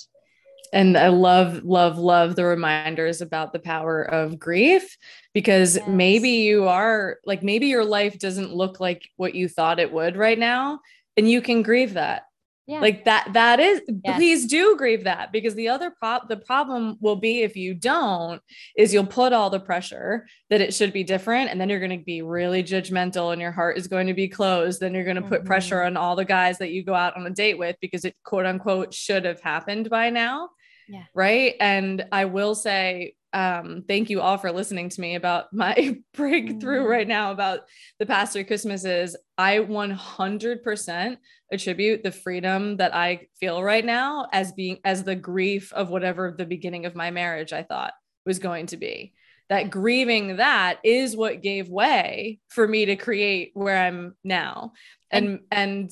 and 0.73 0.97
I 0.97 1.09
love, 1.09 1.65
love, 1.65 1.99
love 1.99 2.37
the 2.37 2.45
reminders 2.45 3.21
about 3.21 3.53
the 3.53 3.59
power 3.59 4.03
of 4.03 4.39
grief 4.39 4.97
because 5.35 5.77
yes. 5.77 5.89
maybe 5.89 6.31
you 6.31 6.69
are 6.69 7.19
like, 7.25 7.43
maybe 7.43 7.67
your 7.67 7.85
life 7.85 8.19
doesn't 8.19 8.55
look 8.55 8.81
like 8.81 9.09
what 9.17 9.35
you 9.35 9.49
thought 9.49 9.81
it 9.81 9.93
would 9.93 10.17
right 10.17 10.39
now. 10.39 10.81
And 11.17 11.31
you 11.31 11.41
can 11.41 11.63
grieve 11.63 11.95
that. 11.95 12.23
Yeah. 12.69 12.81
Like 12.81 13.07
that, 13.07 13.31
that 13.33 13.61
is, 13.61 13.81
yes. 14.05 14.17
please 14.17 14.47
do 14.47 14.77
grieve 14.77 15.05
that 15.05 15.33
because 15.33 15.55
the 15.55 15.69
other 15.69 15.91
prop, 15.91 16.29
the 16.29 16.37
problem 16.37 16.99
will 17.01 17.17
be 17.17 17.41
if 17.41 17.57
you 17.57 17.73
don't, 17.73 18.43
is 18.77 18.93
you'll 18.93 19.07
put 19.07 19.33
all 19.33 19.49
the 19.49 19.59
pressure 19.59 20.27
that 20.51 20.61
it 20.61 20.75
should 20.75 20.93
be 20.93 21.03
different. 21.03 21.49
And 21.49 21.59
then 21.59 21.71
you're 21.71 21.81
going 21.81 21.99
to 21.99 22.05
be 22.05 22.21
really 22.21 22.63
judgmental 22.63 23.33
and 23.33 23.41
your 23.41 23.53
heart 23.53 23.79
is 23.79 23.87
going 23.87 24.07
to 24.09 24.13
be 24.13 24.29
closed. 24.29 24.81
Then 24.81 24.93
you're 24.93 25.05
going 25.05 25.17
to 25.17 25.23
put 25.23 25.39
mm-hmm. 25.39 25.47
pressure 25.47 25.83
on 25.83 25.97
all 25.97 26.15
the 26.15 26.27
guys 26.27 26.59
that 26.59 26.71
you 26.71 26.85
go 26.85 26.95
out 26.95 27.17
on 27.17 27.27
a 27.27 27.31
date 27.31 27.57
with 27.57 27.77
because 27.81 28.05
it 28.05 28.15
quote 28.23 28.45
unquote 28.45 28.93
should 28.93 29.25
have 29.25 29.41
happened 29.41 29.89
by 29.89 30.11
now. 30.11 30.51
Yeah. 30.89 31.05
Right. 31.15 31.55
And 31.61 32.07
I 32.11 32.25
will 32.25 32.55
say, 32.55 33.15
um, 33.33 33.85
thank 33.87 34.09
you 34.09 34.21
all 34.21 34.39
for 34.39 34.51
listening 34.51 34.89
to 34.89 35.01
me 35.01 35.15
about 35.15 35.53
my 35.53 35.99
breakthrough 36.15 36.81
mm-hmm. 36.81 36.91
right 36.91 37.09
now 37.09 37.31
about 37.31 37.61
the 37.99 38.07
past 38.07 38.33
three 38.33 38.45
Christmases. 38.45 39.17
I 39.37 39.59
100% 39.59 41.17
attribute 41.53 42.03
the 42.03 42.13
freedom 42.13 42.77
that 42.79 42.95
I 42.95 43.27
feel 43.39 43.63
right 43.63 43.85
now 43.85 44.29
as 44.33 44.53
being 44.53 44.79
as 44.85 45.05
the 45.05 45.17
grief 45.17 45.73
of 45.73 45.91
whatever 45.91 46.35
the 46.37 46.47
beginning 46.47 46.87
of 46.87 46.95
my 46.95 47.11
marriage 47.11 47.53
I 47.53 47.63
thought 47.63 47.93
was 48.25 48.39
going 48.39 48.67
to 48.67 48.77
be. 48.77 49.13
That 49.51 49.71
grieving 49.71 50.37
that 50.37 50.79
is 50.85 51.17
what 51.17 51.43
gave 51.43 51.71
way 51.71 52.39
for 52.49 52.69
me 52.69 52.87
to 52.87 52.97
create 52.97 53.51
where 53.55 53.79
I'm 53.79 54.15
now. 54.23 54.73
And 55.11 55.41
and 55.51 55.91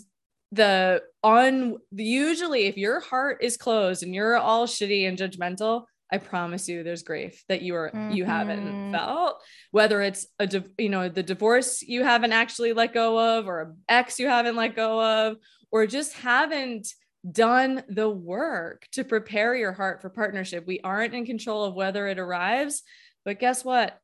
the 0.52 1.02
on 1.22 1.76
usually 1.90 2.66
if 2.66 2.76
your 2.76 3.00
heart 3.00 3.38
is 3.42 3.56
closed 3.56 4.02
and 4.02 4.14
you're 4.14 4.36
all 4.36 4.66
shitty 4.66 5.08
and 5.08 5.18
judgmental, 5.18 5.84
I 6.10 6.18
promise 6.18 6.68
you 6.68 6.82
there's 6.82 7.02
grief 7.02 7.42
that 7.48 7.62
you 7.62 7.74
are 7.74 7.90
mm-hmm. 7.90 8.12
you 8.12 8.24
haven't 8.24 8.64
mm-hmm. 8.64 8.92
felt 8.92 9.42
whether 9.72 10.00
it's 10.02 10.26
a 10.38 10.62
you 10.78 10.88
know 10.88 11.08
the 11.08 11.22
divorce 11.22 11.82
you 11.82 12.04
haven't 12.04 12.32
actually 12.32 12.72
let 12.72 12.94
go 12.94 13.38
of 13.38 13.48
or 13.48 13.62
an 13.62 13.76
ex 13.88 14.20
you 14.20 14.28
haven't 14.28 14.54
let 14.54 14.76
go 14.76 15.02
of 15.02 15.36
or 15.72 15.86
just 15.86 16.12
haven't 16.14 16.88
done 17.30 17.82
the 17.88 18.08
work 18.08 18.86
to 18.92 19.04
prepare 19.04 19.54
your 19.54 19.72
heart 19.72 20.00
for 20.00 20.10
partnership. 20.10 20.66
We 20.66 20.80
aren't 20.80 21.14
in 21.14 21.26
control 21.26 21.64
of 21.64 21.74
whether 21.74 22.06
it 22.06 22.18
arrives, 22.18 22.82
but 23.24 23.40
guess 23.40 23.64
what? 23.64 23.98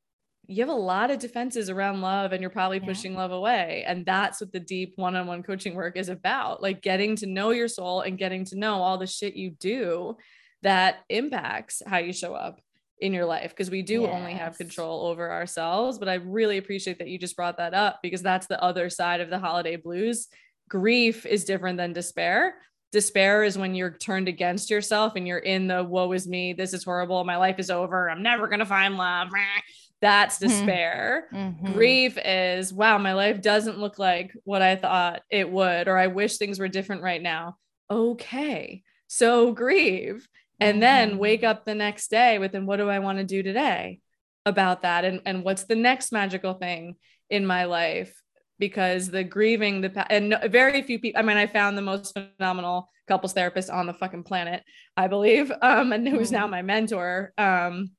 You 0.47 0.63
have 0.63 0.69
a 0.69 0.79
lot 0.79 1.11
of 1.11 1.19
defenses 1.19 1.71
around 1.71 2.01
love 2.01 2.33
and 2.33 2.41
you're 2.41 2.51
probably 2.51 2.79
yeah. 2.79 2.87
pushing 2.87 3.15
love 3.15 3.31
away. 3.31 3.85
And 3.87 4.05
that's 4.05 4.41
what 4.41 4.53
the 4.53 4.61
deep 4.61 4.95
one 4.97 5.15
on 5.17 5.27
one 5.27 5.43
coaching 5.43 5.75
work 5.75 5.97
is 5.97 6.09
about 6.09 6.63
like 6.63 6.83
getting 6.83 7.17
to 7.17 7.27
know 7.27 7.51
your 7.51 7.69
soul 7.69 8.01
and 8.01 8.19
getting 8.19 8.45
to 8.47 8.59
know 8.59 8.83
all 8.83 8.99
the 8.99 9.07
shit 9.07 9.35
you 9.35 9.51
do 9.51 10.17
that 10.63 11.01
impacts 11.09 11.83
how 11.87 11.99
you 11.99 12.13
show 12.13 12.35
up 12.35 12.61
in 13.03 13.13
your 13.13 13.25
life 13.25 13.51
because 13.51 13.71
we 13.71 13.83
do 13.83 14.03
yes. 14.03 14.11
only 14.13 14.33
have 14.33 14.57
control 14.57 15.07
over 15.07 15.31
ourselves. 15.31 15.99
But 15.99 16.09
I 16.09 16.15
really 16.15 16.59
appreciate 16.59 16.99
that 16.99 17.09
you 17.09 17.19
just 17.19 17.37
brought 17.37 17.59
that 17.59 17.75
up 17.75 17.99
because 18.03 18.23
that's 18.23 18.47
the 18.47 18.63
other 18.63 18.89
side 18.91 19.21
of 19.21 19.29
the 19.29 19.41
holiday 19.41 19.77
blues. 19.77 20.29
Grief 20.69 21.27
is 21.27 21.45
different 21.45 21.79
than 21.79 21.93
despair. 21.93 22.55
Despair 22.93 23.43
is 23.43 23.59
when 23.59 23.75
you're 23.75 23.91
turned 23.91 24.29
against 24.29 24.71
yourself 24.71 25.15
and 25.17 25.27
you're 25.27 25.39
in 25.39 25.67
the 25.67 25.83
woe 25.83 26.13
is 26.13 26.29
me, 26.29 26.53
this 26.53 26.75
is 26.75 26.85
horrible, 26.85 27.25
my 27.25 27.37
life 27.37 27.59
is 27.59 27.71
over, 27.71 28.09
I'm 28.09 28.23
never 28.23 28.49
going 28.49 28.61
to 28.61 28.67
find 28.67 28.97
love. 28.97 29.29
That's 30.03 30.39
mm-hmm. 30.39 30.49
despair. 30.49 31.29
Mm-hmm. 31.33 31.73
Grief 31.73 32.19
is, 32.23 32.73
wow, 32.73 32.99
my 32.99 33.15
life 33.15 33.41
doesn't 33.41 33.79
look 33.79 33.99
like 33.99 34.37
what 34.45 34.61
I 34.61 34.77
thought 34.77 35.23
it 35.31 35.51
would, 35.51 35.89
or 35.89 35.97
I 35.97 36.09
wish 36.09 36.37
things 36.37 36.59
were 36.59 36.69
different 36.69 37.03
right 37.03 37.23
now. 37.23 37.57
Okay. 37.91 38.83
So 39.07 39.53
grieve 39.53 40.29
and 40.63 40.83
then 40.83 41.11
mm-hmm. 41.11 41.19
wake 41.19 41.45
up 41.45 41.65
the 41.65 41.75
next 41.75 42.11
day 42.11 42.39
with 42.39 42.55
and 42.55 42.67
what 42.67 42.77
do 42.77 42.89
i 42.89 42.99
want 42.99 43.19
to 43.19 43.25
do 43.25 43.43
today 43.43 44.01
about 44.47 44.83
that 44.83 45.05
and 45.05 45.21
and 45.27 45.45
what's 45.45 45.65
the 45.65 45.75
next 45.75 46.13
magical 46.13 46.55
thing 46.55 46.97
in 47.31 47.45
my 47.47 47.65
life 47.65 48.15
because 48.59 49.09
the 49.09 49.25
grieving 49.25 49.81
the 49.81 50.13
and 50.13 50.37
very 50.51 50.83
few 50.83 50.99
people 50.99 51.19
i 51.19 51.23
mean 51.23 51.37
i 51.37 51.47
found 51.47 51.77
the 51.77 51.83
most 51.83 52.17
phenomenal 52.39 52.89
couples 53.09 53.33
therapist 53.33 53.71
on 53.71 53.87
the 53.87 53.95
fucking 53.95 54.23
planet 54.23 54.63
i 54.97 55.07
believe 55.07 55.53
um 55.63 55.93
and 55.93 56.09
who's 56.09 56.33
now 56.33 56.43
mm-hmm. 56.43 56.53
my 56.53 56.63
mentor 56.63 57.33
um 57.39 57.91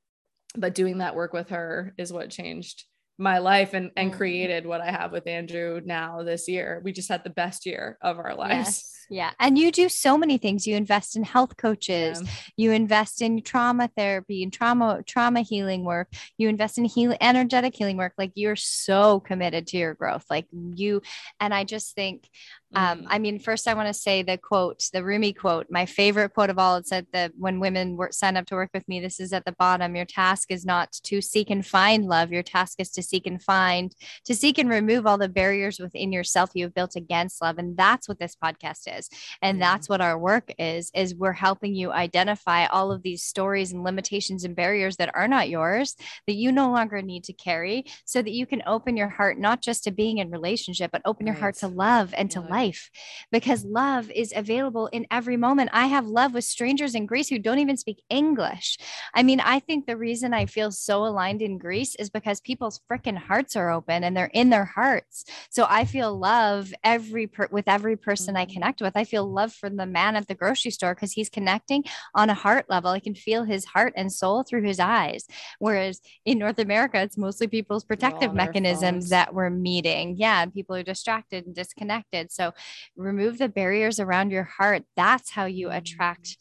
but 0.55 0.75
doing 0.75 0.99
that 0.99 1.15
work 1.15 1.33
with 1.33 1.49
her 1.49 1.93
is 1.97 2.13
what 2.13 2.29
changed 2.29 2.85
my 3.17 3.37
life 3.37 3.73
and 3.73 3.91
and 3.95 4.11
mm. 4.11 4.17
created 4.17 4.65
what 4.65 4.81
I 4.81 4.89
have 4.91 5.11
with 5.11 5.27
Andrew 5.27 5.81
now 5.83 6.23
this 6.23 6.47
year. 6.47 6.81
We 6.83 6.91
just 6.91 7.09
had 7.09 7.23
the 7.23 7.29
best 7.29 7.65
year 7.65 7.97
of 8.01 8.17
our 8.17 8.35
lives. 8.35 8.53
Yes. 8.53 8.89
Yeah. 9.09 9.31
And 9.39 9.57
you 9.57 9.71
do 9.71 9.89
so 9.89 10.17
many 10.17 10.37
things. 10.37 10.65
You 10.65 10.75
invest 10.75 11.15
in 11.15 11.23
health 11.23 11.57
coaches, 11.57 12.21
yeah. 12.21 12.29
you 12.57 12.71
invest 12.71 13.21
in 13.21 13.41
trauma 13.43 13.89
therapy 13.95 14.41
and 14.41 14.51
trauma 14.51 15.03
trauma 15.05 15.41
healing 15.41 15.83
work. 15.83 16.07
You 16.37 16.49
invest 16.49 16.77
in 16.77 16.85
healing 16.85 17.17
energetic 17.21 17.75
healing 17.75 17.97
work. 17.97 18.13
Like 18.17 18.31
you're 18.35 18.55
so 18.55 19.19
committed 19.19 19.67
to 19.67 19.77
your 19.77 19.93
growth. 19.93 20.25
Like 20.29 20.47
you 20.51 21.01
and 21.39 21.53
I 21.53 21.65
just 21.65 21.93
think 21.95 22.27
Um, 22.75 23.01
mm. 23.01 23.05
I 23.07 23.19
mean, 23.19 23.39
first, 23.39 23.67
I 23.67 23.73
want 23.73 23.87
to 23.87 23.93
say 23.93 24.23
the 24.23 24.37
quote, 24.37 24.83
the 24.91 25.03
Rumi 25.03 25.33
quote, 25.33 25.67
my 25.69 25.85
favorite 25.85 26.33
quote 26.33 26.49
of 26.49 26.57
all. 26.57 26.77
It 26.77 26.87
said 26.87 27.07
that 27.13 27.31
when 27.37 27.59
women 27.59 27.95
were, 27.97 28.09
sign 28.11 28.37
up 28.37 28.45
to 28.47 28.55
work 28.55 28.71
with 28.73 28.87
me, 28.87 28.99
this 28.99 29.19
is 29.19 29.33
at 29.33 29.45
the 29.45 29.51
bottom. 29.53 29.95
Your 29.95 30.05
task 30.05 30.51
is 30.51 30.65
not 30.65 30.91
to 31.03 31.21
seek 31.21 31.49
and 31.49 31.65
find 31.65 32.05
love. 32.05 32.31
Your 32.31 32.43
task 32.43 32.79
is 32.79 32.89
to 32.91 33.03
seek 33.03 33.27
and 33.27 33.41
find, 33.41 33.95
to 34.25 34.35
seek 34.35 34.57
and 34.57 34.69
remove 34.69 35.05
all 35.05 35.17
the 35.17 35.29
barriers 35.29 35.79
within 35.79 36.11
yourself 36.11 36.51
you 36.53 36.65
have 36.65 36.73
built 36.73 36.95
against 36.95 37.41
love. 37.41 37.57
And 37.57 37.77
that's 37.77 38.07
what 38.07 38.19
this 38.19 38.35
podcast 38.35 38.97
is. 38.97 39.09
And 39.41 39.61
that's 39.61 39.87
what 39.87 40.01
our 40.01 40.17
work 40.17 40.51
is, 40.57 40.89
is 40.95 41.15
we're 41.15 41.33
helping 41.33 41.75
you 41.75 41.91
identify 41.91 42.65
all 42.65 42.91
of 42.91 43.03
these 43.03 43.23
stories 43.23 43.71
and 43.71 43.83
limitations 43.83 44.43
and 44.43 44.55
barriers 44.55 44.97
that 44.97 45.11
are 45.15 45.27
not 45.27 45.49
yours, 45.49 45.95
that 46.27 46.35
you 46.35 46.51
no 46.51 46.71
longer 46.71 47.01
need 47.01 47.23
to 47.25 47.33
carry 47.33 47.85
so 48.05 48.21
that 48.21 48.31
you 48.31 48.45
can 48.45 48.63
open 48.65 48.97
your 48.97 49.09
heart, 49.09 49.37
not 49.37 49.61
just 49.61 49.83
to 49.83 49.91
being 49.91 50.17
in 50.17 50.31
relationship, 50.31 50.91
but 50.91 51.01
open 51.05 51.25
right. 51.25 51.33
your 51.33 51.39
heart 51.39 51.55
to 51.55 51.67
love 51.67 52.13
and 52.17 52.33
yeah. 52.33 52.41
to 52.41 52.47
life 52.47 52.62
life 52.63 52.89
because 53.31 53.65
love 53.65 54.09
is 54.11 54.33
available 54.35 54.87
in 54.87 55.05
every 55.11 55.37
moment. 55.37 55.69
I 55.73 55.87
have 55.87 56.05
love 56.07 56.33
with 56.33 56.45
strangers 56.45 56.95
in 56.95 57.05
Greece 57.05 57.29
who 57.29 57.39
don't 57.39 57.59
even 57.59 57.77
speak 57.77 58.01
English. 58.09 58.77
I 59.13 59.23
mean, 59.23 59.39
I 59.39 59.59
think 59.59 59.85
the 59.85 59.97
reason 59.97 60.33
I 60.33 60.45
feel 60.45 60.71
so 60.71 61.05
aligned 61.05 61.41
in 61.41 61.57
Greece 61.57 61.95
is 61.95 62.09
because 62.09 62.39
people's 62.41 62.79
freaking 62.89 63.17
hearts 63.17 63.55
are 63.55 63.71
open 63.71 64.03
and 64.03 64.15
they're 64.15 64.37
in 64.41 64.49
their 64.49 64.65
hearts. 64.65 65.25
So 65.49 65.65
I 65.69 65.85
feel 65.85 66.17
love 66.17 66.73
every 66.83 67.27
per- 67.27 67.49
with 67.51 67.67
every 67.67 67.97
person 67.97 68.35
I 68.35 68.45
mm-hmm. 68.45 68.53
connect 68.53 68.81
with. 68.81 68.95
I 68.95 69.03
feel 69.03 69.29
love 69.29 69.53
for 69.53 69.69
the 69.69 69.85
man 69.85 70.15
at 70.15 70.27
the 70.27 70.35
grocery 70.35 70.71
store 70.71 70.95
because 70.95 71.11
he's 71.11 71.29
connecting 71.29 71.83
on 72.15 72.29
a 72.29 72.33
heart 72.33 72.65
level. 72.69 72.91
I 72.91 72.99
can 72.99 73.15
feel 73.15 73.43
his 73.43 73.65
heart 73.65 73.93
and 73.95 74.11
soul 74.11 74.43
through 74.43 74.63
his 74.63 74.79
eyes. 74.79 75.25
Whereas 75.59 75.99
in 76.25 76.39
North 76.39 76.59
America, 76.59 77.01
it's 77.01 77.17
mostly 77.17 77.47
people's 77.47 77.83
protective 77.83 78.33
mechanisms 78.33 79.09
that 79.09 79.33
we're 79.33 79.49
meeting. 79.49 80.15
Yeah, 80.17 80.45
people 80.45 80.75
are 80.75 80.83
distracted 80.83 81.45
and 81.45 81.55
disconnected. 81.55 82.31
So 82.31 82.52
remove 82.95 83.37
the 83.37 83.49
barriers 83.49 83.99
around 83.99 84.31
your 84.31 84.43
heart. 84.43 84.83
That's 84.95 85.31
how 85.31 85.45
you 85.45 85.69
attract 85.69 86.37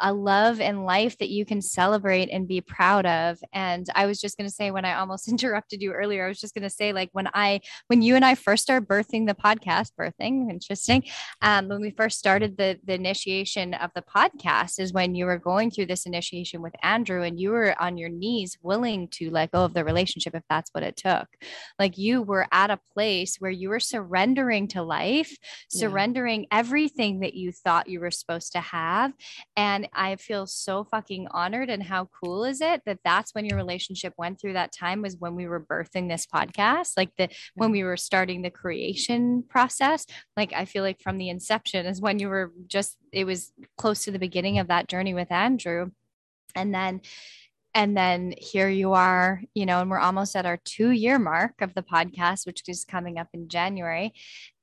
a 0.00 0.12
love 0.12 0.60
and 0.60 0.84
life 0.84 1.16
that 1.18 1.28
you 1.28 1.44
can 1.44 1.60
celebrate 1.62 2.28
and 2.30 2.48
be 2.48 2.60
proud 2.60 3.06
of. 3.06 3.38
And 3.52 3.86
I 3.94 4.06
was 4.06 4.20
just 4.20 4.36
going 4.36 4.48
to 4.48 4.54
say, 4.54 4.70
when 4.70 4.84
I 4.84 4.94
almost 4.94 5.28
interrupted 5.28 5.82
you 5.82 5.92
earlier, 5.92 6.24
I 6.24 6.28
was 6.28 6.40
just 6.40 6.54
going 6.54 6.62
to 6.62 6.70
say, 6.70 6.92
like, 6.92 7.10
when 7.12 7.28
I, 7.34 7.60
when 7.88 8.02
you 8.02 8.16
and 8.16 8.24
I 8.24 8.34
first 8.34 8.62
started 8.62 8.88
birthing 8.88 9.26
the 9.26 9.34
podcast, 9.34 9.92
birthing, 9.98 10.50
interesting. 10.50 11.04
Um, 11.42 11.68
when 11.68 11.80
we 11.80 11.90
first 11.90 12.18
started 12.18 12.56
the, 12.56 12.78
the 12.84 12.94
initiation 12.94 13.74
of 13.74 13.90
the 13.94 14.02
podcast 14.02 14.80
is 14.80 14.92
when 14.92 15.14
you 15.14 15.26
were 15.26 15.38
going 15.38 15.70
through 15.70 15.86
this 15.86 16.06
initiation 16.06 16.62
with 16.62 16.74
Andrew 16.82 17.22
and 17.22 17.38
you 17.38 17.50
were 17.50 17.80
on 17.80 17.98
your 17.98 18.08
knees 18.08 18.58
willing 18.62 19.08
to 19.08 19.30
let 19.30 19.52
go 19.52 19.64
of 19.64 19.74
the 19.74 19.84
relationship 19.84 20.34
if 20.34 20.42
that's 20.48 20.70
what 20.72 20.84
it 20.84 20.96
took. 20.96 21.26
Like, 21.78 21.98
you 21.98 22.22
were 22.22 22.46
at 22.52 22.70
a 22.70 22.80
place 22.94 23.36
where 23.38 23.50
you 23.50 23.68
were 23.68 23.80
surrendering 23.80 24.68
to 24.68 24.82
life, 24.82 25.36
surrendering 25.68 26.42
yeah. 26.42 26.58
everything 26.58 27.20
that 27.20 27.34
you 27.34 27.52
thought 27.52 27.88
you 27.88 28.00
were 28.00 28.10
supposed 28.10 28.52
to 28.52 28.60
have. 28.60 29.12
And 29.56 29.75
and 29.76 29.88
I 29.92 30.16
feel 30.16 30.46
so 30.46 30.84
fucking 30.84 31.28
honored. 31.30 31.68
And 31.68 31.82
how 31.82 32.08
cool 32.18 32.44
is 32.44 32.62
it 32.62 32.80
that 32.86 33.00
that's 33.04 33.34
when 33.34 33.44
your 33.44 33.58
relationship 33.58 34.14
went 34.16 34.40
through 34.40 34.54
that 34.54 34.72
time 34.72 35.02
was 35.02 35.18
when 35.18 35.36
we 35.36 35.46
were 35.46 35.60
birthing 35.60 36.08
this 36.08 36.26
podcast, 36.26 36.92
like 36.96 37.10
the 37.18 37.28
when 37.54 37.70
we 37.70 37.84
were 37.84 37.98
starting 37.98 38.40
the 38.40 38.50
creation 38.50 39.44
process. 39.46 40.06
Like 40.34 40.54
I 40.54 40.64
feel 40.64 40.82
like 40.82 41.02
from 41.02 41.18
the 41.18 41.28
inception 41.28 41.84
is 41.84 42.00
when 42.00 42.18
you 42.18 42.28
were 42.28 42.52
just, 42.66 42.96
it 43.12 43.24
was 43.24 43.52
close 43.76 44.04
to 44.04 44.10
the 44.10 44.18
beginning 44.18 44.58
of 44.58 44.68
that 44.68 44.88
journey 44.88 45.12
with 45.12 45.30
Andrew. 45.30 45.90
And 46.54 46.74
then 46.74 47.02
and 47.74 47.94
then 47.94 48.32
here 48.38 48.70
you 48.70 48.94
are, 48.94 49.42
you 49.52 49.66
know, 49.66 49.82
and 49.82 49.90
we're 49.90 49.98
almost 49.98 50.34
at 50.34 50.46
our 50.46 50.56
two 50.56 50.92
year 50.92 51.18
mark 51.18 51.60
of 51.60 51.74
the 51.74 51.82
podcast, 51.82 52.46
which 52.46 52.62
is 52.68 52.86
coming 52.86 53.18
up 53.18 53.28
in 53.34 53.50
January. 53.50 54.14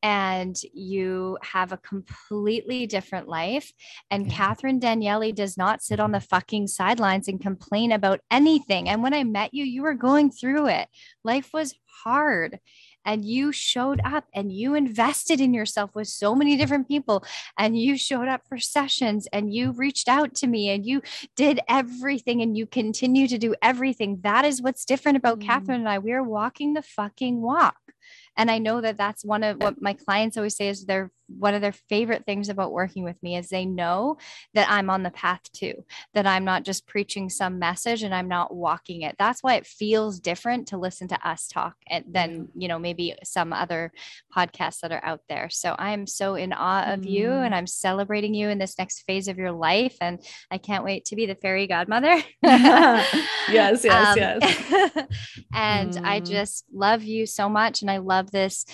And 0.04 0.56
you 0.74 1.38
have 1.42 1.72
a 1.72 1.78
completely 1.78 2.86
different 2.86 3.28
life. 3.28 3.72
And 4.12 4.28
yeah. 4.28 4.34
Catherine 4.34 4.80
Danieli 4.80 5.34
does 5.34 5.58
not 5.58 5.82
sit 5.82 6.00
on 6.00 6.12
the 6.12 6.20
fucking 6.20 6.68
sidelines 6.68 7.28
and 7.28 7.42
complain 7.42 7.92
about 7.92 8.20
anything. 8.30 8.90
And 8.90 9.02
when 9.02 9.14
I 9.14 9.24
met 9.24 9.54
you, 9.54 9.64
you 9.64 9.82
were 9.82 9.96
going 9.96 10.30
through 10.30 10.68
it. 10.68 10.90
Life 11.24 11.50
was 11.54 11.74
hard 12.04 12.60
and 13.06 13.26
you 13.26 13.52
showed 13.52 14.02
up 14.04 14.26
and 14.34 14.52
you 14.52 14.76
invested 14.76 15.42
in 15.42 15.54
yourself 15.54 15.92
with 15.96 16.08
so 16.08 16.36
many 16.36 16.56
different 16.56 16.88
people 16.88 17.24
and 17.58 17.78
you 17.78 17.98
showed 17.98 18.28
up 18.28 18.42
for 18.48 18.58
sessions 18.58 19.28
and 19.34 19.54
you 19.54 19.72
reached 19.72 20.08
out 20.08 20.34
to 20.36 20.48
me 20.48 20.70
and 20.70 20.86
you 20.86 21.02
did 21.36 21.60
everything 21.68 22.42
and 22.42 22.58
you 22.58 22.66
continue 22.66 23.28
to 23.28 23.38
do 23.38 23.56
everything 23.62 24.20
that 24.22 24.46
is 24.46 24.62
what's 24.62 24.86
different 24.86 25.18
about 25.18 25.40
mm. 25.40 25.46
catherine 25.46 25.82
and 25.82 25.90
i 25.90 26.00
we 26.00 26.12
are 26.12 26.24
walking 26.24 26.74
the 26.74 26.82
fucking 26.82 27.42
walk 27.42 27.78
and 28.36 28.50
I 28.50 28.58
know 28.58 28.82
that 28.82 28.98
that's 28.98 29.24
one 29.24 29.44
of 29.44 29.58
what 29.62 29.82
my 29.82 29.94
clients 29.94 30.38
always 30.38 30.56
say 30.56 30.70
is 30.70 30.86
their 30.86 31.12
one 31.28 31.54
of 31.54 31.62
their 31.62 31.72
favorite 31.72 32.26
things 32.26 32.50
about 32.50 32.72
working 32.72 33.04
with 33.04 33.22
me 33.24 33.38
is 33.38 33.50
they 33.50 33.66
know 33.66 34.18
that 34.54 34.70
I'm 34.70 34.90
on 34.90 35.04
the 35.04 35.12
path 35.12 35.42
too, 35.54 35.86
that 36.14 36.28
I'm 36.28 36.44
not 36.44 36.64
just 36.64 36.88
preaching 36.88 37.30
some 37.30 37.60
message 37.60 38.04
and 38.04 38.14
I'm 38.14 38.28
not 38.28 38.54
walking 38.54 39.02
it. 39.02 39.16
That's 39.18 39.42
why 39.42 39.56
it 39.56 39.66
feels 39.66 40.20
different 40.20 40.68
to 40.70 40.78
listen 40.78 41.08
to 41.10 41.28
us 41.28 41.48
talk 41.48 41.76
and 41.88 42.06
than, 42.08 42.50
you 42.56 42.68
know, 42.68 42.80
maybe 42.80 43.16
some 43.24 43.54
other 43.54 43.92
podcasts 44.36 44.82
that 44.82 44.92
are 44.92 45.04
out 45.04 45.22
there. 45.30 45.50
So 45.50 45.76
I'm 45.78 46.08
so 46.08 46.36
in 46.36 46.54
awe 46.54 46.94
of 46.94 47.06
you 47.06 47.28
mm. 47.28 47.46
and 47.46 47.56
I'm 47.56 47.68
celebrating 47.68 48.34
you 48.34 48.50
in 48.50 48.58
this 48.58 48.78
next 48.78 49.02
phase 49.02 49.28
of 49.28 49.38
your 49.38 49.52
life. 49.52 49.98
And 50.02 50.20
I 50.52 50.58
can't 50.58 50.84
wait 50.84 51.06
to 51.06 51.16
be 51.16 51.26
the 51.26 51.36
fairy 51.36 51.68
godmother. 51.68 52.22
yes, 52.44 53.14
yes, 53.50 53.86
um, 53.86 54.18
yes. 54.18 55.08
and 55.54 55.94
mm. 55.94 56.04
I 56.04 56.20
just 56.20 56.66
love 56.74 57.04
you 57.04 57.26
so 57.26 57.50
much. 57.50 57.82
And 57.82 57.90
I 57.90 57.98
love 57.98 58.32
this. 58.32 58.66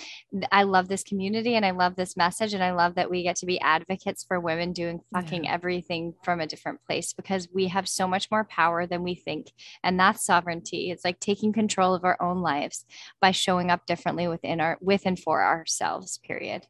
I 0.50 0.64
love 0.64 0.88
this 0.88 1.04
community 1.04 1.54
and 1.54 1.64
I 1.64 1.70
love 1.70 1.96
this 1.96 2.16
message 2.16 2.49
message. 2.50 2.54
And 2.54 2.64
I 2.64 2.72
love 2.72 2.94
that 2.96 3.10
we 3.10 3.22
get 3.22 3.36
to 3.36 3.46
be 3.46 3.60
advocates 3.60 4.24
for 4.24 4.40
women 4.40 4.72
doing 4.72 5.00
fucking 5.12 5.44
yeah. 5.44 5.52
everything 5.52 6.14
from 6.22 6.40
a 6.40 6.46
different 6.46 6.80
place 6.86 7.12
because 7.12 7.48
we 7.52 7.68
have 7.68 7.88
so 7.88 8.06
much 8.06 8.30
more 8.30 8.44
power 8.44 8.86
than 8.86 9.02
we 9.02 9.14
think. 9.14 9.52
And 9.82 9.98
that's 9.98 10.24
sovereignty. 10.24 10.90
It's 10.90 11.04
like 11.04 11.20
taking 11.20 11.52
control 11.52 11.94
of 11.94 12.04
our 12.04 12.20
own 12.20 12.40
lives 12.42 12.84
by 13.20 13.30
showing 13.30 13.70
up 13.70 13.86
differently 13.86 14.28
within 14.28 14.60
our, 14.60 14.78
with 14.80 15.02
and 15.06 15.18
for 15.18 15.42
ourselves, 15.42 16.18
period. 16.18 16.66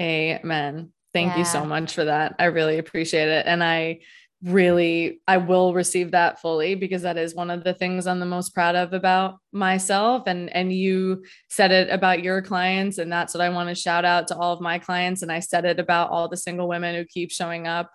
Amen. 0.00 0.92
Thank 1.12 1.32
yeah. 1.32 1.38
you 1.38 1.44
so 1.44 1.64
much 1.64 1.94
for 1.94 2.04
that. 2.04 2.36
I 2.38 2.44
really 2.46 2.78
appreciate 2.78 3.28
it. 3.28 3.46
And 3.46 3.64
I, 3.64 4.00
really 4.42 5.20
I 5.26 5.38
will 5.38 5.74
receive 5.74 6.12
that 6.12 6.40
fully 6.40 6.76
because 6.76 7.02
that 7.02 7.18
is 7.18 7.34
one 7.34 7.50
of 7.50 7.64
the 7.64 7.74
things 7.74 8.06
I'm 8.06 8.20
the 8.20 8.26
most 8.26 8.54
proud 8.54 8.76
of 8.76 8.92
about 8.92 9.38
myself 9.52 10.24
and 10.26 10.48
and 10.54 10.72
you 10.72 11.24
said 11.48 11.72
it 11.72 11.90
about 11.90 12.22
your 12.22 12.40
clients 12.40 12.98
and 12.98 13.10
that's 13.10 13.34
what 13.34 13.40
I 13.40 13.48
want 13.48 13.68
to 13.68 13.74
shout 13.74 14.04
out 14.04 14.28
to 14.28 14.36
all 14.36 14.52
of 14.52 14.60
my 14.60 14.78
clients 14.78 15.22
and 15.22 15.32
I 15.32 15.40
said 15.40 15.64
it 15.64 15.80
about 15.80 16.10
all 16.10 16.28
the 16.28 16.36
single 16.36 16.68
women 16.68 16.94
who 16.94 17.04
keep 17.04 17.32
showing 17.32 17.66
up 17.66 17.90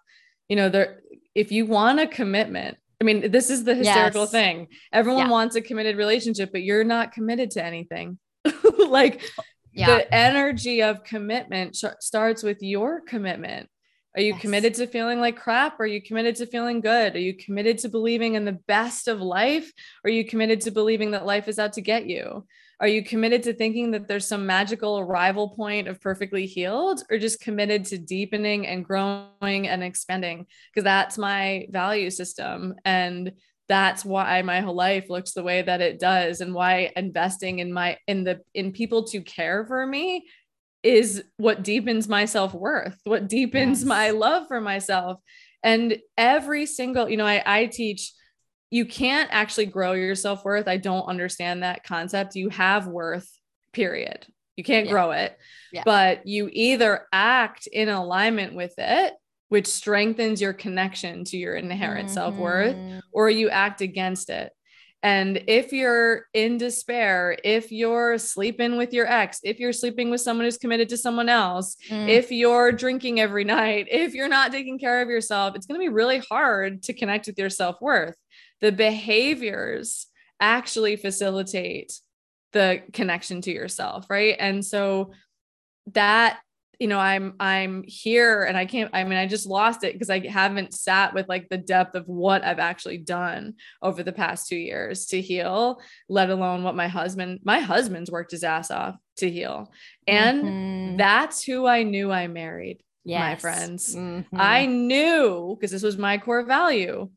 you 0.50 0.58
know 0.58 0.68
there 0.68 1.00
if 1.34 1.50
you 1.50 1.66
want 1.66 2.02
a 2.02 2.08
commitment 2.08 2.78
I 3.00 3.06
mean 3.06 3.32
this 3.32 3.50
is 3.50 3.64
the 3.64 3.76
hysterical 3.76 4.24
yes. 4.24 4.32
thing 4.32 4.68
everyone 4.91 5.28
yeah. 5.28 5.32
wants 5.32 5.56
a 5.56 5.62
committed 5.62 5.96
relationship 5.96 6.52
but 6.52 6.64
you're 6.64 6.84
not 6.84 7.14
committed 7.14 7.52
to 7.52 7.64
anything 7.64 8.20
like 8.89 9.22
yeah. 9.72 9.88
the 9.88 10.14
energy 10.14 10.84
of 10.84 11.06
commitment 11.06 11.78
sh- 11.78 11.86
starts 12.02 12.44
with 12.44 12.58
your 12.62 13.00
commitment 13.00 13.70
are 14.16 14.22
you 14.22 14.34
yes. 14.34 14.41
committed 14.41 14.74
to 14.76 14.88
feeling 14.88 15.20
like 15.20 15.38
crap? 15.38 15.80
Are 15.80 15.88
you 15.88 16.01
committed 16.01 16.36
to 16.36 16.45
feeling 16.45 16.82
good? 16.82 17.16
Are 17.16 17.20
you 17.20 17.36
committed 17.36 17.80
to 17.80 17.89
believing 17.89 18.36
in 18.36 18.45
the 18.45 18.59
best 18.68 19.07
of 19.07 19.22
life? 19.22 19.72
Are 20.03 20.09
you 20.09 20.26
committed 20.26 20.61
to 20.61 20.72
believing 20.72 21.11
that 21.11 21.26
life 21.26 21.47
is 21.47 21.57
out 21.57 21.74
to 21.74 21.82
get 21.82 22.05
you? 22.05 22.45
Are 22.80 22.88
you 22.88 23.03
committed 23.03 23.43
to 23.43 23.53
thinking 23.53 23.91
that 23.91 24.07
there's 24.07 24.28
some 24.28 24.45
magical 24.45 24.99
arrival 24.99 25.49
point 25.49 25.88
of 25.88 26.01
perfectly 26.01 26.45
healed 26.45 27.01
or 27.09 27.18
just 27.18 27.39
committed 27.39 27.86
to 27.86 27.97
deepening 27.97 28.68
and 28.68 28.86
growing 28.86 29.68
and 29.68 29.84
expanding? 29.84 30.45
Because 30.72 30.84
that's 30.84 31.18
my 31.18 31.68
value 31.70 32.09
system. 32.09 32.76
And 32.84 33.32
that's 33.70 34.03
why 34.03 34.41
my 34.41 34.59
whole 34.59 34.76
life 34.76 35.09
looks 35.09 35.32
the 35.32 35.43
way 35.43 35.61
that 35.61 35.82
it 35.82 35.99
does 35.99 36.41
and 36.41 36.53
why 36.53 36.91
investing 36.95 37.59
in 37.59 37.72
my 37.72 37.97
in 38.07 38.24
the 38.24 38.41
in 38.53 38.74
people 38.74 39.05
to 39.05 39.22
care 39.22 39.66
for 39.66 39.88
me 39.88 40.26
is 40.84 41.24
what 41.38 41.64
deepens 41.64 42.08
my 42.08 42.26
self-worth 42.26 43.00
what 43.06 43.28
deepens 43.28 43.80
yes. 43.80 43.88
my 43.88 44.10
love 44.12 44.48
for 44.48 44.62
myself 44.62 45.20
and 45.64 45.98
every 46.18 46.66
single 46.66 47.10
you 47.10 47.18
know 47.18 47.26
I, 47.26 47.42
I 47.46 47.66
teach 47.68 48.12
you 48.70 48.86
can't 48.86 49.30
actually 49.32 49.68
grow 49.68 49.94
your 49.94 50.16
self-worth 50.16 50.68
i 50.68 50.78
don't 50.78 51.08
understand 51.08 51.64
that 51.64 51.84
concept 51.84 52.36
you 52.36 52.50
have 52.50 52.88
worth 52.88 53.30
period 53.72 54.26
you 54.58 54.64
can't 54.64 54.86
yeah. 54.86 54.92
grow 54.92 55.12
it 55.12 55.38
yeah. 55.72 55.84
but 55.86 56.28
you 56.28 56.50
either 56.52 57.08
act 57.12 57.68
in 57.68 57.90
alignment 57.90 58.54
with 58.54 58.74
it 58.78 59.14
which 59.50 59.68
strengthens 59.68 60.42
your 60.42 60.54
connection 60.54 61.24
to 61.24 61.38
your 61.38 61.56
inherent 61.56 62.08
mm-hmm. 62.08 62.16
self-worth 62.16 62.76
or 63.14 63.30
you 63.30 63.50
act 63.50 63.82
against 63.82 64.30
it 64.30 64.52
and 65.04 65.43
if 65.47 65.74
you're 65.74 66.28
in 66.34 66.58
despair, 66.58 67.38
if 67.43 67.74
you're 67.74 68.18
sleeping 68.18 68.78
with 68.78 68.93
your 68.93 69.06
ex, 69.06 69.41
if 69.43 69.60
you're 69.60 69.74
sleeping 69.74 70.10
with 70.10 70.22
someone 70.22 70.45
who's 70.45 70.58
committed 70.58 70.88
to 70.89 70.97
someone 70.97 71.28
else, 71.28 71.76
mm. 71.89 72.08
if 72.08 72.32
you're 72.32 72.72
drinking 72.72 73.20
every 73.20 73.43
night, 73.43 73.88
if 73.91 74.14
you're 74.14 74.30
not 74.30 74.54
taking 74.54 74.80
care 74.80 75.01
of 75.01 75.10
yourself, 75.10 75.56
it's 75.56 75.66
going 75.66 75.78
to 75.78 75.84
be 75.84 75.93
really 75.93 76.20
hard 76.20 76.84
to 76.84 76.93
connect 76.93 77.28
with 77.28 77.38
your 77.38 77.49
self 77.49 77.82
worth. 77.82 78.16
The 78.62 78.72
behaviors 78.72 80.08
actually 80.39 80.95
facilitate 80.95 81.99
the 82.54 82.82
connection 82.93 83.41
to 83.41 83.51
yourself, 83.51 84.06
right? 84.10 84.38
And 84.39 84.64
so 84.64 85.12
that 85.91 86.39
you 86.80 86.88
know 86.88 86.99
i'm 86.99 87.34
i'm 87.39 87.84
here 87.88 88.43
and 88.43 88.57
i 88.57 88.65
can't 88.65 88.89
i 88.93 89.03
mean 89.03 89.17
i 89.17 89.26
just 89.26 89.45
lost 89.45 89.84
it 89.84 89.93
because 89.93 90.09
i 90.09 90.26
haven't 90.28 90.74
sat 90.74 91.13
with 91.13 91.28
like 91.30 91.47
the 91.49 91.57
depth 91.57 91.95
of 91.95 92.07
what 92.07 92.43
i've 92.43 92.59
actually 92.59 92.97
done 92.97 93.53
over 93.82 94.03
the 94.03 94.11
past 94.11 94.47
two 94.47 94.57
years 94.57 95.05
to 95.05 95.21
heal 95.21 95.80
let 96.09 96.30
alone 96.30 96.63
what 96.63 96.76
my 96.76 96.88
husband 96.88 97.39
my 97.43 97.59
husband's 97.59 98.11
worked 98.11 98.32
his 98.32 98.43
ass 98.43 98.71
off 98.71 98.95
to 99.17 99.30
heal 99.30 99.71
and 100.07 100.43
mm-hmm. 100.43 100.97
that's 100.97 101.43
who 101.43 101.67
i 101.67 101.84
knew 101.84 102.11
i 102.11 102.28
married 102.28 102.82
yes. 103.03 103.19
my 103.19 103.36
friends 103.36 103.95
mm-hmm. 103.95 104.39
i 104.39 104.65
knew 104.65 105.55
because 105.55 105.71
this 105.71 105.84
was 105.84 105.97
my 105.97 106.17
core 106.17 106.43
value 106.43 107.09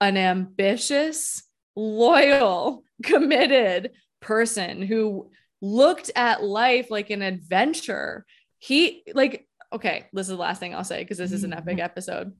an 0.00 0.16
ambitious 0.16 1.42
loyal 1.76 2.82
committed 3.02 3.92
person 4.20 4.82
who 4.82 5.30
looked 5.60 6.10
at 6.16 6.42
life 6.42 6.90
like 6.90 7.10
an 7.10 7.22
adventure 7.22 8.26
he 8.62 9.02
like 9.12 9.48
okay 9.72 10.06
this 10.12 10.28
is 10.28 10.36
the 10.36 10.40
last 10.40 10.60
thing 10.60 10.72
i'll 10.72 10.84
say 10.84 11.02
because 11.02 11.18
this 11.18 11.32
is 11.32 11.42
an 11.42 11.52
epic 11.52 11.78
mm-hmm. 11.78 11.84
episode 11.84 12.32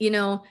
you 0.00 0.10
know 0.10 0.42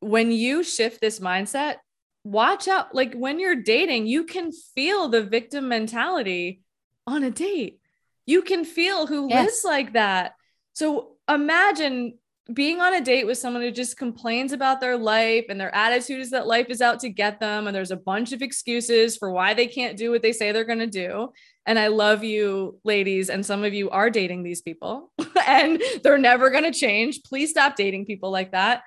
when 0.00 0.32
you 0.32 0.64
shift 0.64 1.00
this 1.00 1.20
mindset 1.20 1.76
watch 2.24 2.66
out 2.66 2.92
like 2.92 3.14
when 3.14 3.38
you're 3.38 3.62
dating 3.62 4.04
you 4.04 4.24
can 4.24 4.50
feel 4.74 5.08
the 5.08 5.22
victim 5.22 5.68
mentality 5.68 6.60
on 7.06 7.22
a 7.22 7.30
date 7.30 7.78
you 8.26 8.42
can 8.42 8.64
feel 8.64 9.06
who 9.06 9.28
yes. 9.28 9.44
lives 9.44 9.62
like 9.64 9.92
that 9.92 10.32
so 10.72 11.12
imagine 11.28 12.18
being 12.52 12.80
on 12.80 12.94
a 12.94 13.00
date 13.00 13.26
with 13.26 13.38
someone 13.38 13.62
who 13.62 13.70
just 13.70 13.96
complains 13.96 14.52
about 14.52 14.80
their 14.80 14.96
life 14.96 15.46
and 15.48 15.60
their 15.60 15.72
attitude 15.74 16.20
is 16.20 16.30
that 16.30 16.46
life 16.46 16.66
is 16.70 16.82
out 16.82 16.98
to 17.00 17.08
get 17.08 17.38
them 17.38 17.66
and 17.66 17.76
there's 17.76 17.92
a 17.92 17.96
bunch 17.96 18.32
of 18.32 18.42
excuses 18.42 19.16
for 19.16 19.30
why 19.30 19.54
they 19.54 19.68
can't 19.68 19.96
do 19.96 20.10
what 20.10 20.22
they 20.22 20.32
say 20.32 20.50
they're 20.50 20.64
going 20.64 20.80
to 20.80 20.86
do. 20.86 21.30
And 21.66 21.78
I 21.78 21.86
love 21.86 22.24
you 22.24 22.80
ladies 22.82 23.30
and 23.30 23.46
some 23.46 23.62
of 23.62 23.72
you 23.74 23.90
are 23.90 24.10
dating 24.10 24.42
these 24.42 24.60
people 24.60 25.12
and 25.46 25.80
they're 26.02 26.18
never 26.18 26.50
going 26.50 26.64
to 26.64 26.76
change. 26.76 27.22
Please 27.24 27.50
stop 27.50 27.76
dating 27.76 28.06
people 28.06 28.32
like 28.32 28.50
that. 28.50 28.82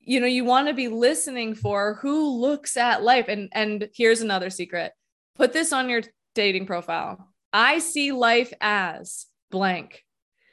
You 0.00 0.18
know 0.18 0.26
you 0.26 0.44
want 0.44 0.66
to 0.66 0.74
be 0.74 0.88
listening 0.88 1.54
for 1.54 1.94
who 2.02 2.40
looks 2.40 2.76
at 2.76 3.04
life. 3.04 3.26
And 3.28 3.48
and 3.52 3.88
here's 3.94 4.20
another 4.20 4.50
secret. 4.50 4.92
Put 5.36 5.52
this 5.52 5.72
on 5.72 5.88
your 5.88 6.02
dating 6.34 6.66
profile. 6.66 7.28
I 7.52 7.78
see 7.78 8.10
life 8.10 8.52
as 8.60 9.26
blank 9.52 10.02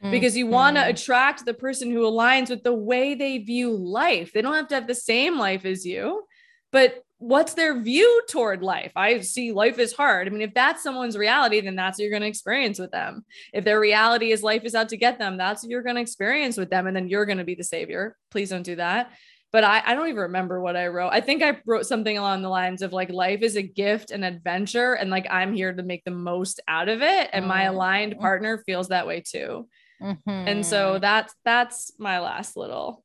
because 0.02 0.38
you 0.38 0.48
want 0.48 0.78
to 0.78 0.82
mm-hmm. 0.82 0.92
attract 0.92 1.46
the 1.46 1.54
person 1.54 1.92
who 1.92 2.02
aligns 2.02 2.50
with 2.50 2.64
the 2.64 2.74
way 2.74 3.16
they 3.16 3.40
view 3.40 3.76
life. 3.76 4.32
They 4.34 4.42
don't 4.42 4.54
have 4.54 4.70
to 4.70 4.76
have 4.76 4.88
the 4.88 4.96
same 4.96 5.38
life 5.38 5.66
as 5.66 5.86
you, 5.86 6.24
but 6.72 7.04
what's 7.18 7.54
their 7.54 7.82
view 7.82 8.22
toward 8.30 8.64
life? 8.64 8.94
I 8.96 9.20
see 9.20 9.52
life 9.52 9.78
is 9.78 9.92
hard. 9.92 10.28
I 10.28 10.32
mean, 10.32 10.42
if 10.42 10.54
that's 10.54 10.82
someone's 10.82 11.18
reality, 11.18 11.60
then 11.60 11.76
that's 11.76 12.00
what 12.00 12.04
you're 12.04 12.12
going 12.12 12.22
to 12.22 12.30
experience 12.30 12.80
with 12.80 12.92
them. 12.92 13.26
If 13.54 13.66
their 13.66 13.80
reality 13.80 14.32
is 14.32 14.42
life 14.42 14.64
is 14.64 14.74
out 14.74 14.90
to 14.90 14.98
get 14.98 15.20
them, 15.20 15.38
that's 15.38 15.62
what 15.62 15.70
you're 15.70 15.84
going 15.84 15.98
to 15.98 16.02
experience 16.02 16.56
with 16.56 16.70
them. 16.70 16.88
And 16.88 16.96
then 16.96 17.10
you're 17.10 17.26
going 17.26 17.40
to 17.40 17.44
be 17.44 17.56
the 17.56 17.64
savior. 17.64 18.16
Please 18.32 18.50
don't 18.50 18.64
do 18.64 18.78
that. 18.78 19.12
But 19.52 19.64
I, 19.64 19.82
I 19.84 19.96
don't 19.96 20.08
even 20.08 20.22
remember 20.22 20.62
what 20.62 20.78
I 20.78 20.88
wrote. 20.88 21.10
I 21.10 21.22
think 21.22 21.44
I 21.44 21.60
wrote 21.66 21.88
something 21.88 22.18
along 22.18 22.42
the 22.42 22.50
lines 22.50 22.84
of 22.84 22.94
like, 22.94 23.10
life 23.10 23.42
is 23.42 23.58
a 23.58 23.64
gift 23.64 24.12
and 24.12 24.24
adventure. 24.24 24.94
And 24.94 25.10
like, 25.10 25.28
I'm 25.30 25.54
here 25.54 25.74
to 25.74 25.84
make 25.84 26.06
the 26.06 26.12
most 26.12 26.62
out 26.68 26.88
of 26.88 27.02
it. 27.02 27.30
And 27.34 27.48
my 27.48 27.64
aligned 27.64 28.14
mm-hmm. 28.14 28.22
partner 28.22 28.64
feels 28.66 28.90
that 28.90 29.08
way 29.08 29.24
too. 29.28 29.68
Mm-hmm. 30.02 30.30
And 30.30 30.66
so 30.66 31.00
that's 31.00 31.34
that's 31.44 31.92
my 32.00 32.20
last 32.20 32.56
little 32.56 33.04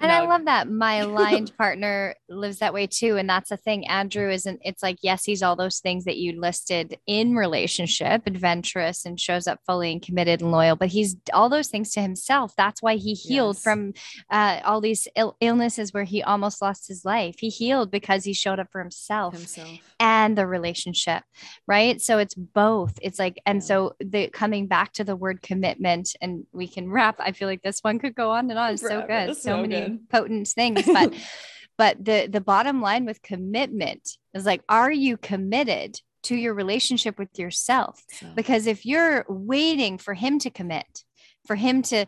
and 0.00 0.12
I 0.12 0.26
love 0.26 0.44
that 0.46 0.70
my 0.70 0.94
aligned 0.96 1.56
partner 1.56 2.14
lives 2.28 2.58
that 2.58 2.74
way 2.74 2.86
too. 2.86 3.16
And 3.16 3.28
that's 3.28 3.50
the 3.50 3.56
thing. 3.56 3.86
Andrew 3.86 4.30
isn't, 4.30 4.60
it's 4.64 4.82
like, 4.82 4.98
yes, 5.02 5.24
he's 5.24 5.42
all 5.42 5.56
those 5.56 5.78
things 5.78 6.04
that 6.04 6.16
you 6.16 6.40
listed 6.40 6.98
in 7.06 7.34
relationship, 7.34 8.22
adventurous 8.26 9.04
and 9.04 9.18
shows 9.20 9.46
up 9.46 9.60
fully 9.66 9.92
and 9.92 10.02
committed 10.02 10.40
and 10.40 10.52
loyal, 10.52 10.76
but 10.76 10.88
he's 10.88 11.16
all 11.32 11.48
those 11.48 11.68
things 11.68 11.90
to 11.92 12.00
himself. 12.00 12.54
That's 12.56 12.82
why 12.82 12.96
he 12.96 13.14
healed 13.14 13.56
yes. 13.56 13.62
from 13.62 13.94
uh, 14.30 14.60
all 14.64 14.80
these 14.80 15.08
Ill- 15.16 15.36
illnesses 15.40 15.92
where 15.92 16.04
he 16.04 16.22
almost 16.22 16.60
lost 16.60 16.88
his 16.88 17.04
life. 17.04 17.36
He 17.38 17.48
healed 17.48 17.90
because 17.90 18.24
he 18.24 18.32
showed 18.32 18.58
up 18.58 18.68
for 18.70 18.80
himself, 18.80 19.34
himself. 19.34 19.78
and 20.00 20.36
the 20.36 20.46
relationship. 20.46 21.22
Right. 21.66 22.00
So 22.00 22.18
it's 22.18 22.34
both. 22.34 22.98
It's 23.02 23.18
like, 23.18 23.40
and 23.46 23.58
yeah. 23.58 23.66
so 23.66 23.96
the 24.00 24.28
coming 24.28 24.66
back 24.66 24.92
to 24.94 25.04
the 25.04 25.16
word 25.16 25.42
commitment, 25.42 26.14
and 26.20 26.46
we 26.52 26.68
can 26.68 26.90
wrap. 26.90 27.16
I 27.18 27.32
feel 27.32 27.48
like 27.48 27.62
this 27.62 27.80
one 27.80 27.98
could 27.98 28.14
go 28.14 28.30
on 28.30 28.50
and 28.50 28.58
on. 28.58 28.72
It's 28.72 28.82
so 28.82 29.04
good. 29.06 29.28
So, 29.36 29.50
so 29.50 29.60
many 29.62 29.85
potent 30.10 30.48
things 30.48 30.82
but 30.86 31.14
but 31.78 32.04
the 32.04 32.28
the 32.30 32.40
bottom 32.40 32.80
line 32.80 33.04
with 33.04 33.22
commitment 33.22 34.16
is 34.34 34.46
like 34.46 34.62
are 34.68 34.92
you 34.92 35.16
committed 35.16 36.00
to 36.22 36.34
your 36.34 36.54
relationship 36.54 37.18
with 37.18 37.38
yourself 37.38 38.02
so. 38.10 38.26
because 38.34 38.66
if 38.66 38.84
you're 38.84 39.24
waiting 39.28 39.98
for 39.98 40.14
him 40.14 40.38
to 40.38 40.50
commit 40.50 41.04
for 41.46 41.54
him 41.54 41.82
to 41.82 42.06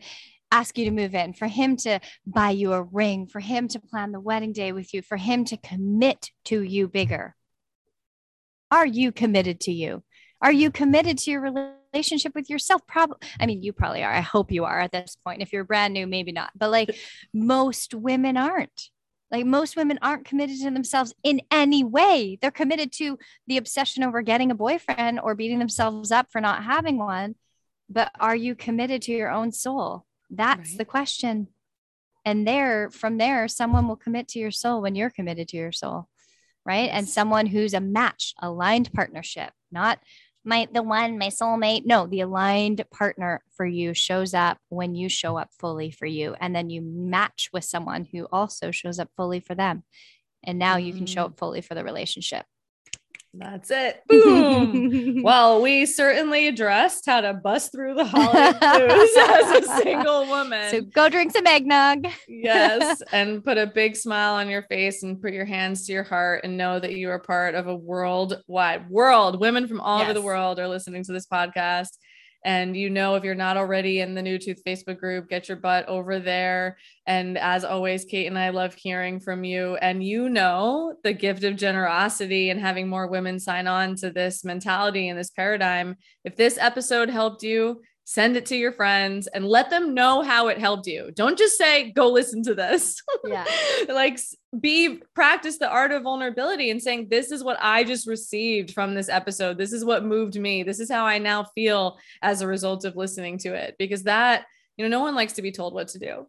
ask 0.50 0.78
you 0.78 0.86
to 0.86 0.90
move 0.90 1.14
in, 1.14 1.32
for 1.32 1.46
him 1.46 1.76
to 1.76 2.00
buy 2.26 2.50
you 2.50 2.72
a 2.72 2.82
ring, 2.82 3.26
for 3.26 3.40
him 3.40 3.68
to 3.68 3.78
plan 3.78 4.12
the 4.12 4.20
wedding 4.20 4.52
day 4.52 4.72
with 4.72 4.92
you, 4.94 5.02
for 5.02 5.16
him 5.16 5.44
to 5.46 5.56
commit 5.56 6.30
to 6.46 6.62
you 6.62 6.88
bigger. 6.88 7.34
Are 8.70 8.86
you 8.86 9.12
committed 9.12 9.60
to 9.60 9.72
you? 9.72 10.02
Are 10.40 10.52
you 10.52 10.70
committed 10.70 11.18
to 11.18 11.30
your 11.30 11.40
relationship 11.98 12.34
with 12.34 12.48
yourself? 12.48 12.86
Probably. 12.86 13.16
I 13.40 13.46
mean, 13.46 13.62
you 13.62 13.72
probably 13.72 14.04
are. 14.04 14.12
I 14.12 14.20
hope 14.20 14.52
you 14.52 14.64
are 14.64 14.80
at 14.80 14.92
this 14.92 15.16
point. 15.24 15.42
If 15.42 15.52
you're 15.52 15.64
brand 15.64 15.94
new, 15.94 16.06
maybe 16.06 16.32
not. 16.32 16.50
But 16.56 16.70
like 16.70 16.96
most 17.34 17.94
women 17.94 18.36
aren't. 18.36 18.90
Like 19.30 19.44
most 19.44 19.76
women 19.76 19.98
aren't 20.00 20.24
committed 20.24 20.58
to 20.60 20.70
themselves 20.70 21.12
in 21.22 21.42
any 21.50 21.84
way. 21.84 22.38
They're 22.40 22.50
committed 22.50 22.92
to 22.92 23.18
the 23.46 23.58
obsession 23.58 24.04
over 24.04 24.22
getting 24.22 24.50
a 24.50 24.54
boyfriend 24.54 25.20
or 25.20 25.34
beating 25.34 25.58
themselves 25.58 26.10
up 26.10 26.30
for 26.30 26.40
not 26.40 26.64
having 26.64 26.96
one. 26.98 27.34
But 27.90 28.10
are 28.18 28.36
you 28.36 28.54
committed 28.54 29.02
to 29.02 29.12
your 29.12 29.30
own 29.30 29.52
soul? 29.52 30.06
That's 30.30 30.70
right. 30.70 30.78
the 30.78 30.84
question. 30.84 31.48
And 32.24 32.46
there, 32.46 32.90
from 32.90 33.18
there, 33.18 33.48
someone 33.48 33.88
will 33.88 33.96
commit 33.96 34.28
to 34.28 34.38
your 34.38 34.50
soul 34.50 34.82
when 34.82 34.94
you're 34.94 35.10
committed 35.10 35.48
to 35.48 35.56
your 35.56 35.72
soul. 35.72 36.08
Right. 36.64 36.86
Yes. 36.86 36.94
And 36.94 37.08
someone 37.08 37.46
who's 37.46 37.74
a 37.74 37.80
match, 37.80 38.34
aligned 38.40 38.92
partnership, 38.92 39.52
not 39.70 39.98
my 40.48 40.66
the 40.72 40.82
one 40.82 41.18
my 41.18 41.28
soulmate 41.28 41.84
no 41.84 42.06
the 42.06 42.20
aligned 42.22 42.82
partner 42.90 43.42
for 43.54 43.66
you 43.66 43.92
shows 43.92 44.32
up 44.32 44.56
when 44.70 44.94
you 44.94 45.08
show 45.08 45.36
up 45.36 45.50
fully 45.58 45.90
for 45.90 46.06
you. 46.06 46.34
And 46.40 46.56
then 46.56 46.70
you 46.70 46.80
match 46.80 47.50
with 47.52 47.64
someone 47.64 48.08
who 48.10 48.26
also 48.32 48.70
shows 48.70 48.98
up 48.98 49.10
fully 49.14 49.40
for 49.40 49.54
them. 49.54 49.84
And 50.42 50.58
now 50.58 50.78
you 50.78 50.94
can 50.94 51.04
show 51.04 51.24
mm-hmm. 51.24 51.32
up 51.32 51.38
fully 51.38 51.60
for 51.60 51.74
the 51.74 51.84
relationship 51.84 52.46
that's 53.38 53.70
it. 53.70 54.02
Boom. 54.08 55.22
well, 55.22 55.62
we 55.62 55.86
certainly 55.86 56.48
addressed 56.48 57.06
how 57.06 57.20
to 57.20 57.32
bust 57.32 57.72
through 57.72 57.94
the 57.94 58.04
holiday 58.04 58.58
blues 58.88 59.10
as 59.16 59.50
a 59.50 59.82
single 59.82 60.26
woman. 60.26 60.70
So 60.70 60.80
go 60.82 61.08
drink 61.08 61.32
some 61.32 61.46
eggnog. 61.46 62.06
yes. 62.28 63.02
And 63.12 63.42
put 63.44 63.58
a 63.58 63.66
big 63.66 63.96
smile 63.96 64.34
on 64.34 64.48
your 64.48 64.62
face 64.62 65.02
and 65.02 65.20
put 65.20 65.32
your 65.32 65.44
hands 65.44 65.86
to 65.86 65.92
your 65.92 66.02
heart 66.02 66.44
and 66.44 66.56
know 66.56 66.78
that 66.78 66.94
you 66.94 67.10
are 67.10 67.18
part 67.18 67.54
of 67.54 67.68
a 67.68 67.74
worldwide 67.74 68.88
world. 68.90 69.40
Women 69.40 69.66
from 69.66 69.80
all 69.80 69.98
yes. 69.98 70.06
over 70.06 70.14
the 70.14 70.22
world 70.22 70.58
are 70.58 70.68
listening 70.68 71.04
to 71.04 71.12
this 71.12 71.26
podcast. 71.26 71.96
And 72.44 72.76
you 72.76 72.88
know, 72.88 73.16
if 73.16 73.24
you're 73.24 73.34
not 73.34 73.56
already 73.56 74.00
in 74.00 74.14
the 74.14 74.22
New 74.22 74.38
Truth 74.38 74.62
Facebook 74.66 74.98
group, 74.98 75.28
get 75.28 75.48
your 75.48 75.56
butt 75.56 75.88
over 75.88 76.18
there. 76.18 76.78
And 77.06 77.36
as 77.36 77.64
always, 77.64 78.04
Kate 78.04 78.26
and 78.26 78.38
I 78.38 78.50
love 78.50 78.74
hearing 78.74 79.20
from 79.20 79.44
you. 79.44 79.76
And 79.76 80.04
you 80.04 80.28
know, 80.28 80.94
the 81.02 81.12
gift 81.12 81.44
of 81.44 81.56
generosity 81.56 82.50
and 82.50 82.60
having 82.60 82.88
more 82.88 83.08
women 83.08 83.38
sign 83.40 83.66
on 83.66 83.96
to 83.96 84.10
this 84.10 84.44
mentality 84.44 85.08
and 85.08 85.18
this 85.18 85.30
paradigm. 85.30 85.96
If 86.24 86.36
this 86.36 86.58
episode 86.58 87.10
helped 87.10 87.42
you, 87.42 87.82
send 88.08 88.38
it 88.38 88.46
to 88.46 88.56
your 88.56 88.72
friends 88.72 89.26
and 89.26 89.46
let 89.46 89.68
them 89.68 89.92
know 89.92 90.22
how 90.22 90.48
it 90.48 90.56
helped 90.56 90.86
you. 90.86 91.10
Don't 91.14 91.36
just 91.36 91.58
say, 91.58 91.92
go 91.92 92.08
listen 92.08 92.42
to 92.44 92.54
this. 92.54 93.02
Yeah. 93.26 93.44
like 93.90 94.18
be 94.58 95.02
practice 95.14 95.58
the 95.58 95.68
art 95.68 95.92
of 95.92 96.04
vulnerability 96.04 96.70
and 96.70 96.82
saying, 96.82 97.08
this 97.10 97.30
is 97.30 97.44
what 97.44 97.58
I 97.60 97.84
just 97.84 98.06
received 98.06 98.72
from 98.72 98.94
this 98.94 99.10
episode. 99.10 99.58
This 99.58 99.74
is 99.74 99.84
what 99.84 100.06
moved 100.06 100.40
me. 100.40 100.62
This 100.62 100.80
is 100.80 100.90
how 100.90 101.04
I 101.04 101.18
now 101.18 101.44
feel 101.54 101.98
as 102.22 102.40
a 102.40 102.46
result 102.46 102.86
of 102.86 102.96
listening 102.96 103.36
to 103.40 103.52
it. 103.52 103.76
Because 103.78 104.04
that, 104.04 104.46
you 104.78 104.88
know, 104.88 104.96
no 104.96 105.04
one 105.04 105.14
likes 105.14 105.34
to 105.34 105.42
be 105.42 105.52
told 105.52 105.74
what 105.74 105.88
to 105.88 105.98
do 105.98 106.26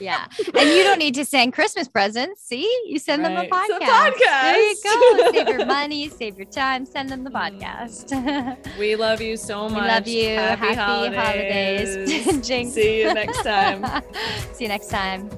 yeah. 0.00 0.26
And 0.54 0.70
you 0.70 0.82
don't 0.82 0.98
need 0.98 1.14
to 1.14 1.24
send 1.24 1.52
Christmas 1.52 1.88
presents. 1.88 2.42
See, 2.42 2.64
you 2.86 2.98
send 2.98 3.22
right. 3.22 3.34
them 3.34 3.46
a 3.46 3.48
podcast. 3.48 3.86
podcast. 3.86 4.42
There 4.42 4.70
you 4.70 4.76
go. 4.82 5.32
save 5.32 5.48
your 5.48 5.66
money, 5.66 6.08
save 6.08 6.36
your 6.36 6.46
time, 6.46 6.86
send 6.86 7.08
them 7.08 7.24
the 7.24 7.30
mm. 7.30 7.60
podcast. 7.60 8.78
we 8.78 8.96
love 8.96 9.20
you 9.20 9.36
so 9.36 9.68
much. 9.68 9.82
We 9.82 9.88
love 9.88 10.08
you. 10.08 10.36
Happy, 10.36 10.66
Happy 10.66 10.74
holidays. 10.76 11.94
holidays. 11.94 12.46
Jinx. 12.48 12.72
See 12.72 13.02
you 13.02 13.12
next 13.12 13.42
time. 13.42 13.84
See 14.52 14.64
you 14.64 14.68
next 14.68 14.88
time. 14.88 15.30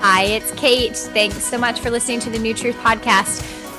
Hi, 0.00 0.24
it's 0.24 0.50
Kate. 0.52 0.96
Thanks 0.96 1.44
so 1.44 1.58
much 1.58 1.78
for 1.78 1.90
listening 1.90 2.18
to 2.20 2.30
the 2.30 2.38
New 2.38 2.54
Truth 2.54 2.76
podcast. 2.76 3.61